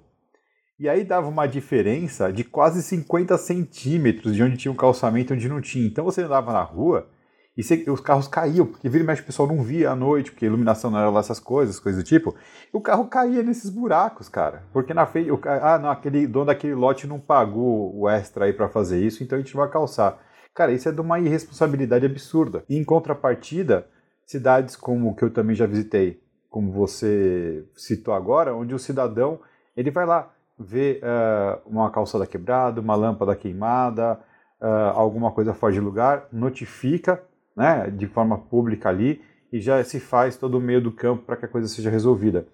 E 0.80 0.90
aí 0.90 1.04
dava 1.04 1.28
uma 1.28 1.48
diferença 1.48 2.32
de 2.34 2.44
quase 2.44 2.82
50 2.82 3.38
centímetros 3.38 4.36
de 4.36 4.44
onde 4.44 4.58
tinha 4.58 4.72
um 4.72 4.76
calçamento 4.76 5.34
e 5.34 5.36
onde 5.36 5.48
não 5.48 5.62
tinha. 5.62 5.86
Então 5.86 6.04
você 6.04 6.24
andava 6.24 6.52
na 6.52 6.64
rua 6.64 7.08
e 7.56 7.64
você, 7.64 7.86
os 7.88 8.00
carros 8.00 8.28
caíam, 8.28 8.66
porque 8.66 8.90
vira 8.90 9.04
e 9.04 9.08
mexe 9.08 9.22
o 9.22 9.26
pessoal 9.26 9.48
não 9.48 9.62
via 9.62 9.92
à 9.92 9.96
noite, 9.96 10.32
porque 10.32 10.46
a 10.46 10.48
iluminação 10.48 10.90
não 10.90 10.98
era 10.98 11.10
lá 11.10 11.20
essas 11.20 11.40
coisas, 11.40 11.80
coisas 11.80 12.04
do 12.04 12.08
tipo. 12.08 12.36
E 12.74 12.76
o 12.76 12.82
carro 12.82 13.08
caía 13.08 13.44
nesses 13.44 13.70
buracos, 13.70 14.28
cara. 14.28 14.64
Porque 14.74 14.94
na 14.94 15.06
frente, 15.06 15.30
ah, 15.46 15.78
não, 15.78 15.92
aquele 15.92 16.26
dono 16.26 16.48
daquele 16.48 16.74
lote 16.74 17.06
não 17.06 17.20
pagou 17.20 17.96
o 17.96 18.10
extra 18.10 18.46
aí 18.46 18.54
para 18.54 18.68
fazer 18.68 19.00
isso, 19.06 19.24
então 19.24 19.38
a 19.38 19.42
gente 19.42 19.56
vai 19.56 19.70
calçar. 19.70 20.20
Cara, 20.56 20.72
isso 20.72 20.90
é 20.90 20.92
de 20.92 21.02
uma 21.02 21.20
irresponsabilidade 21.20 22.06
absurda. 22.06 22.64
E 22.68 22.76
em 22.76 22.84
contrapartida, 22.84 23.88
cidades 24.26 24.76
como 24.76 25.16
que 25.16 25.24
eu 25.24 25.30
também 25.30 25.56
já 25.56 25.66
visitei, 25.66 26.22
como 26.50 26.72
você 26.72 27.66
citou 27.76 28.14
agora, 28.14 28.56
onde 28.56 28.74
o 28.74 28.80
cidadão 28.80 29.40
ele 29.76 29.92
vai 29.92 30.06
lá 30.06 30.32
ver 30.58 31.02
uh, 31.04 31.62
uma 31.66 31.90
calçada 31.90 32.28
quebrada, 32.28 32.80
uma 32.80 32.96
lâmpada 32.96 33.36
queimada, 33.36 34.20
uh, 34.62 34.96
alguma 34.96 35.32
coisa 35.32 35.54
fora 35.54 35.74
de 35.74 35.80
lugar, 35.80 36.28
notifica 36.32 37.24
né, 37.56 37.90
de 37.90 38.08
forma 38.08 38.38
pública 38.38 38.90
ali 38.90 39.22
e 39.52 39.60
já 39.60 39.84
se 39.84 40.00
faz 40.00 40.36
todo 40.38 40.58
o 40.58 40.62
meio 40.62 40.82
do 40.82 40.92
campo 40.92 41.24
para 41.24 41.38
que 41.38 41.46
a 41.46 41.48
coisa 41.48 41.68
seja 41.68 41.90
resolvida. 41.90 42.48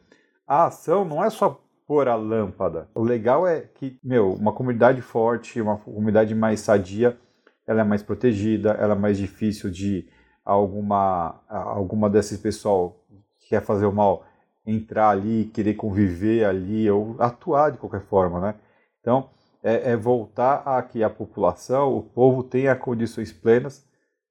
A 0.48 0.66
ação 0.66 1.06
não 1.06 1.24
é 1.24 1.30
só 1.30 1.62
pôr 1.88 2.08
a 2.08 2.16
lâmpada. 2.16 2.90
O 2.94 3.02
legal 3.02 3.48
é 3.48 3.62
que, 3.62 3.98
meu, 4.04 4.34
uma 4.34 4.54
comunidade 4.54 5.02
forte, 5.02 5.62
uma 5.62 5.78
comunidade 5.78 6.36
mais 6.36 6.60
sadia, 6.60 7.18
ela 7.66 7.82
é 7.82 7.84
mais 7.84 8.04
protegida, 8.04 8.72
ela 8.72 8.94
é 8.94 8.98
mais 8.98 9.18
difícil 9.18 9.70
de 9.70 10.08
alguma 10.44 11.36
alguma 11.48 12.10
desses 12.10 12.40
pessoal 12.40 12.96
que 13.40 13.50
quer 13.50 13.62
fazer 13.62 13.86
o 13.86 13.92
mal 13.92 14.26
entrar 14.66 15.10
ali, 15.10 15.46
querer 15.54 15.74
conviver 15.76 16.46
ali 16.46 16.90
ou 16.90 17.16
atuar 17.20 17.72
de 17.72 17.78
qualquer 17.78 18.02
forma, 18.02 18.40
né? 18.40 18.56
Então 19.02 19.30
é, 19.64 19.92
é 19.92 19.98
voltar 19.98 20.64
a 20.66 20.82
que 20.82 21.04
a 21.04 21.10
população, 21.10 21.98
o 21.98 22.02
povo 22.02 22.44
tenha 22.44 22.76
condições 22.76 23.32
plenas 23.32 23.86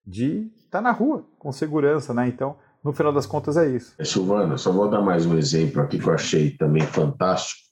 de 0.06 0.50
estar 0.56 0.78
tá 0.78 0.80
na 0.80 0.90
rua 0.90 1.24
com 1.38 1.52
segurança, 1.52 2.14
né? 2.14 2.28
Então 2.28 2.56
no 2.82 2.92
final 2.92 3.12
das 3.12 3.26
contas 3.26 3.56
é 3.56 3.68
isso. 3.68 3.94
Silvana, 4.04 4.56
só 4.56 4.72
vou 4.72 4.88
dar 4.88 5.02
mais 5.02 5.26
um 5.26 5.36
exemplo 5.36 5.82
aqui 5.82 5.98
que 5.98 6.06
eu 6.06 6.14
achei 6.14 6.50
também 6.50 6.82
fantástico 6.82 7.67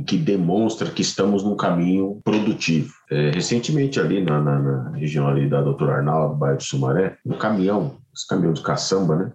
e 0.00 0.02
que 0.02 0.16
demonstra 0.16 0.90
que 0.90 1.02
estamos 1.02 1.44
num 1.44 1.54
caminho 1.54 2.20
produtivo. 2.24 2.94
É, 3.10 3.30
recentemente 3.30 4.00
ali 4.00 4.24
na, 4.24 4.40
na, 4.40 4.58
na, 4.58 4.90
região 4.96 5.28
ali 5.28 5.46
da 5.48 5.60
Doutor 5.60 5.90
Arnaldo, 5.90 6.36
bairro 6.36 6.56
de 6.56 6.64
Sumaré, 6.64 7.18
um 7.24 7.36
caminhão, 7.36 7.98
esse 8.14 8.26
caminhão 8.26 8.54
de 8.54 8.62
caçamba, 8.62 9.16
né? 9.16 9.32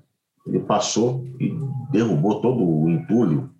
Ele 0.47 0.59
passou 0.59 1.23
e 1.39 1.53
derrubou 1.91 2.41
todo 2.41 2.63
o 2.63 2.89
entulho 2.89 3.51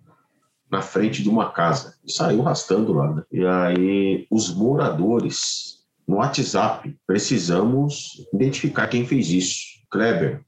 na 0.70 0.82
frente 0.82 1.22
de 1.22 1.28
uma 1.28 1.50
casa 1.50 1.94
e 2.04 2.10
saiu 2.10 2.42
arrastando 2.42 2.92
lá. 2.92 3.14
Né? 3.14 3.22
E 3.30 3.46
aí 3.46 4.26
os 4.30 4.52
moradores 4.52 5.76
no 6.06 6.16
WhatsApp 6.16 6.96
precisamos 7.06 8.26
identificar 8.32 8.88
quem 8.88 9.06
fez 9.06 9.30
isso. 9.30 9.60
Kleber, 9.90 10.42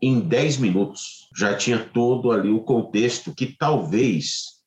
em 0.00 0.20
10 0.20 0.58
minutos 0.58 1.28
já 1.36 1.54
tinha 1.56 1.78
todo 1.78 2.30
ali 2.30 2.50
o 2.50 2.60
contexto 2.60 3.34
que 3.34 3.46
talvez 3.46 4.57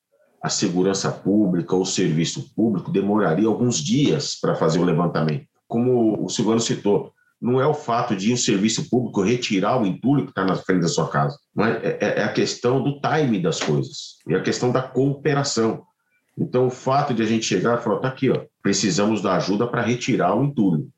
a 0.42 0.48
segurança 0.48 1.10
pública 1.10 1.76
ou 1.76 1.86
serviço 1.86 2.52
público 2.54 2.90
demoraria 2.90 3.46
alguns 3.46 3.76
dias 3.76 4.34
para 4.34 4.56
fazer 4.56 4.80
o 4.80 4.84
levantamento. 4.84 5.46
Como 5.68 6.24
o 6.24 6.28
Silvano 6.28 6.60
citou, 6.60 7.12
não 7.40 7.60
é 7.60 7.66
o 7.66 7.74
fato 7.74 8.14
de 8.16 8.32
o 8.32 8.36
serviço 8.38 8.88
público 8.88 9.22
retirar 9.22 9.80
o 9.80 9.86
entulho 9.86 10.24
que 10.24 10.30
está 10.30 10.44
na 10.44 10.56
frente 10.56 10.82
da 10.82 10.88
sua 10.88 11.08
casa, 11.08 11.36
mas 11.54 11.82
é, 11.82 11.98
é, 12.00 12.18
é, 12.18 12.24
a 12.24 12.32
questão 12.32 12.82
do 12.82 13.00
time 13.00 13.40
das 13.40 13.60
coisas, 13.60 14.18
e 14.28 14.34
a 14.34 14.40
questão 14.40 14.70
da 14.70 14.82
cooperação. 14.82 15.82
Então, 16.38 16.68
o 16.68 16.70
fato 16.70 17.12
de 17.12 17.22
a 17.22 17.26
gente 17.26 17.44
chegar 17.44 17.78
e 17.78 17.82
falar, 17.82 17.98
tá 17.98 18.08
aqui, 18.08 18.30
ó, 18.30 18.44
precisamos 18.62 19.20
da 19.20 19.36
ajuda 19.36 19.66
para 19.66 19.82
retirar 19.82 20.34
o 20.34 20.44
entulho, 20.44 20.88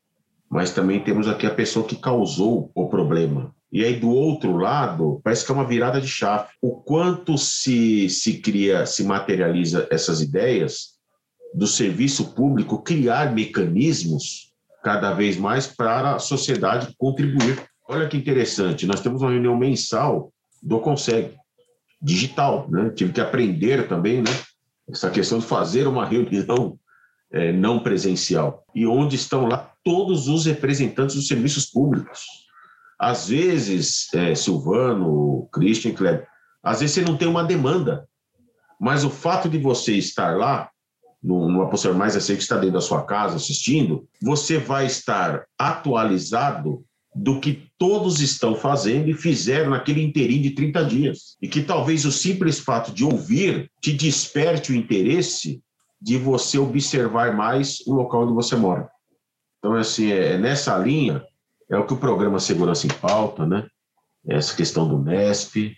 mas 0.50 0.70
também 0.70 1.02
temos 1.02 1.28
aqui 1.28 1.46
a 1.46 1.54
pessoa 1.54 1.86
que 1.86 1.96
causou 1.96 2.70
o 2.74 2.88
problema. 2.88 3.54
E 3.74 3.84
aí, 3.84 3.98
do 3.98 4.08
outro 4.08 4.56
lado, 4.56 5.20
parece 5.24 5.44
que 5.44 5.50
é 5.50 5.54
uma 5.54 5.66
virada 5.66 6.00
de 6.00 6.06
chave. 6.06 6.46
O 6.62 6.76
quanto 6.76 7.36
se, 7.36 8.08
se 8.08 8.38
cria, 8.38 8.86
se 8.86 9.02
materializa 9.02 9.88
essas 9.90 10.20
ideias 10.20 10.94
do 11.52 11.66
serviço 11.66 12.36
público 12.36 12.84
criar 12.84 13.34
mecanismos 13.34 14.52
cada 14.84 15.12
vez 15.12 15.36
mais 15.36 15.66
para 15.66 16.14
a 16.14 16.18
sociedade 16.20 16.94
contribuir. 16.96 17.64
Olha 17.88 18.06
que 18.06 18.16
interessante, 18.16 18.86
nós 18.86 19.00
temos 19.00 19.22
uma 19.22 19.32
reunião 19.32 19.56
mensal 19.56 20.32
do 20.62 20.78
Consegue, 20.78 21.34
digital, 22.00 22.68
né? 22.70 22.90
Tive 22.90 23.12
que 23.12 23.20
aprender 23.20 23.88
também, 23.88 24.22
né? 24.22 24.30
Essa 24.88 25.10
questão 25.10 25.40
de 25.40 25.46
fazer 25.46 25.88
uma 25.88 26.06
reunião 26.06 26.78
é, 27.32 27.52
não 27.52 27.80
presencial. 27.80 28.64
E 28.72 28.86
onde 28.86 29.16
estão 29.16 29.48
lá 29.48 29.72
todos 29.82 30.28
os 30.28 30.46
representantes 30.46 31.16
dos 31.16 31.26
serviços 31.26 31.66
públicos 31.66 32.43
às 32.98 33.28
vezes, 33.28 34.12
é, 34.14 34.34
Silvano, 34.34 35.48
Christian, 35.52 35.92
Kleber, 35.92 36.26
às 36.62 36.80
vezes 36.80 36.94
você 36.94 37.02
não 37.02 37.16
tem 37.16 37.28
uma 37.28 37.44
demanda, 37.44 38.08
mas 38.80 39.04
o 39.04 39.10
fato 39.10 39.48
de 39.48 39.58
você 39.58 39.94
estar 39.96 40.36
lá, 40.36 40.70
numa 41.22 41.68
postura 41.68 41.94
mais 41.94 42.16
assim 42.16 42.36
que 42.36 42.42
está 42.42 42.56
dentro 42.56 42.74
da 42.74 42.80
sua 42.80 43.04
casa 43.04 43.36
assistindo, 43.36 44.06
você 44.22 44.58
vai 44.58 44.86
estar 44.86 45.44
atualizado 45.58 46.84
do 47.14 47.40
que 47.40 47.68
todos 47.78 48.20
estão 48.20 48.56
fazendo 48.56 49.08
e 49.08 49.14
fizeram 49.14 49.70
naquele 49.70 50.02
inteirinho 50.02 50.42
de 50.42 50.50
30 50.50 50.84
dias. 50.84 51.36
E 51.40 51.46
que 51.46 51.62
talvez 51.62 52.04
o 52.04 52.12
simples 52.12 52.58
fato 52.58 52.92
de 52.92 53.04
ouvir 53.04 53.70
te 53.80 53.92
desperte 53.92 54.72
o 54.72 54.74
interesse 54.74 55.62
de 56.00 56.18
você 56.18 56.58
observar 56.58 57.34
mais 57.34 57.80
o 57.86 57.94
local 57.94 58.24
onde 58.24 58.34
você 58.34 58.56
mora. 58.56 58.90
Então, 59.58 59.74
assim, 59.74 60.10
é 60.10 60.36
nessa 60.36 60.76
linha 60.76 61.24
é 61.70 61.76
o 61.76 61.86
que 61.86 61.94
o 61.94 61.98
programa 61.98 62.38
Segurança 62.38 62.86
em 62.86 62.90
Pauta, 62.90 63.46
né? 63.46 63.66
Essa 64.26 64.56
questão 64.56 64.88
do 64.88 64.98
MESP, 64.98 65.76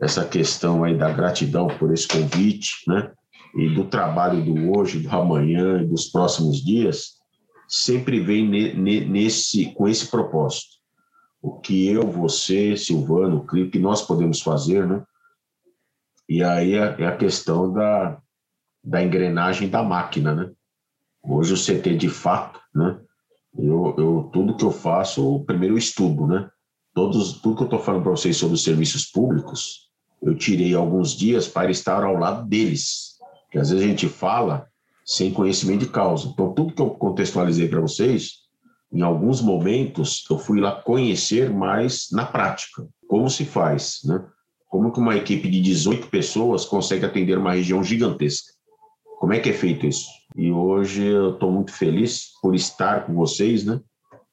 essa 0.00 0.24
questão 0.24 0.84
aí 0.84 0.96
da 0.96 1.10
gratidão 1.12 1.68
por 1.68 1.92
esse 1.92 2.08
convite, 2.08 2.84
né? 2.86 3.12
E 3.54 3.68
do 3.68 3.84
trabalho 3.84 4.42
do 4.42 4.72
hoje, 4.72 4.98
do 4.98 5.10
amanhã 5.10 5.80
e 5.80 5.86
dos 5.86 6.06
próximos 6.06 6.64
dias, 6.64 7.14
sempre 7.68 8.20
vem 8.20 8.48
nesse, 9.06 9.72
com 9.72 9.88
esse 9.88 10.08
propósito. 10.08 10.74
O 11.40 11.60
que 11.60 11.86
eu, 11.88 12.10
você, 12.10 12.76
Silvano, 12.76 13.38
o 13.38 13.70
que 13.70 13.78
nós 13.78 14.02
podemos 14.02 14.40
fazer, 14.40 14.86
né? 14.86 15.04
E 16.28 16.42
aí 16.42 16.74
é, 16.74 16.96
é 16.98 17.06
a 17.06 17.16
questão 17.16 17.72
da, 17.72 18.18
da 18.82 19.02
engrenagem 19.02 19.68
da 19.68 19.82
máquina, 19.82 20.34
né? 20.34 20.50
Hoje 21.22 21.54
o 21.54 21.56
CT 21.56 21.96
de 21.96 22.08
fato, 22.08 22.60
né? 22.74 22.98
Eu, 23.56 23.94
eu, 23.96 24.30
tudo 24.32 24.56
que 24.56 24.64
eu 24.64 24.70
faço, 24.70 25.40
primeiro 25.44 25.74
eu 25.74 25.78
estudo, 25.78 26.26
né? 26.26 26.48
Todos, 26.92 27.40
tudo 27.40 27.56
que 27.56 27.62
eu 27.62 27.66
estou 27.66 27.80
falando 27.80 28.02
para 28.02 28.10
vocês 28.12 28.36
sobre 28.36 28.54
os 28.54 28.64
serviços 28.64 29.06
públicos, 29.06 29.90
eu 30.22 30.34
tirei 30.34 30.74
alguns 30.74 31.16
dias 31.16 31.46
para 31.46 31.70
estar 31.70 32.02
ao 32.02 32.16
lado 32.16 32.48
deles. 32.48 33.18
Porque 33.44 33.58
às 33.58 33.70
vezes 33.70 33.84
a 33.84 33.88
gente 33.88 34.08
fala 34.08 34.66
sem 35.04 35.32
conhecimento 35.32 35.80
de 35.80 35.90
causa. 35.90 36.28
Então, 36.28 36.52
tudo 36.52 36.72
que 36.72 36.80
eu 36.80 36.90
contextualizei 36.90 37.68
para 37.68 37.80
vocês, 37.80 38.44
em 38.92 39.02
alguns 39.02 39.40
momentos, 39.42 40.24
eu 40.30 40.38
fui 40.38 40.60
lá 40.60 40.72
conhecer 40.72 41.50
mais 41.50 42.08
na 42.10 42.24
prática. 42.24 42.86
Como 43.08 43.28
se 43.28 43.44
faz, 43.44 44.00
né? 44.04 44.24
Como 44.68 44.92
que 44.92 44.98
uma 44.98 45.16
equipe 45.16 45.48
de 45.48 45.60
18 45.60 46.08
pessoas 46.08 46.64
consegue 46.64 47.04
atender 47.04 47.38
uma 47.38 47.52
região 47.52 47.82
gigantesca? 47.84 48.52
Como 49.20 49.32
é 49.32 49.38
que 49.38 49.50
é 49.50 49.52
feito 49.52 49.86
isso? 49.86 50.08
E 50.34 50.50
hoje 50.50 51.04
eu 51.04 51.34
estou 51.34 51.50
muito 51.50 51.72
feliz 51.72 52.32
por 52.42 52.54
estar 52.54 53.06
com 53.06 53.14
vocês, 53.14 53.64
né, 53.64 53.80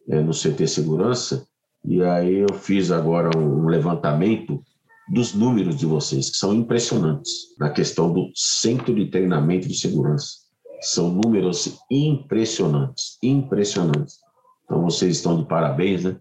é, 0.09 0.19
no 0.19 0.31
CT 0.31 0.67
Segurança. 0.67 1.45
E 1.85 2.01
aí 2.03 2.39
eu 2.39 2.53
fiz 2.53 2.91
agora 2.91 3.37
um 3.37 3.67
levantamento 3.67 4.63
dos 5.11 5.33
números 5.33 5.77
de 5.77 5.85
vocês, 5.85 6.29
que 6.29 6.37
são 6.37 6.53
impressionantes, 6.53 7.55
na 7.59 7.69
questão 7.69 8.11
do 8.11 8.31
Centro 8.33 8.95
de 8.95 9.07
Treinamento 9.07 9.67
de 9.67 9.75
Segurança. 9.77 10.41
São 10.81 11.09
números 11.09 11.77
impressionantes, 11.91 13.17
impressionantes. 13.21 14.15
Então 14.65 14.81
vocês 14.81 15.17
estão 15.17 15.37
de 15.37 15.45
parabéns, 15.47 16.03
né, 16.03 16.17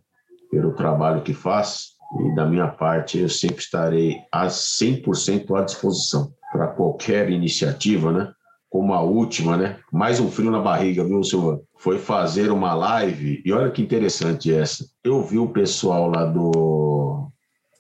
pelo 0.51 0.75
trabalho 0.75 1.23
que 1.23 1.33
faz. 1.33 1.91
E 2.21 2.35
da 2.35 2.45
minha 2.45 2.67
parte, 2.67 3.19
eu 3.19 3.29
sempre 3.29 3.59
estarei 3.59 4.17
a 4.33 4.49
100% 4.49 5.57
à 5.57 5.63
disposição 5.63 6.35
para 6.53 6.67
qualquer 6.67 7.31
iniciativa, 7.31 8.11
né? 8.11 8.33
Como 8.71 8.95
a 8.95 9.03
última, 9.03 9.57
né? 9.57 9.81
Mais 9.93 10.21
um 10.21 10.31
frio 10.31 10.51
na 10.51 10.61
barriga, 10.61 11.05
viu, 11.05 11.25
Silvano? 11.25 11.61
Foi 11.77 11.99
fazer 11.99 12.53
uma 12.53 12.73
live, 12.73 13.43
e 13.45 13.53
olha 13.53 13.71
que 13.71 13.83
interessante 13.83 14.55
essa. 14.55 14.87
Eu 15.03 15.21
vi 15.23 15.39
o 15.39 15.49
pessoal 15.49 16.09
lá 16.09 16.25
do 16.25 17.29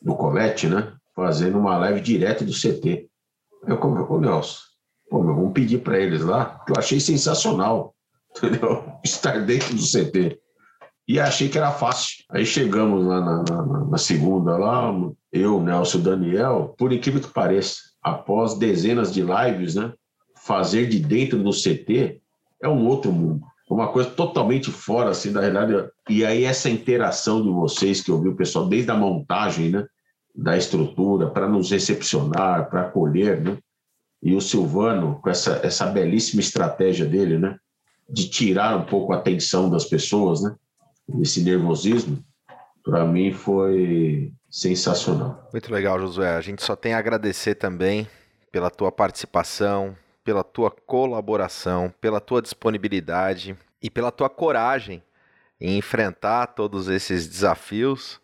do 0.02 0.14
Colete, 0.16 0.66
né? 0.66 0.92
Fazendo 1.14 1.58
uma 1.58 1.76
live 1.78 2.00
direto 2.00 2.44
do 2.44 2.52
CT. 2.52 3.06
Eu 3.66 3.76
como, 3.76 4.02
ô 4.02 4.18
Nelson, 4.18 4.58
pô, 5.08 5.22
meu, 5.22 5.34
vamos 5.34 5.52
pedir 5.52 5.78
para 5.78 5.98
eles 5.98 6.22
lá, 6.22 6.60
que 6.66 6.72
eu 6.72 6.76
achei 6.78 6.98
sensacional, 6.98 7.94
entendeu? 8.36 8.82
Estar 9.04 9.44
dentro 9.44 9.74
do 9.74 9.82
CT. 9.82 10.40
E 11.06 11.20
achei 11.20 11.48
que 11.48 11.58
era 11.58 11.70
fácil. 11.70 12.24
Aí 12.30 12.46
chegamos 12.46 13.04
lá 13.04 13.20
na, 13.20 13.42
na, 13.42 13.84
na 13.84 13.98
segunda, 13.98 14.56
lá, 14.56 14.92
eu, 15.32 15.60
Nelson 15.60 15.98
e 15.98 16.02
Daniel, 16.02 16.74
por 16.78 16.92
incrível 16.92 17.20
que 17.20 17.32
pareça, 17.32 17.76
após 18.02 18.54
dezenas 18.54 19.12
de 19.12 19.22
lives, 19.22 19.74
né? 19.74 19.92
Fazer 20.50 20.88
de 20.88 20.98
dentro 20.98 21.40
do 21.40 21.50
CT 21.50 22.20
é 22.60 22.68
um 22.68 22.88
outro 22.88 23.12
mundo 23.12 23.40
uma 23.70 23.86
coisa 23.92 24.10
totalmente 24.10 24.70
fora 24.70 25.10
assim 25.10 25.32
da 25.32 25.40
realidade. 25.40 25.88
E 26.08 26.24
aí 26.24 26.44
essa 26.44 26.68
interação 26.68 27.40
de 27.40 27.48
vocês 27.48 28.00
que 28.00 28.10
eu 28.10 28.20
vi 28.20 28.28
o 28.28 28.34
pessoal 28.34 28.66
desde 28.66 28.90
a 28.90 28.96
montagem, 28.96 29.70
né, 29.70 29.86
da 30.34 30.56
estrutura 30.56 31.30
para 31.30 31.48
nos 31.48 31.70
recepcionar, 31.70 32.68
para 32.68 32.82
acolher, 32.82 33.40
né? 33.40 33.58
E 34.20 34.34
o 34.34 34.40
Silvano 34.40 35.20
com 35.22 35.30
essa 35.30 35.60
essa 35.62 35.86
belíssima 35.86 36.40
estratégia 36.40 37.06
dele, 37.06 37.38
né, 37.38 37.56
de 38.08 38.28
tirar 38.28 38.76
um 38.76 38.84
pouco 38.84 39.12
a 39.12 39.16
atenção 39.18 39.70
das 39.70 39.84
pessoas, 39.84 40.42
né? 40.42 40.54
Esse 41.20 41.40
nervosismo, 41.42 42.18
para 42.82 43.04
mim 43.04 43.32
foi 43.32 44.32
sensacional. 44.50 45.48
Muito 45.52 45.72
legal, 45.72 46.00
Josué. 46.00 46.34
A 46.34 46.40
gente 46.40 46.62
só 46.62 46.74
tem 46.74 46.94
a 46.94 46.98
agradecer 46.98 47.54
também 47.54 48.08
pela 48.50 48.68
tua 48.68 48.90
participação, 48.90 49.96
pela 50.24 50.44
tua 50.44 50.70
colaboração, 50.70 51.92
pela 52.00 52.20
tua 52.20 52.42
disponibilidade 52.42 53.56
e 53.82 53.90
pela 53.90 54.10
tua 54.10 54.28
coragem 54.28 55.02
em 55.60 55.76
enfrentar 55.76 56.48
todos 56.48 56.88
esses 56.88 57.26
desafios 57.26 58.20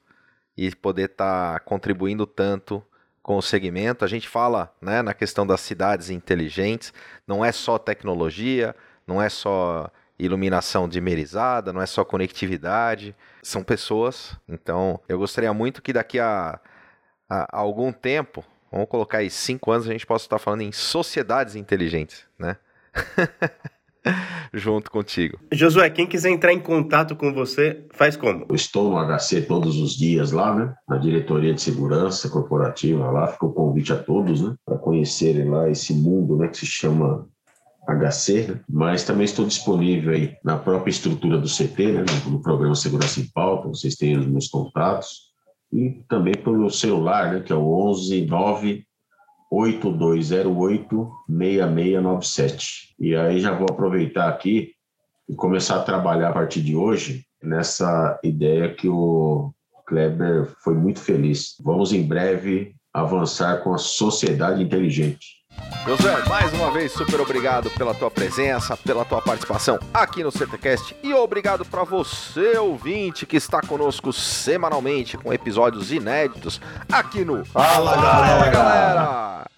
e 0.56 0.74
poder 0.74 1.10
estar 1.10 1.54
tá 1.54 1.60
contribuindo 1.60 2.26
tanto 2.26 2.82
com 3.22 3.36
o 3.36 3.42
segmento. 3.42 4.04
A 4.04 4.08
gente 4.08 4.28
fala 4.28 4.74
né, 4.80 5.02
na 5.02 5.12
questão 5.12 5.46
das 5.46 5.60
cidades 5.60 6.10
inteligentes, 6.10 6.92
não 7.26 7.44
é 7.44 7.52
só 7.52 7.78
tecnologia, 7.78 8.74
não 9.06 9.20
é 9.20 9.28
só 9.28 9.90
iluminação 10.18 10.88
dimerizada, 10.88 11.72
não 11.72 11.82
é 11.82 11.86
só 11.86 12.04
conectividade, 12.04 13.14
são 13.42 13.62
pessoas. 13.62 14.36
Então, 14.48 15.00
eu 15.08 15.18
gostaria 15.18 15.52
muito 15.52 15.82
que 15.82 15.92
daqui 15.92 16.18
a, 16.18 16.58
a, 17.28 17.56
a 17.56 17.60
algum 17.60 17.92
tempo 17.92 18.42
vamos 18.70 18.88
colocar 18.88 19.18
aí, 19.18 19.30
cinco 19.30 19.70
anos 19.70 19.88
a 19.88 19.92
gente 19.92 20.06
possa 20.06 20.24
estar 20.24 20.38
falando 20.38 20.62
em 20.62 20.72
sociedades 20.72 21.56
inteligentes, 21.56 22.24
né? 22.38 22.56
Junto 24.52 24.90
contigo. 24.90 25.38
Josué, 25.52 25.90
quem 25.90 26.06
quiser 26.06 26.30
entrar 26.30 26.52
em 26.52 26.60
contato 26.60 27.16
com 27.16 27.32
você, 27.32 27.84
faz 27.92 28.16
como? 28.16 28.46
Eu 28.48 28.54
estou 28.54 28.90
no 28.90 29.18
HC 29.18 29.42
todos 29.42 29.76
os 29.78 29.96
dias 29.96 30.30
lá, 30.30 30.54
né? 30.54 30.74
Na 30.88 30.96
diretoria 30.96 31.52
de 31.52 31.60
segurança 31.60 32.28
corporativa 32.28 33.10
lá, 33.10 33.26
fica 33.26 33.46
o 33.46 33.52
convite 33.52 33.92
a 33.92 33.96
todos, 33.96 34.40
né? 34.40 34.54
Para 34.64 34.78
conhecerem 34.78 35.48
lá 35.48 35.68
esse 35.68 35.92
mundo, 35.92 36.36
né? 36.36 36.48
Que 36.48 36.58
se 36.58 36.66
chama 36.66 37.26
HC, 37.86 38.48
né? 38.48 38.60
mas 38.68 39.04
também 39.04 39.24
estou 39.24 39.46
disponível 39.46 40.12
aí 40.12 40.36
na 40.42 40.56
própria 40.56 40.90
estrutura 40.90 41.38
do 41.38 41.48
CT, 41.48 41.92
né? 41.92 42.04
No 42.26 42.40
programa 42.40 42.74
Segurança 42.74 43.20
em 43.20 43.28
Pauta, 43.28 43.68
vocês 43.68 43.94
têm 43.94 44.18
os 44.18 44.26
meus 44.26 44.48
contatos 44.48 45.26
e 45.72 46.02
também 46.08 46.34
pelo 46.34 46.70
celular, 46.70 47.32
né, 47.32 47.40
que 47.40 47.52
é 47.52 47.56
o 47.56 47.90
11 47.90 48.26
9 48.26 48.86
8208 49.50 51.10
6697. 51.28 52.94
E 52.98 53.14
aí 53.14 53.40
já 53.40 53.52
vou 53.52 53.66
aproveitar 53.70 54.28
aqui 54.28 54.72
e 55.28 55.34
começar 55.34 55.76
a 55.76 55.84
trabalhar 55.84 56.30
a 56.30 56.32
partir 56.32 56.62
de 56.62 56.74
hoje 56.76 57.24
nessa 57.42 58.18
ideia 58.22 58.74
que 58.74 58.88
o 58.88 59.52
Kleber 59.86 60.52
foi 60.62 60.74
muito 60.74 61.00
feliz. 61.00 61.56
Vamos 61.62 61.92
em 61.92 62.02
breve 62.02 62.74
avançar 62.92 63.62
com 63.62 63.74
a 63.74 63.78
sociedade 63.78 64.62
inteligente. 64.62 65.45
José, 65.86 66.24
mais 66.28 66.52
uma 66.52 66.72
vez, 66.72 66.92
super 66.92 67.20
obrigado 67.20 67.70
pela 67.70 67.94
tua 67.94 68.10
presença, 68.10 68.76
pela 68.76 69.04
tua 69.04 69.22
participação 69.22 69.78
aqui 69.94 70.24
no 70.24 70.32
CTCast 70.32 70.96
e 71.00 71.14
obrigado 71.14 71.64
para 71.64 71.84
você, 71.84 72.58
ouvinte, 72.58 73.24
que 73.24 73.36
está 73.36 73.60
conosco 73.60 74.12
semanalmente 74.12 75.16
com 75.16 75.32
episódios 75.32 75.92
inéditos 75.92 76.60
aqui 76.90 77.24
no 77.24 77.44
Fala, 77.44 77.92
Fala 77.92 78.02
galera! 78.02 78.50
galera! 78.50 79.55